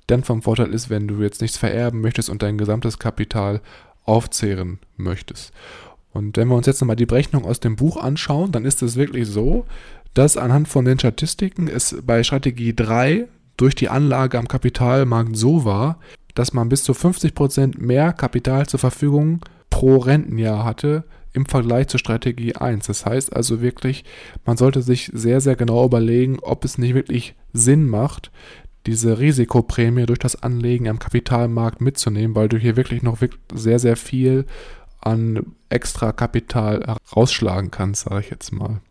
dann 0.07 0.25
vom 0.25 0.41
Vorteil 0.41 0.73
ist, 0.73 0.89
wenn 0.89 1.07
du 1.07 1.21
jetzt 1.21 1.41
nichts 1.41 1.57
vererben 1.57 2.01
möchtest 2.01 2.29
und 2.29 2.43
dein 2.43 2.57
gesamtes 2.57 2.99
Kapital 2.99 3.61
aufzehren 4.03 4.79
möchtest. 4.97 5.53
Und 6.11 6.35
wenn 6.35 6.49
wir 6.49 6.55
uns 6.55 6.67
jetzt 6.67 6.81
nochmal 6.81 6.97
die 6.97 7.05
Berechnung 7.05 7.45
aus 7.45 7.61
dem 7.61 7.77
Buch 7.77 7.95
anschauen, 7.95 8.51
dann 8.51 8.65
ist 8.65 8.83
es 8.83 8.97
wirklich 8.97 9.27
so, 9.29 9.65
dass 10.13 10.35
anhand 10.35 10.67
von 10.67 10.83
den 10.83 10.99
Statistiken 10.99 11.69
es 11.69 11.95
bei 12.05 12.23
Strategie 12.23 12.75
3 12.75 13.25
durch 13.55 13.73
die 13.73 13.87
Anlage 13.87 14.37
am 14.37 14.49
Kapitalmarkt 14.49 15.37
so 15.37 15.63
war, 15.63 15.99
dass 16.33 16.51
man 16.51 16.67
bis 16.67 16.83
zu 16.83 16.91
50% 16.91 17.79
mehr 17.79 18.11
Kapital 18.11 18.67
zur 18.67 18.81
Verfügung 18.81 19.39
pro 19.69 19.97
Rentenjahr 19.97 20.65
hatte 20.65 21.05
im 21.35 21.45
Vergleich 21.45 21.87
zur 21.87 21.99
Strategie 21.99 22.55
1. 22.55 22.87
Das 22.87 23.05
heißt 23.05 23.35
also 23.35 23.61
wirklich, 23.61 24.05
man 24.45 24.57
sollte 24.57 24.81
sich 24.81 25.11
sehr, 25.13 25.41
sehr 25.41 25.55
genau 25.55 25.85
überlegen, 25.85 26.39
ob 26.41 26.65
es 26.65 26.77
nicht 26.77 26.95
wirklich 26.95 27.35
Sinn 27.53 27.87
macht, 27.87 28.31
diese 28.85 29.19
Risikoprämie 29.19 30.05
durch 30.05 30.19
das 30.19 30.41
Anlegen 30.41 30.87
am 30.87 30.99
Kapitalmarkt 30.99 31.81
mitzunehmen, 31.81 32.35
weil 32.35 32.49
du 32.49 32.57
hier 32.57 32.75
wirklich 32.75 33.01
noch 33.03 33.17
sehr, 33.53 33.79
sehr 33.79 33.95
viel 33.95 34.45
an 35.01 35.53
extra 35.69 36.11
Kapital 36.11 36.97
rausschlagen 37.15 37.71
kannst, 37.71 38.05
sage 38.05 38.21
ich 38.21 38.29
jetzt 38.29 38.51
mal. 38.51 38.81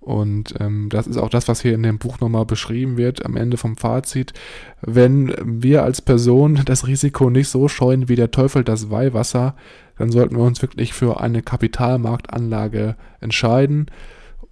Und 0.00 0.54
ähm, 0.58 0.88
das 0.88 1.06
ist 1.06 1.18
auch 1.18 1.28
das, 1.28 1.48
was 1.48 1.60
hier 1.60 1.74
in 1.74 1.82
dem 1.82 1.98
Buch 1.98 2.18
nochmal 2.20 2.46
beschrieben 2.46 2.96
wird, 2.96 3.26
am 3.26 3.36
Ende 3.36 3.58
vom 3.58 3.76
Fazit. 3.76 4.32
Wenn 4.80 5.34
wir 5.44 5.82
als 5.82 6.00
Person 6.00 6.62
das 6.64 6.86
Risiko 6.86 7.28
nicht 7.28 7.48
so 7.48 7.68
scheuen 7.68 8.08
wie 8.08 8.16
der 8.16 8.30
Teufel 8.30 8.64
das 8.64 8.90
Weihwasser, 8.90 9.54
dann 9.98 10.10
sollten 10.10 10.36
wir 10.36 10.44
uns 10.44 10.62
wirklich 10.62 10.92
für 10.92 11.20
eine 11.20 11.42
Kapitalmarktanlage 11.42 12.96
entscheiden. 13.20 13.86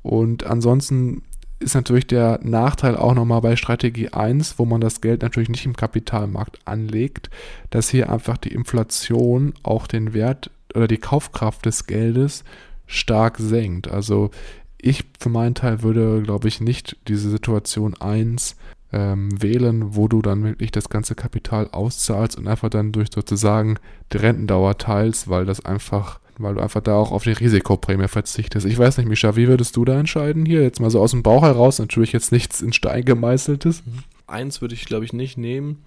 Und 0.02 0.44
ansonsten 0.44 1.22
ist 1.58 1.74
natürlich 1.74 2.06
der 2.06 2.38
Nachteil 2.42 2.96
auch 2.96 3.14
nochmal 3.14 3.40
bei 3.40 3.56
Strategie 3.56 4.10
1, 4.10 4.58
wo 4.58 4.64
man 4.64 4.80
das 4.80 5.00
Geld 5.00 5.22
natürlich 5.22 5.48
nicht 5.48 5.64
im 5.64 5.76
Kapitalmarkt 5.76 6.58
anlegt, 6.66 7.30
dass 7.70 7.88
hier 7.88 8.12
einfach 8.12 8.36
die 8.36 8.52
Inflation 8.52 9.54
auch 9.62 9.86
den 9.86 10.12
Wert 10.12 10.50
oder 10.74 10.86
die 10.86 10.98
Kaufkraft 10.98 11.64
des 11.64 11.86
Geldes 11.86 12.44
stark 12.86 13.38
senkt. 13.38 13.90
Also 13.90 14.30
ich 14.78 15.04
für 15.18 15.30
meinen 15.30 15.54
Teil 15.54 15.82
würde, 15.82 16.22
glaube 16.22 16.48
ich, 16.48 16.60
nicht 16.60 16.96
diese 17.08 17.30
Situation 17.30 17.94
1 17.94 18.56
ähm, 18.96 19.42
wählen, 19.42 19.94
wo 19.94 20.08
du 20.08 20.22
dann 20.22 20.42
wirklich 20.42 20.70
das 20.70 20.88
ganze 20.88 21.14
Kapital 21.14 21.68
auszahlst 21.70 22.38
und 22.38 22.48
einfach 22.48 22.70
dann 22.70 22.92
durch 22.92 23.08
sozusagen 23.14 23.78
die 24.10 24.16
Rentendauer 24.16 24.78
teilst, 24.78 25.28
weil 25.28 25.44
das 25.44 25.62
einfach, 25.66 26.18
weil 26.38 26.54
du 26.54 26.62
einfach 26.62 26.80
da 26.80 26.94
auch 26.94 27.12
auf 27.12 27.24
die 27.24 27.32
Risikoprämie 27.32 28.08
verzichtest. 28.08 28.64
Ich 28.64 28.78
weiß 28.78 28.96
nicht, 28.96 29.06
Mischa, 29.06 29.36
wie 29.36 29.48
würdest 29.48 29.76
du 29.76 29.84
da 29.84 29.98
entscheiden 29.98 30.46
hier? 30.46 30.62
Jetzt 30.62 30.80
mal 30.80 30.88
so 30.90 31.02
aus 31.02 31.10
dem 31.10 31.22
Bauch 31.22 31.42
heraus, 31.42 31.78
natürlich 31.78 32.12
jetzt 32.12 32.32
nichts 32.32 32.62
in 32.62 32.72
Stein 32.72 33.04
gemeißeltes. 33.04 33.82
Eins 34.26 34.62
würde 34.62 34.74
ich, 34.74 34.86
glaube 34.86 35.04
ich, 35.04 35.12
nicht 35.12 35.36
nehmen. 35.36 35.84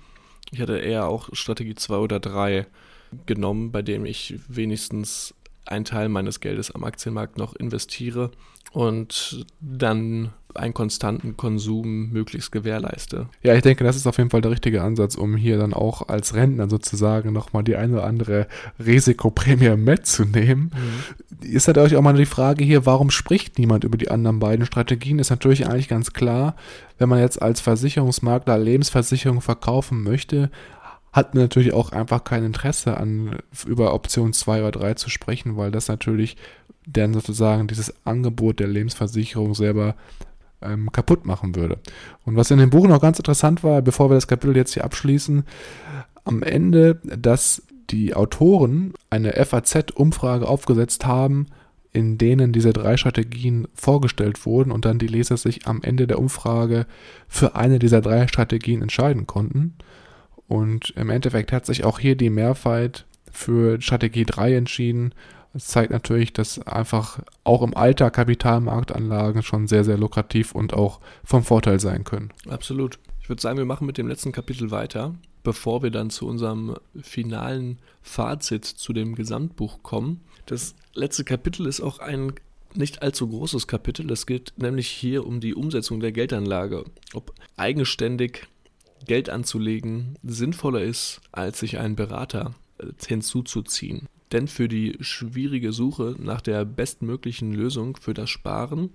Ich 0.52 0.62
hatte 0.62 0.78
eher 0.78 1.08
auch 1.08 1.30
Strategie 1.34 1.76
2 1.76 1.95
oder 1.95 2.19
3 2.19 2.67
genommen, 3.26 3.72
bei 3.72 3.82
dem 3.82 4.06
ich 4.06 4.36
wenigstens 4.48 5.34
einen 5.65 5.86
Teil 5.86 6.10
meines 6.10 6.41
Geldes 6.41 6.69
am 6.69 6.84
Aktienmarkt 6.84 7.39
noch 7.39 7.56
investiere 7.56 8.30
und 8.72 9.48
dann 9.62 10.32
einen 10.56 10.74
konstanten 10.74 11.38
Konsum 11.38 12.10
möglichst 12.10 12.52
gewährleiste. 12.52 13.28
Ja, 13.44 13.54
ich 13.54 13.62
denke, 13.62 13.84
das 13.84 13.96
ist 13.96 14.08
auf 14.08 14.18
jeden 14.18 14.30
Fall 14.30 14.42
der 14.42 14.52
richtige 14.52 14.82
Ansatz, 14.82 15.16
um 15.16 15.36
hier 15.36 15.58
dann 15.58 15.74
auch 15.74 16.08
als 16.08 16.34
Rentner 16.34 16.70
sozusagen 16.70 17.32
nochmal 17.32 17.64
die 17.64 17.76
eine 17.76 17.94
oder 17.94 18.06
andere 18.06 18.48
Risikoprämie 18.84 19.76
mitzunehmen. 19.78 20.72
Mhm. 20.74 21.48
Ist 21.48 21.68
natürlich 21.68 21.96
auch 21.96 22.02
mal 22.02 22.14
die 22.14 22.26
Frage 22.26 22.64
hier, 22.64 22.86
warum 22.86 23.12
spricht 23.12 23.60
niemand 23.60 23.84
über 23.84 23.98
die 23.98 24.12
anderen 24.12 24.40
beiden 24.40 24.66
Strategien? 24.66 25.20
Ist 25.20 25.30
natürlich 25.30 25.68
eigentlich 25.68 25.88
ganz 25.88 26.14
klar, 26.14 26.56
wenn 26.98 27.10
man 27.10 27.20
jetzt 27.20 27.42
als 27.42 27.62
Versicherungsmakler 27.62 28.58
Lebensversicherung 28.58 29.42
verkaufen 29.42 30.04
möchte, 30.04 30.50
hat 31.12 31.34
natürlich 31.34 31.74
auch 31.74 31.92
einfach 31.92 32.24
kein 32.24 32.44
Interesse 32.44 32.98
an 32.98 33.38
über 33.66 33.94
Option 33.94 34.34
2 34.34 34.62
oder 34.62 34.72
3 34.72 34.93
zu 34.95 35.10
sprechen, 35.10 35.58
weil 35.58 35.72
das 35.72 35.88
natürlich 35.88 36.38
dann 36.86 37.14
sozusagen 37.14 37.68
dieses 37.68 37.93
Angebot 38.06 38.60
der 38.60 38.68
Lebensversicherung 38.68 39.56
selber 39.56 39.95
ähm, 40.62 40.91
kaputt 40.91 41.26
machen 41.26 41.55
würde. 41.55 41.80
Und 42.26 42.36
was 42.36 42.51
in 42.51 42.60
dem 42.60 42.70
Buch 42.70 42.88
noch 42.88 43.01
ganz 43.01 43.20
interessant 43.20 43.64
war, 43.64 43.82
bevor 43.82 44.10
wir 44.10 44.16
das 44.16 44.28
Kapitel 44.28 44.55
jetzt 44.55 44.74
hier 44.74 44.84
abschließen, 44.84 45.43
am 46.26 46.43
Ende, 46.43 46.99
dass 47.03 47.64
die 47.89 48.14
Autoren 48.14 48.93
eine 49.10 49.34
FAZ-Umfrage 49.34 50.47
aufgesetzt 50.47 51.05
haben, 51.05 51.47
in 51.91 52.18
denen 52.18 52.51
diese 52.51 52.72
drei 52.72 52.97
Strategien 52.97 53.68
vorgestellt 53.74 54.45
wurden 54.45 54.72
und 54.72 54.86
dann 54.86 54.99
die 54.99 55.07
Leser 55.07 55.38
sich 55.38 55.68
am 55.68 55.82
Ende 55.82 56.05
der 56.05 56.20
Umfrage 56.20 56.86
für 57.28 57.55
eine 57.55 57.80
dieser 57.80 58.01
drei 58.01 58.28
Strategien 58.28 58.84
entscheiden 58.84 59.26
konnten. 59.26 59.76
Und 60.47 60.93
im 60.95 61.10
Endeffekt 61.10 61.51
hat 61.51 61.66
sich 61.66 61.84
auch 61.84 61.99
hier 61.99 62.16
die 62.16 62.30
Mehrheit 62.30 63.05
für 63.32 63.82
Strategie 63.82 64.26
3 64.26 64.55
entschieden. 64.55 65.14
Das 65.54 65.68
zeigt 65.68 65.91
natürlich, 65.91 66.32
dass 66.32 66.60
einfach 66.60 67.20
auch 67.43 67.64
im 67.64 67.76
Alter 67.76 68.12
Kapitalmarktanlagen 68.12 69.41
schon 69.41 69.68
sehr, 69.68 69.84
sehr 69.84 69.97
lukrativ 69.97 70.54
und 70.54 70.74
auch 70.74 71.00
vom 71.24 71.43
Vorteil 71.43 71.80
sein 71.80 72.04
können. 72.04 72.32
Absolut. 72.47 73.00
Ich 73.22 73.30
würde 73.30 73.41
sagen, 73.41 73.58
wir 73.58 73.66
machen 73.66 73.88
mit 73.88 73.97
dem 73.97 74.08
letzten 74.08 74.32
Kapitel 74.32 74.72
weiter, 74.72 75.16
bevor 75.43 75.82
wir 75.82 75.91
dann 75.91 76.10
zu 76.10 76.28
unserem 76.28 76.76
finalen 77.02 77.80
Fazit 78.02 78.66
zu 78.66 78.93
dem 78.93 79.16
Gesamtbuch 79.16 79.82
kommen. 79.82 80.22
Das 80.45 80.76
letzte 80.93 81.24
Kapitel 81.24 81.66
ist 81.66 81.82
auch 81.82 82.00
ein 82.00 82.34
nicht 82.76 83.02
allzu 83.02 83.28
großes 83.28 83.68
Kapitel. 83.68 84.12
Es 84.12 84.26
geht 84.26 84.54
nämlich 84.58 84.88
hier 84.88 85.26
um 85.26 85.39
die 85.39 85.56
Umsetzung 85.56 86.00
der 86.00 86.12
Geldanlage. 86.12 86.86
Ob 87.14 87.34
eigenständig 87.58 88.47
Geld 89.06 89.30
anzulegen 89.30 90.16
sinnvoller 90.24 90.82
ist, 90.82 91.22
als 91.32 91.60
sich 91.60 91.80
einen 91.80 91.95
Berater 91.95 92.54
äh, 92.78 92.88
hinzuzuziehen. 93.08 94.08
Denn 94.32 94.47
für 94.47 94.67
die 94.67 94.97
schwierige 94.99 95.71
Suche 95.71 96.15
nach 96.19 96.41
der 96.41 96.65
bestmöglichen 96.65 97.53
Lösung 97.53 97.97
für 97.97 98.13
das 98.13 98.30
Sparen 98.30 98.91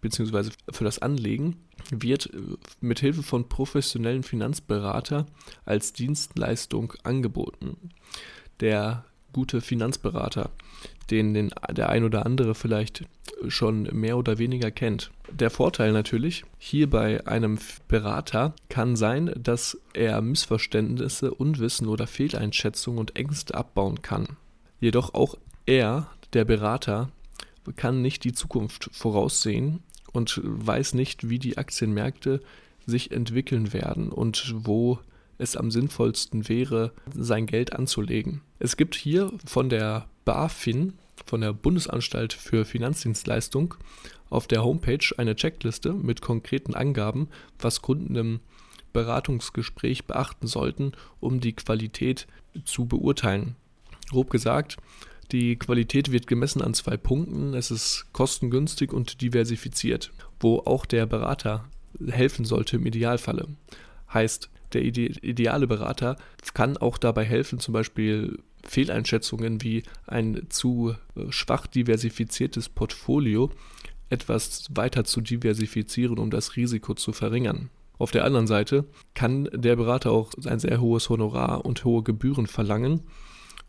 bzw. 0.00 0.50
für 0.70 0.84
das 0.84 0.98
Anlegen 0.98 1.56
wird 1.90 2.32
äh, 2.32 2.38
mit 2.80 3.00
Hilfe 3.00 3.22
von 3.22 3.48
professionellen 3.48 4.22
Finanzberater 4.22 5.26
als 5.64 5.92
Dienstleistung 5.92 6.92
angeboten. 7.02 7.90
Der 8.60 9.04
gute 9.32 9.60
Finanzberater, 9.60 10.50
den, 11.10 11.34
den 11.34 11.50
der 11.72 11.88
ein 11.88 12.04
oder 12.04 12.24
andere 12.24 12.54
vielleicht 12.54 13.04
schon 13.48 13.82
mehr 13.92 14.16
oder 14.16 14.38
weniger 14.38 14.70
kennt. 14.70 15.10
Der 15.30 15.50
Vorteil 15.50 15.92
natürlich 15.92 16.44
hier 16.58 16.88
bei 16.88 17.26
einem 17.26 17.58
Berater 17.88 18.54
kann 18.68 18.96
sein, 18.96 19.34
dass 19.36 19.78
er 19.92 20.22
Missverständnisse, 20.22 21.34
Unwissen 21.34 21.88
oder 21.88 22.06
Fehleinschätzungen 22.06 23.00
und 23.00 23.16
Ängste 23.16 23.54
abbauen 23.54 24.02
kann. 24.02 24.28
Jedoch 24.84 25.14
auch 25.14 25.36
er, 25.64 26.08
der 26.34 26.44
Berater, 26.44 27.08
kann 27.74 28.02
nicht 28.02 28.22
die 28.22 28.34
Zukunft 28.34 28.90
voraussehen 28.92 29.82
und 30.12 30.42
weiß 30.44 30.92
nicht, 30.92 31.30
wie 31.30 31.38
die 31.38 31.56
Aktienmärkte 31.56 32.42
sich 32.84 33.10
entwickeln 33.10 33.72
werden 33.72 34.12
und 34.12 34.52
wo 34.54 34.98
es 35.38 35.56
am 35.56 35.70
sinnvollsten 35.70 36.50
wäre, 36.50 36.92
sein 37.14 37.46
Geld 37.46 37.72
anzulegen. 37.72 38.42
Es 38.58 38.76
gibt 38.76 38.94
hier 38.94 39.32
von 39.46 39.70
der 39.70 40.06
BaFin, 40.26 40.92
von 41.24 41.40
der 41.40 41.54
Bundesanstalt 41.54 42.34
für 42.34 42.66
Finanzdienstleistung, 42.66 43.76
auf 44.28 44.46
der 44.46 44.64
Homepage 44.64 45.14
eine 45.16 45.34
Checkliste 45.34 45.94
mit 45.94 46.20
konkreten 46.20 46.74
Angaben, 46.74 47.30
was 47.58 47.80
Kunden 47.80 48.16
im 48.16 48.40
Beratungsgespräch 48.92 50.04
beachten 50.04 50.46
sollten, 50.46 50.92
um 51.20 51.40
die 51.40 51.54
Qualität 51.54 52.26
zu 52.66 52.84
beurteilen. 52.84 53.56
Grob 54.10 54.30
gesagt, 54.30 54.76
die 55.32 55.56
Qualität 55.56 56.12
wird 56.12 56.26
gemessen 56.26 56.62
an 56.62 56.74
zwei 56.74 56.96
Punkten. 56.96 57.54
Es 57.54 57.70
ist 57.70 58.06
kostengünstig 58.12 58.92
und 58.92 59.20
diversifiziert, 59.20 60.12
wo 60.40 60.58
auch 60.60 60.86
der 60.86 61.06
Berater 61.06 61.64
helfen 62.08 62.44
sollte 62.44 62.76
im 62.76 62.86
Idealfalle. 62.86 63.48
Heißt, 64.12 64.50
der 64.72 64.82
ide 64.82 65.06
ideale 65.22 65.66
Berater 65.66 66.16
kann 66.52 66.76
auch 66.76 66.98
dabei 66.98 67.24
helfen, 67.24 67.58
zum 67.58 67.72
Beispiel 67.72 68.38
Fehleinschätzungen 68.64 69.62
wie 69.62 69.82
ein 70.06 70.46
zu 70.48 70.94
äh, 71.16 71.30
schwach 71.30 71.66
diversifiziertes 71.66 72.68
Portfolio 72.68 73.50
etwas 74.10 74.68
weiter 74.74 75.04
zu 75.04 75.20
diversifizieren, 75.20 76.18
um 76.18 76.30
das 76.30 76.56
Risiko 76.56 76.94
zu 76.94 77.12
verringern. 77.12 77.70
Auf 77.98 78.10
der 78.10 78.24
anderen 78.24 78.46
Seite 78.46 78.84
kann 79.14 79.48
der 79.52 79.76
Berater 79.76 80.10
auch 80.10 80.32
ein 80.44 80.58
sehr 80.58 80.80
hohes 80.80 81.08
Honorar 81.08 81.64
und 81.64 81.84
hohe 81.84 82.02
Gebühren 82.02 82.46
verlangen, 82.46 83.02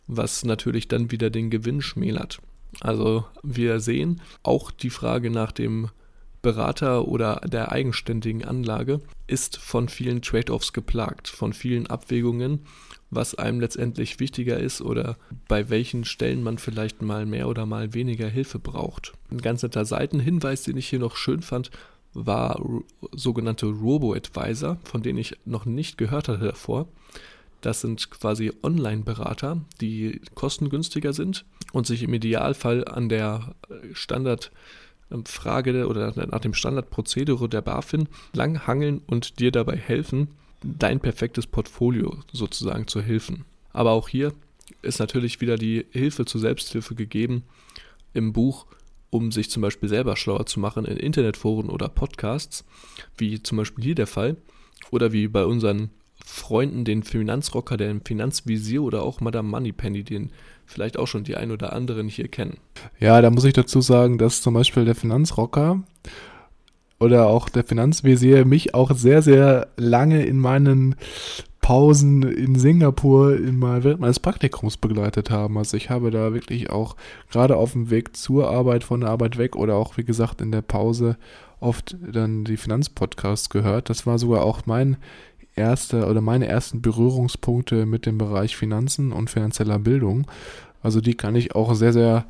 was 0.06 0.44
natürlich 0.44 0.88
dann 0.88 1.10
wieder 1.10 1.30
den 1.30 1.50
Gewinn 1.50 1.82
schmälert. 1.82 2.40
Also 2.80 3.24
wir 3.42 3.80
sehen 3.80 4.20
auch 4.42 4.70
die 4.70 4.90
Frage 4.90 5.30
nach 5.30 5.52
dem 5.52 5.88
Berater 6.42 7.08
oder 7.08 7.40
der 7.44 7.72
eigenständigen 7.72 8.44
Anlage 8.44 9.00
ist 9.26 9.56
von 9.56 9.88
vielen 9.88 10.22
Trade-offs 10.22 10.72
geplagt, 10.72 11.26
von 11.26 11.52
vielen 11.52 11.88
Abwägungen, 11.88 12.60
was 13.10 13.34
einem 13.34 13.60
letztendlich 13.60 14.20
wichtiger 14.20 14.58
ist 14.58 14.80
oder 14.80 15.16
bei 15.48 15.70
welchen 15.70 16.04
Stellen 16.04 16.42
man 16.42 16.58
vielleicht 16.58 17.02
mal 17.02 17.26
mehr 17.26 17.48
oder 17.48 17.66
mal 17.66 17.94
weniger 17.94 18.28
Hilfe 18.28 18.58
braucht. 18.58 19.14
Ein 19.30 19.40
ganz 19.40 19.62
netter 19.62 19.84
Seitenhinweis, 19.84 20.62
den 20.62 20.76
ich 20.76 20.88
hier 20.88 21.00
noch 21.00 21.16
schön 21.16 21.42
fand, 21.42 21.70
war 22.12 22.60
sogenannte 23.12 23.66
Robo-Advisor, 23.66 24.78
von 24.84 25.02
denen 25.02 25.18
ich 25.18 25.36
noch 25.44 25.64
nicht 25.64 25.98
gehört 25.98 26.28
hatte 26.28 26.44
davor. 26.44 26.88
Das 27.66 27.80
sind 27.80 28.10
quasi 28.12 28.52
Online-Berater, 28.62 29.60
die 29.80 30.20
kostengünstiger 30.36 31.12
sind 31.12 31.44
und 31.72 31.84
sich 31.84 32.04
im 32.04 32.14
Idealfall 32.14 32.84
an 32.84 33.08
der 33.08 33.56
Standard- 33.92 34.52
ähm, 35.10 35.26
Frage 35.26 35.88
oder 35.88 36.12
nach 36.28 36.38
dem 36.38 36.54
Standardprozedere 36.54 37.48
der 37.48 37.62
BaFin 37.62 38.08
langhangeln 38.32 39.00
und 39.08 39.40
dir 39.40 39.50
dabei 39.50 39.76
helfen, 39.76 40.28
dein 40.62 41.00
perfektes 41.00 41.48
Portfolio 41.48 42.20
sozusagen 42.32 42.86
zu 42.86 43.02
helfen. 43.02 43.44
Aber 43.72 43.90
auch 43.90 44.08
hier 44.08 44.32
ist 44.82 45.00
natürlich 45.00 45.40
wieder 45.40 45.56
die 45.56 45.86
Hilfe 45.90 46.24
zur 46.24 46.40
Selbsthilfe 46.40 46.94
gegeben 46.94 47.42
im 48.14 48.32
Buch, 48.32 48.66
um 49.10 49.32
sich 49.32 49.50
zum 49.50 49.62
Beispiel 49.62 49.88
selber 49.88 50.14
schlauer 50.14 50.46
zu 50.46 50.60
machen 50.60 50.84
in 50.84 50.98
Internetforen 50.98 51.68
oder 51.68 51.88
Podcasts, 51.88 52.64
wie 53.18 53.42
zum 53.42 53.58
Beispiel 53.58 53.82
hier 53.82 53.96
der 53.96 54.06
Fall, 54.06 54.36
oder 54.92 55.10
wie 55.10 55.26
bei 55.26 55.44
unseren 55.44 55.90
Freunden, 56.28 56.84
den 56.84 57.04
Finanzrocker, 57.04 57.76
der 57.76 57.94
Finanzvisier 58.04 58.82
oder 58.82 59.04
auch 59.04 59.20
Madame 59.20 59.48
Moneypenny, 59.48 60.02
den 60.02 60.32
vielleicht 60.66 60.98
auch 60.98 61.06
schon 61.06 61.22
die 61.22 61.36
ein 61.36 61.52
oder 61.52 61.72
anderen 61.72 62.08
hier 62.08 62.26
kennen. 62.26 62.58
Ja, 62.98 63.22
da 63.22 63.30
muss 63.30 63.44
ich 63.44 63.52
dazu 63.52 63.80
sagen, 63.80 64.18
dass 64.18 64.42
zum 64.42 64.52
Beispiel 64.54 64.84
der 64.84 64.96
Finanzrocker 64.96 65.84
oder 66.98 67.28
auch 67.28 67.48
der 67.48 67.62
Finanzvisier 67.62 68.44
mich 68.44 68.74
auch 68.74 68.92
sehr, 68.96 69.22
sehr 69.22 69.68
lange 69.76 70.26
in 70.26 70.40
meinen 70.40 70.96
Pausen 71.60 72.24
in 72.24 72.56
Singapur 72.56 73.36
in 73.36 73.56
mal 73.60 73.84
während 73.84 74.00
meines 74.00 74.18
Praktikums 74.18 74.76
begleitet 74.76 75.30
haben. 75.30 75.56
Also 75.58 75.76
ich 75.76 75.90
habe 75.90 76.10
da 76.10 76.34
wirklich 76.34 76.70
auch 76.70 76.96
gerade 77.30 77.56
auf 77.56 77.72
dem 77.72 77.90
Weg 77.90 78.16
zur 78.16 78.50
Arbeit, 78.50 78.82
von 78.82 79.00
der 79.00 79.10
Arbeit 79.10 79.38
weg 79.38 79.54
oder 79.54 79.76
auch 79.76 79.96
wie 79.96 80.04
gesagt 80.04 80.40
in 80.40 80.50
der 80.50 80.62
Pause 80.62 81.16
oft 81.60 81.96
dann 82.12 82.44
die 82.44 82.56
Finanzpodcasts 82.56 83.48
gehört. 83.48 83.90
Das 83.90 84.06
war 84.06 84.18
sogar 84.18 84.42
auch 84.42 84.66
mein 84.66 84.96
erster 85.56 86.08
oder 86.08 86.20
meine 86.20 86.46
ersten 86.46 86.82
Berührungspunkte 86.82 87.86
mit 87.86 88.06
dem 88.06 88.18
Bereich 88.18 88.56
Finanzen 88.56 89.12
und 89.12 89.30
finanzieller 89.30 89.78
Bildung. 89.78 90.26
Also 90.82 91.00
die 91.00 91.14
kann 91.14 91.34
ich 91.34 91.54
auch 91.54 91.74
sehr, 91.74 91.92
sehr, 91.92 92.26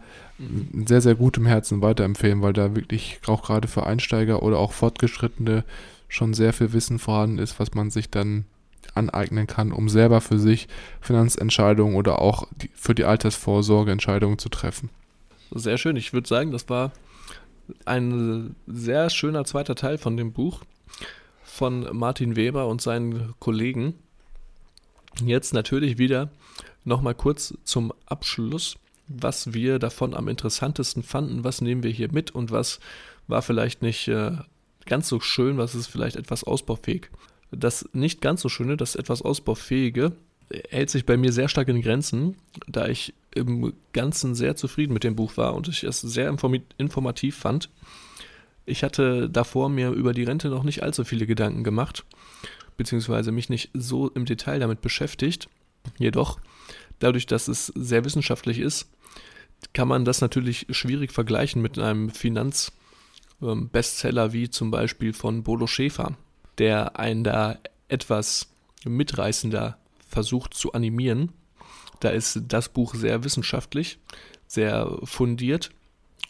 sehr, 0.86 1.00
sehr 1.00 1.14
gut 1.14 1.36
im 1.36 1.46
Herzen 1.46 1.82
weiterempfehlen, 1.82 2.40
weil 2.40 2.52
da 2.52 2.74
wirklich 2.74 3.20
auch 3.26 3.42
gerade 3.42 3.68
für 3.68 3.84
Einsteiger 3.84 4.42
oder 4.42 4.58
auch 4.58 4.72
Fortgeschrittene 4.72 5.64
schon 6.08 6.32
sehr 6.32 6.52
viel 6.52 6.72
Wissen 6.72 6.98
vorhanden 6.98 7.38
ist, 7.38 7.58
was 7.60 7.74
man 7.74 7.90
sich 7.90 8.10
dann 8.10 8.46
aneignen 8.94 9.46
kann, 9.46 9.72
um 9.72 9.88
selber 9.88 10.20
für 10.20 10.38
sich 10.38 10.68
Finanzentscheidungen 11.00 11.96
oder 11.96 12.20
auch 12.20 12.46
die, 12.62 12.70
für 12.74 12.94
die 12.94 13.04
Altersvorsorge 13.04 13.90
Entscheidungen 13.90 14.38
zu 14.38 14.48
treffen. 14.48 14.88
Sehr 15.50 15.76
schön. 15.76 15.96
Ich 15.96 16.12
würde 16.12 16.28
sagen, 16.28 16.52
das 16.52 16.68
war 16.68 16.92
ein 17.84 18.54
sehr 18.66 19.10
schöner 19.10 19.44
zweiter 19.44 19.74
Teil 19.74 19.98
von 19.98 20.16
dem 20.16 20.32
Buch 20.32 20.62
von 21.56 21.88
Martin 21.96 22.36
Weber 22.36 22.68
und 22.68 22.82
seinen 22.82 23.34
Kollegen. 23.38 23.94
Jetzt 25.24 25.54
natürlich 25.54 25.96
wieder 25.96 26.30
nochmal 26.84 27.14
kurz 27.14 27.54
zum 27.64 27.92
Abschluss, 28.04 28.76
was 29.08 29.54
wir 29.54 29.78
davon 29.78 30.14
am 30.14 30.28
interessantesten 30.28 31.02
fanden, 31.02 31.44
was 31.44 31.62
nehmen 31.62 31.82
wir 31.82 31.90
hier 31.90 32.12
mit 32.12 32.30
und 32.30 32.50
was 32.50 32.78
war 33.26 33.40
vielleicht 33.40 33.80
nicht 33.80 34.06
äh, 34.08 34.32
ganz 34.84 35.08
so 35.08 35.18
schön, 35.18 35.56
was 35.56 35.74
ist 35.74 35.86
vielleicht 35.86 36.16
etwas 36.16 36.44
ausbaufähig. 36.44 37.10
Das 37.50 37.88
nicht 37.92 38.20
ganz 38.20 38.42
so 38.42 38.48
schöne, 38.48 38.76
das 38.76 38.94
etwas 38.94 39.22
ausbaufähige, 39.22 40.12
hält 40.68 40.90
sich 40.90 41.06
bei 41.06 41.16
mir 41.16 41.32
sehr 41.32 41.48
stark 41.48 41.68
in 41.68 41.80
Grenzen, 41.80 42.36
da 42.68 42.86
ich 42.86 43.14
im 43.34 43.72
Ganzen 43.92 44.34
sehr 44.34 44.56
zufrieden 44.56 44.92
mit 44.92 45.04
dem 45.04 45.16
Buch 45.16 45.36
war 45.36 45.54
und 45.54 45.68
ich 45.68 45.84
es 45.84 46.00
sehr 46.02 46.28
informativ 46.78 47.36
fand. 47.36 47.70
Ich 48.66 48.82
hatte 48.82 49.30
davor 49.30 49.68
mir 49.68 49.90
über 49.90 50.12
die 50.12 50.24
Rente 50.24 50.48
noch 50.48 50.64
nicht 50.64 50.82
allzu 50.82 51.04
viele 51.04 51.26
Gedanken 51.26 51.62
gemacht, 51.62 52.04
beziehungsweise 52.76 53.30
mich 53.32 53.48
nicht 53.48 53.70
so 53.72 54.10
im 54.10 54.24
Detail 54.24 54.58
damit 54.58 54.80
beschäftigt. 54.80 55.48
Jedoch 55.98 56.40
dadurch, 56.98 57.26
dass 57.26 57.46
es 57.46 57.66
sehr 57.76 58.04
wissenschaftlich 58.04 58.58
ist, 58.58 58.88
kann 59.72 59.86
man 59.88 60.04
das 60.04 60.20
natürlich 60.20 60.66
schwierig 60.70 61.12
vergleichen 61.12 61.62
mit 61.62 61.78
einem 61.78 62.10
Finanzbestseller 62.10 64.24
ähm, 64.26 64.32
wie 64.32 64.50
zum 64.50 64.72
Beispiel 64.72 65.12
von 65.12 65.44
Bodo 65.44 65.68
Schäfer, 65.68 66.16
der 66.58 66.98
einen 66.98 67.22
da 67.24 67.58
etwas 67.88 68.48
mitreißender 68.84 69.78
versucht 70.08 70.54
zu 70.54 70.72
animieren. 70.72 71.32
Da 72.00 72.08
ist 72.10 72.40
das 72.48 72.68
Buch 72.68 72.94
sehr 72.94 73.24
wissenschaftlich, 73.24 73.98
sehr 74.46 74.98
fundiert 75.04 75.70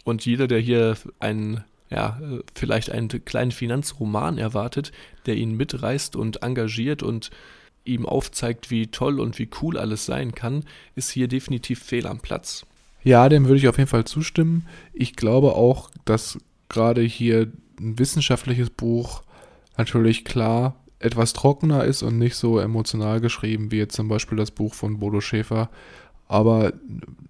und 0.05 0.25
jeder, 0.25 0.47
der 0.47 0.61
hier 0.61 0.97
einen 1.19 1.65
ja, 1.91 2.21
vielleicht 2.55 2.91
einen 2.91 3.09
kleinen 3.09 3.53
Finanzroman 3.53 4.39
erwartet, 4.39 4.93
der 5.27 5.37
ihn 5.37 5.57
mitreißt 5.57 6.17
und 6.17 6.43
engagiert 6.43 7.03
und 7.03 7.31
ihm 7.85 8.07
aufzeigt, 8.07 8.71
wie 8.71 8.89
toll 8.89 9.21
und 9.21 9.39
wie 9.39 9.49
cool 9.63 9.79
alles 9.79 10.07
sein 10.07 10.35
kann, 10.35 10.65
ist 10.95 11.11
hier 11.11 11.29
definitiv 11.29 11.83
fehl 11.83 12.07
am 12.07 12.19
Platz. 12.19 12.67
Ja, 13.05 13.29
dem 13.29 13.45
würde 13.45 13.59
ich 13.59 13.69
auf 13.69 13.79
jeden 13.79 13.89
Fall 13.89 14.05
zustimmen. 14.05 14.67
Ich 14.93 15.15
glaube 15.15 15.55
auch, 15.55 15.91
dass 16.05 16.39
gerade 16.69 17.03
hier 17.03 17.53
ein 17.79 17.99
wissenschaftliches 17.99 18.71
Buch 18.71 19.23
natürlich 19.77 20.25
klar 20.25 20.75
etwas 20.99 21.33
trockener 21.33 21.85
ist 21.85 22.03
und 22.03 22.19
nicht 22.19 22.35
so 22.35 22.59
emotional 22.59 23.21
geschrieben 23.21 23.71
wie 23.71 23.77
jetzt 23.77 23.95
zum 23.95 24.09
Beispiel 24.09 24.39
das 24.39 24.51
Buch 24.51 24.75
von 24.75 24.99
Bodo 24.99 25.21
Schäfer. 25.21 25.71
Aber 26.29 26.73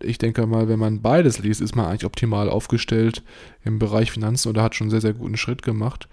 ich 0.00 0.18
denke 0.18 0.46
mal, 0.46 0.68
wenn 0.68 0.78
man 0.78 1.02
beides 1.02 1.38
liest, 1.38 1.60
ist 1.60 1.76
man 1.76 1.86
eigentlich 1.86 2.04
optimal 2.04 2.48
aufgestellt 2.48 3.22
im 3.64 3.78
Bereich 3.78 4.10
Finanzen 4.10 4.48
oder 4.48 4.62
hat 4.62 4.74
schon 4.74 4.86
einen 4.86 4.90
sehr, 4.90 5.00
sehr 5.00 5.12
guten 5.14 5.36
Schritt 5.36 5.62
gemacht. 5.62 6.08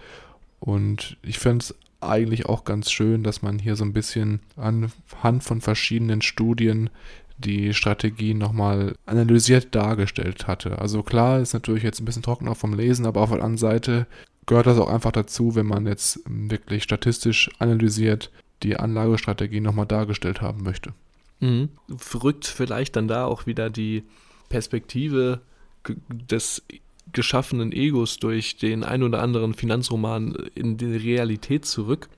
Und 0.59 1.17
ich 1.21 1.39
finde 1.39 1.63
es 1.63 1.75
eigentlich 2.01 2.45
auch 2.45 2.65
ganz 2.65 2.91
schön, 2.91 3.23
dass 3.23 3.41
man 3.41 3.59
hier 3.59 3.75
so 3.75 3.85
ein 3.85 3.93
bisschen 3.93 4.41
anhand 4.57 5.43
von 5.43 5.61
verschiedenen 5.61 6.21
Studien 6.21 6.89
die 7.37 7.73
Strategie 7.73 8.33
nochmal 8.33 8.95
analysiert 9.05 9.73
dargestellt 9.73 10.47
hatte. 10.47 10.79
Also 10.79 11.03
klar, 11.03 11.39
ist 11.39 11.53
natürlich 11.53 11.83
jetzt 11.83 11.99
ein 11.99 12.05
bisschen 12.05 12.23
trockener 12.23 12.55
vom 12.55 12.73
Lesen, 12.73 13.05
aber 13.05 13.21
auf 13.21 13.29
der 13.29 13.39
anderen 13.39 13.57
Seite 13.57 14.07
gehört 14.45 14.67
das 14.67 14.77
auch 14.77 14.89
einfach 14.89 15.11
dazu, 15.11 15.55
wenn 15.55 15.65
man 15.65 15.87
jetzt 15.87 16.19
wirklich 16.25 16.83
statistisch 16.83 17.49
analysiert 17.59 18.31
die 18.61 18.77
Anlagestrategie 18.77 19.61
nochmal 19.61 19.85
dargestellt 19.85 20.41
haben 20.41 20.63
möchte. 20.63 20.93
Mhm. 21.43 21.69
Rückt 22.23 22.45
vielleicht 22.45 22.95
dann 22.95 23.07
da 23.07 23.25
auch 23.25 23.45
wieder 23.45 23.69
die 23.69 24.03
Perspektive 24.49 25.41
des 26.09 26.63
geschaffenen 27.11 27.71
Egos 27.71 28.17
durch 28.17 28.57
den 28.57 28.83
ein 28.83 29.03
oder 29.03 29.21
anderen 29.21 29.53
Finanzroman 29.53 30.35
in 30.55 30.77
die 30.77 30.95
Realität 30.95 31.65
zurück. 31.65 32.09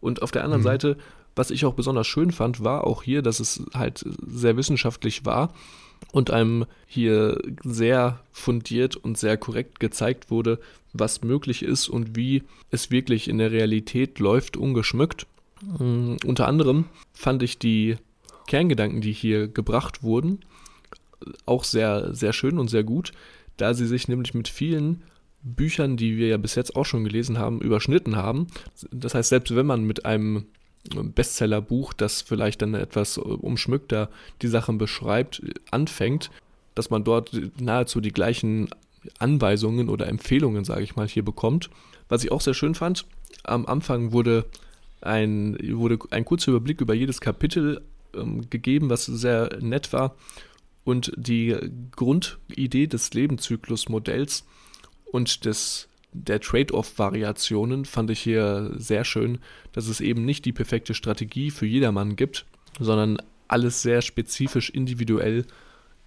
Und 0.00 0.22
auf 0.22 0.30
der 0.30 0.44
anderen 0.44 0.62
mhm. 0.62 0.66
Seite 0.66 0.96
was 1.34 1.50
ich 1.50 1.64
auch 1.64 1.74
besonders 1.74 2.06
schön 2.06 2.30
fand, 2.30 2.62
war 2.62 2.86
auch 2.86 3.02
hier, 3.02 3.22
dass 3.22 3.40
es 3.40 3.62
halt 3.74 4.04
sehr 4.26 4.56
wissenschaftlich 4.56 5.24
war 5.24 5.52
und 6.10 6.30
einem 6.30 6.66
hier 6.86 7.40
sehr 7.62 8.20
fundiert 8.32 8.96
und 8.96 9.16
sehr 9.16 9.36
korrekt 9.36 9.80
gezeigt 9.80 10.30
wurde, 10.30 10.58
was 10.92 11.22
möglich 11.22 11.62
ist 11.62 11.88
und 11.88 12.16
wie 12.16 12.42
es 12.70 12.90
wirklich 12.90 13.28
in 13.28 13.38
der 13.38 13.50
Realität 13.50 14.18
läuft, 14.18 14.56
ungeschmückt. 14.56 15.26
Mhm, 15.78 16.18
unter 16.26 16.48
anderem 16.48 16.86
fand 17.14 17.42
ich 17.42 17.58
die 17.58 17.96
Kerngedanken, 18.52 19.00
die 19.00 19.12
hier 19.12 19.48
gebracht 19.48 20.02
wurden, 20.02 20.40
auch 21.46 21.64
sehr, 21.64 22.14
sehr 22.14 22.34
schön 22.34 22.58
und 22.58 22.68
sehr 22.68 22.84
gut, 22.84 23.12
da 23.56 23.72
sie 23.72 23.86
sich 23.86 24.08
nämlich 24.08 24.34
mit 24.34 24.46
vielen 24.46 25.04
Büchern, 25.42 25.96
die 25.96 26.18
wir 26.18 26.28
ja 26.28 26.36
bis 26.36 26.54
jetzt 26.54 26.76
auch 26.76 26.84
schon 26.84 27.02
gelesen 27.02 27.38
haben, 27.38 27.62
überschnitten 27.62 28.14
haben. 28.16 28.48
Das 28.90 29.14
heißt, 29.14 29.30
selbst 29.30 29.56
wenn 29.56 29.64
man 29.64 29.84
mit 29.84 30.04
einem 30.04 30.44
Bestsellerbuch, 31.14 31.94
das 31.94 32.20
vielleicht 32.20 32.60
dann 32.60 32.74
etwas 32.74 33.16
umschmückter 33.16 34.10
die 34.42 34.48
Sachen 34.48 34.76
beschreibt, 34.76 35.40
anfängt, 35.70 36.30
dass 36.74 36.90
man 36.90 37.04
dort 37.04 37.32
nahezu 37.58 38.02
die 38.02 38.12
gleichen 38.12 38.68
Anweisungen 39.18 39.88
oder 39.88 40.08
Empfehlungen, 40.08 40.64
sage 40.64 40.82
ich 40.82 40.94
mal, 40.94 41.08
hier 41.08 41.24
bekommt. 41.24 41.70
Was 42.10 42.22
ich 42.22 42.30
auch 42.30 42.42
sehr 42.42 42.52
schön 42.52 42.74
fand, 42.74 43.06
am 43.44 43.64
Anfang 43.64 44.12
wurde 44.12 44.44
ein, 45.00 45.56
wurde 45.70 45.98
ein 46.10 46.26
kurzer 46.26 46.50
Überblick 46.50 46.82
über 46.82 46.92
jedes 46.92 47.22
Kapitel 47.22 47.80
ähm, 48.14 48.48
gegeben, 48.50 48.90
was 48.90 49.06
sehr 49.06 49.58
nett 49.60 49.92
war. 49.92 50.16
Und 50.84 51.12
die 51.16 51.56
Grundidee 51.94 52.86
des 52.86 53.14
Lebenszyklusmodells 53.14 54.44
und 55.04 55.44
des 55.44 55.88
der 56.14 56.40
Trade-off-Variationen 56.40 57.86
fand 57.86 58.10
ich 58.10 58.20
hier 58.20 58.70
sehr 58.76 59.04
schön, 59.04 59.38
dass 59.72 59.88
es 59.88 60.00
eben 60.00 60.24
nicht 60.24 60.44
die 60.44 60.52
perfekte 60.52 60.92
Strategie 60.92 61.50
für 61.50 61.66
jedermann 61.66 62.16
gibt, 62.16 62.44
sondern 62.78 63.16
alles 63.48 63.82
sehr 63.82 64.02
spezifisch 64.02 64.70
individuell 64.70 65.46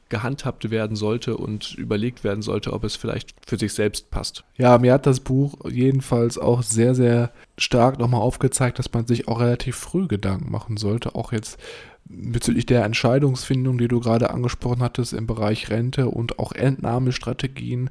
gehandhabt 0.10 0.70
werden 0.70 0.95
sollte 0.95 1.36
und 1.36 1.74
überlegt 1.74 2.24
werden 2.24 2.43
sollte, 2.43 2.74
ob 2.74 2.84
es 2.84 2.95
vielleicht 2.95 3.34
für 3.47 3.58
sich 3.58 3.74
selbst 3.74 4.12
passt. 4.12 4.43
Ja, 4.56 4.78
mir 4.78 4.93
hat 4.93 5.08
das 5.08 5.20
Buch 5.20 5.56
jedenfalls 5.68 6.38
auch 6.38 6.62
sehr, 6.62 6.93
sehr 6.93 7.32
stark 7.58 7.97
nochmal 7.97 8.22
aufgezeigt, 8.22 8.78
dass 8.78 8.93
man 8.93 9.08
sich 9.08 9.28
auch 9.28 9.39
relativ 9.39 9.76
früh 9.76 10.08
Gedanken 10.08 10.51
machen 10.51 10.78
sollte, 10.78 11.16
auch 11.16 11.32
jetzt 11.32 11.58
bezüglich 12.06 12.66
der 12.66 12.86
Entscheidungsfindung, 12.86 13.78
die 13.78 13.88
du 13.88 13.99
gerade 13.99 14.30
angesprochen 14.30 14.82
hattest 14.82 15.14
im 15.14 15.28
Bereich 15.28 15.70
Rente 15.70 16.08
und 16.08 16.39
auch 16.39 16.51
Entnahmestrategien. 16.51 17.89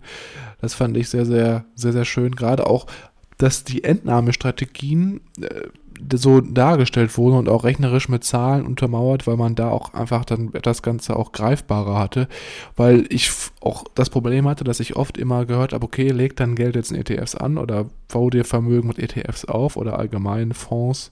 Das 0.61 0.75
fand 0.75 0.97
ich 0.97 1.09
sehr, 1.09 1.27
sehr, 1.27 1.65
sehr, 1.75 1.93
sehr 1.93 2.05
schön. 2.05 2.37
Gerade 2.37 2.67
auch, 2.67 2.87
dass 3.39 3.65
die 3.65 3.83
Entnahmestrategien 3.83 5.21
äh, 5.41 5.69
so 6.13 6.41
dargestellt 6.41 7.17
wurden 7.17 7.39
und 7.39 7.49
auch 7.49 7.65
rechnerisch 7.65 8.09
mit 8.09 8.25
Zahlen 8.25 8.67
untermauert, 8.67 9.27
weil 9.27 9.37
man 9.37 9.55
da 9.55 9.71
auch 9.71 9.95
einfach 9.95 10.25
dann 10.25 10.51
das 10.63 10.83
Ganze 10.83 11.17
auch 11.17 11.33
greifbarer 11.33 11.99
hatte. 11.99 12.29
Weil 12.77 13.07
ich 13.11 13.31
auch 13.61 13.85
das 13.95 14.11
Problem 14.11 14.47
hatte, 14.49 14.65
dass 14.65 14.81
ich 14.81 14.97
oft 14.97 15.19
immer 15.19 15.47
gehört 15.47 15.73
habe, 15.73 15.85
okay, 15.85 16.09
leg 16.09 16.37
dann 16.37 16.55
Geld 16.55 16.77
jetzt 16.77 16.93
in 16.93 16.99
ETFs 16.99 17.35
an 17.35 17.59
oder 17.59 17.87
bau 18.09 18.31
dir 18.31 18.45
Vermögen 18.45 18.89
mit 18.89 18.99
ETFs 18.99 19.45
auf 19.45 19.77
oder 19.77 19.99
allgemein 19.99 20.53
Fonds 20.53 21.11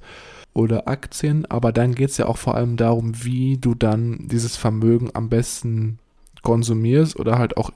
oder 0.55 0.87
Aktien, 0.87 1.47
aber 1.47 1.73
dann 1.73 1.95
geht 1.95 2.11
es 2.11 2.19
ja 2.19 2.27
auch 2.27 2.37
vor 2.37 2.55
allem 2.55 2.77
darum, 2.77 3.25
wie 3.25 3.57
du 3.57 3.75
dann 3.75 4.29
dieses 4.29 4.57
Vermögen 4.57 5.11
am 5.15 5.29
besten 5.29 5.99
konsumierst 6.43 7.19
oder 7.19 7.39
halt 7.39 7.57
auch 7.57 7.71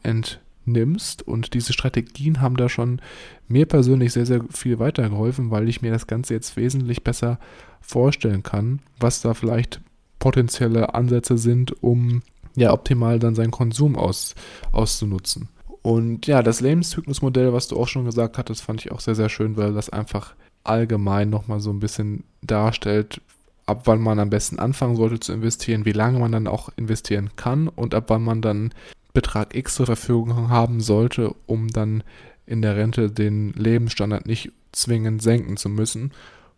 entnimmst. 0.67 1.23
Und 1.23 1.55
diese 1.55 1.73
Strategien 1.73 2.41
haben 2.41 2.57
da 2.57 2.69
schon 2.69 3.01
mir 3.49 3.67
persönlich 3.67 4.12
sehr, 4.12 4.27
sehr 4.27 4.43
viel 4.51 4.79
weitergeholfen, 4.79 5.51
weil 5.51 5.69
ich 5.69 5.83
mir 5.83 5.93
das 5.93 6.07
Ganze 6.07 6.35
jetzt 6.35 6.57
wesentlich 6.57 7.05
besser 7.05 7.39
vorstellen 7.81 8.43
kann, 8.43 8.81
was 8.99 9.21
da 9.21 9.35
vielleicht 9.35 9.81
potenzielle 10.19 10.95
Ansätze 10.95 11.39
sind, 11.39 11.83
um 11.83 12.23
ja 12.57 12.73
optimal 12.73 13.19
dann 13.19 13.35
seinen 13.35 13.51
Konsum 13.51 13.97
aus, 13.97 14.35
auszunutzen. 14.73 15.49
Und 15.83 16.27
ja, 16.27 16.43
das 16.43 16.61
Lebenszyklusmodell, 16.61 17.53
was 17.53 17.69
du 17.69 17.79
auch 17.79 17.87
schon 17.87 18.07
gesagt 18.07 18.39
hattest, 18.39 18.62
fand 18.62 18.81
ich 18.81 18.91
auch 18.91 19.01
sehr, 19.01 19.14
sehr 19.14 19.29
schön, 19.29 19.57
weil 19.57 19.73
das 19.73 19.89
einfach 19.89 20.35
allgemein 20.64 21.31
nochmal 21.31 21.61
so 21.61 21.71
ein 21.71 21.79
bisschen 21.79 22.25
darstellt, 22.43 23.21
ab 23.67 23.83
wann 23.85 24.01
man 24.01 24.19
am 24.19 24.31
besten 24.31 24.59
anfangen 24.59 24.97
sollte 24.97 25.21
zu 25.21 25.33
investieren, 25.33 25.85
wie 25.85 25.93
lange 25.93 26.19
man 26.19 26.33
dann 26.33 26.49
auch 26.49 26.71
investieren 26.77 27.31
kann 27.37 27.69
und 27.69 27.95
ab 27.95 28.05
wann 28.09 28.23
man 28.23 28.43
dann 28.43 28.73
Betrag 29.17 29.57
X 29.57 29.77
zur 29.77 29.87
Verfügung 29.87 30.51
haben 30.51 30.83
sollte, 30.83 31.35
um 31.47 31.69
dann 31.69 32.05
in 32.45 32.61
der 32.61 32.77
Rente 32.77 33.11
den 33.11 33.55
Lebensstandard 33.55 34.27
nicht 34.27 34.53
zwingend 34.73 35.23
senken 35.23 35.57
zu 35.57 35.71
müssen. 35.71 36.12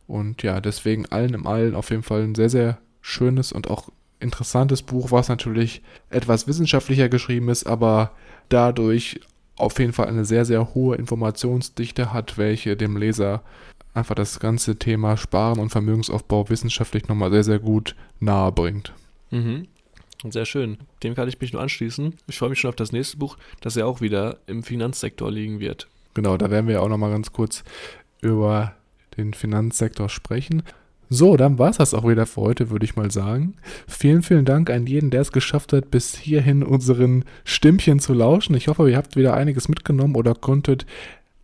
Und 0.08 0.42
ja, 0.42 0.60
deswegen 0.60 1.06
allen 1.06 1.34
im 1.34 1.46
Allen 1.46 1.76
auf 1.76 1.90
jeden 1.90 2.02
Fall 2.02 2.22
ein 2.22 2.34
sehr, 2.34 2.50
sehr 2.50 2.78
schönes 3.00 3.52
und 3.52 3.70
auch 3.70 3.90
interessantes 4.18 4.82
Buch, 4.82 5.12
was 5.12 5.28
natürlich 5.28 5.82
etwas 6.10 6.48
wissenschaftlicher 6.48 7.08
geschrieben 7.08 7.48
ist, 7.48 7.64
aber 7.64 8.10
dadurch 8.48 9.20
auf 9.56 9.78
jeden 9.78 9.92
Fall 9.92 10.08
eine 10.08 10.24
sehr, 10.24 10.44
sehr 10.44 10.74
hohe 10.74 10.96
Informationsdichte 10.96 12.12
hat, 12.12 12.38
welche 12.38 12.76
dem 12.76 12.96
Leser 12.96 13.42
einfach 13.94 14.16
das 14.16 14.40
ganze 14.40 14.80
Thema 14.80 15.16
Sparen 15.16 15.60
und 15.60 15.70
Vermögensaufbau 15.70 16.48
wissenschaftlich 16.50 17.06
nochmal 17.06 17.30
sehr, 17.30 17.44
sehr 17.44 17.60
gut 17.60 17.94
nahe 18.18 18.50
bringt. 18.50 18.92
Mhm. 19.30 19.68
Sehr 20.28 20.46
schön. 20.46 20.78
Dem 21.02 21.14
kann 21.14 21.28
ich 21.28 21.40
mich 21.40 21.52
nur 21.52 21.62
anschließen. 21.62 22.14
Ich 22.26 22.38
freue 22.38 22.50
mich 22.50 22.60
schon 22.60 22.70
auf 22.70 22.76
das 22.76 22.92
nächste 22.92 23.18
Buch, 23.18 23.36
das 23.60 23.76
ja 23.76 23.84
auch 23.84 24.00
wieder 24.00 24.38
im 24.46 24.62
Finanzsektor 24.62 25.30
liegen 25.30 25.60
wird. 25.60 25.86
Genau, 26.14 26.36
da 26.36 26.50
werden 26.50 26.66
wir 26.66 26.74
ja 26.74 26.80
auch 26.80 26.88
nochmal 26.88 27.12
ganz 27.12 27.32
kurz 27.32 27.62
über 28.20 28.74
den 29.16 29.32
Finanzsektor 29.34 30.08
sprechen. 30.08 30.62
So, 31.10 31.36
dann 31.38 31.58
war 31.58 31.70
es 31.70 31.78
das 31.78 31.94
auch 31.94 32.06
wieder 32.06 32.26
für 32.26 32.42
heute, 32.42 32.68
würde 32.68 32.84
ich 32.84 32.96
mal 32.96 33.10
sagen. 33.10 33.54
Vielen, 33.86 34.22
vielen 34.22 34.44
Dank 34.44 34.68
an 34.68 34.86
jeden, 34.86 35.10
der 35.10 35.22
es 35.22 35.32
geschafft 35.32 35.72
hat, 35.72 35.90
bis 35.90 36.16
hierhin 36.16 36.62
unseren 36.62 37.24
Stimmchen 37.44 37.98
zu 37.98 38.12
lauschen. 38.12 38.54
Ich 38.54 38.68
hoffe, 38.68 38.90
ihr 38.90 38.96
habt 38.96 39.16
wieder 39.16 39.34
einiges 39.34 39.68
mitgenommen 39.68 40.16
oder 40.16 40.34
konntet 40.34 40.84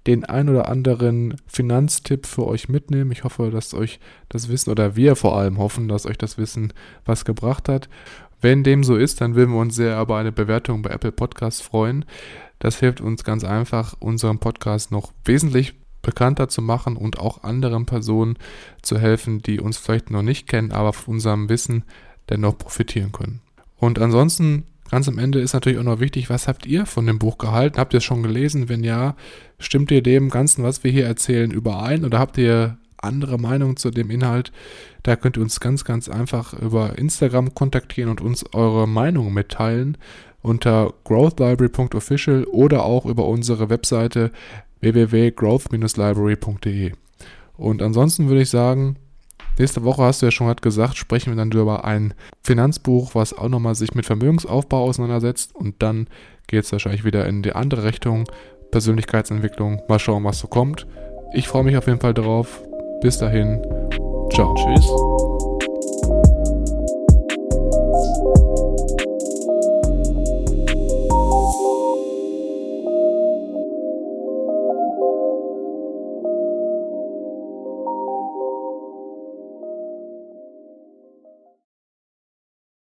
den 0.07 0.25
ein 0.25 0.49
oder 0.49 0.69
anderen 0.69 1.37
Finanztipp 1.47 2.27
für 2.27 2.47
euch 2.47 2.69
mitnehmen. 2.69 3.11
Ich 3.11 3.25
hoffe, 3.25 3.51
dass 3.51 3.75
euch 3.75 4.01
das 4.29 4.49
Wissen 4.49 4.71
oder 4.71 4.97
wir 4.97 5.17
vor 5.17 5.37
allem 5.37 5.59
hoffen, 5.59 5.89
dass 5.89 6.07
euch 6.07 6.19
das 6.19 6.37
Wissen 6.37 6.73
was 7.05 7.25
gebracht 7.25 7.69
hat. 7.69 7.89
Wenn 8.41 8.63
dem 8.63 8.85
so 8.85 8.97
ist, 8.97 9.21
dann 9.21 9.35
würden 9.35 9.55
wir 9.55 9.61
uns 9.61 9.75
sehr 9.77 10.01
über 10.01 10.19
eine 10.19 10.33
Bewertung 10.33 10.83
bei 10.83 10.91
Apple 10.91 11.13
Podcasts 11.13 11.63
freuen. 11.63 12.05
Das 12.59 12.79
hilft 12.79 13.01
uns 13.01 13.25
ganz 13.25 13.45
einfach, 13.45 13.95
unseren 14.01 14.39
Podcast 14.39 14.91
noch 14.91 15.13
wesentlich 15.25 15.75
bekannter 16.03 16.49
zu 16.49 16.61
machen 16.61 16.97
und 16.97 17.19
auch 17.19 17.43
anderen 17.43 17.87
Personen 17.87 18.37
zu 18.83 18.99
helfen, 18.99 19.41
die 19.41 19.61
uns 19.61 19.79
vielleicht 19.79 20.11
noch 20.11 20.23
nicht 20.23 20.47
kennen, 20.47 20.73
aber 20.73 20.93
von 20.93 21.15
unserem 21.15 21.49
Wissen 21.49 21.85
dennoch 22.29 22.59
profitieren 22.59 23.13
können. 23.13 23.41
Und 23.77 23.99
ansonsten 23.99 24.65
Ganz 24.91 25.09
am 25.09 25.18
Ende 25.18 25.41
ist 25.41 25.55
natürlich 25.55 25.78
auch 25.78 25.85
noch 25.85 26.01
wichtig, 26.01 26.28
was 26.30 26.47
habt 26.47 26.66
ihr 26.66 26.87
von 26.87 27.07
dem 27.07 27.18
Buch 27.18 27.39
gehalten? 27.39 27.78
Habt 27.78 27.95
ihr 27.95 27.99
es 27.99 28.05
schon 28.05 28.22
gelesen? 28.22 28.68
Wenn 28.68 28.85
ja, 28.85 29.16
stimmt 29.59 29.91
ihr 29.91 30.03
dem 30.03 30.28
Ganzen, 30.28 30.62
was 30.62 30.85
wir 30.85 30.91
hier 30.91 31.07
erzählen, 31.07 31.51
überein 31.51 32.05
oder 32.05 32.18
habt 32.18 32.37
ihr 32.39 32.76
andere 32.99 33.39
Meinungen 33.39 33.76
zu 33.76 33.91
dem 33.91 34.11
Inhalt? 34.11 34.53
Da 35.03 35.16
könnt 35.16 35.37
ihr 35.37 35.43
uns 35.43 35.59
ganz, 35.61 35.85
ganz 35.85 36.09
einfach 36.09 36.55
über 36.55 36.97
Instagram 36.99 37.55
kontaktieren 37.55 38.11
und 38.11 38.20
uns 38.20 38.45
eure 38.55 38.87
Meinung 38.87 39.32
mitteilen 39.32 39.97
unter 40.43 40.93
growthlibrary.official 41.05 42.45
oder 42.45 42.85
auch 42.85 43.07
über 43.07 43.26
unsere 43.26 43.70
Webseite 43.70 44.30
www.growth-library.de. 44.80 46.93
Und 47.57 47.82
ansonsten 47.82 48.28
würde 48.28 48.43
ich 48.43 48.51
sagen, 48.51 48.97
Nächste 49.59 49.85
Woche 49.85 50.03
hast 50.03 50.21
du 50.21 50.27
ja 50.27 50.33
schon 50.33 50.55
gesagt, 50.63 50.97
sprechen 50.97 51.33
wir 51.33 51.37
dann 51.37 51.51
über 51.53 51.85
ein 51.85 52.15
Finanzbuch, 52.43 53.15
was 53.15 53.37
auch 53.37 53.49
nochmal 53.49 53.75
sich 53.75 53.95
mit 53.95 54.07
Vermögensaufbau 54.07 54.85
auseinandersetzt. 54.85 55.55
Und 55.55 55.83
dann 55.83 56.09
geht 56.47 56.65
es 56.65 56.73
wahrscheinlich 56.73 57.05
wieder 57.05 57.27
in 57.27 57.43
die 57.43 57.53
andere 57.53 57.85
Richtung. 57.85 58.25
Persönlichkeitsentwicklung. 58.71 59.83
Mal 59.89 60.01
schauen, 60.01 60.25
was 60.25 60.41
so 60.41 60.49
kommt. 60.49 60.87
Ich 61.33 61.47
freue 61.47 61.63
mich 61.63 61.77
auf 61.77 61.87
jeden 61.87 62.01
Fall 62.01 62.15
drauf. 62.15 62.63
Bis 63.01 63.19
dahin. 63.19 63.63
Ciao. 64.33 64.55
Tschüss. 64.55 65.34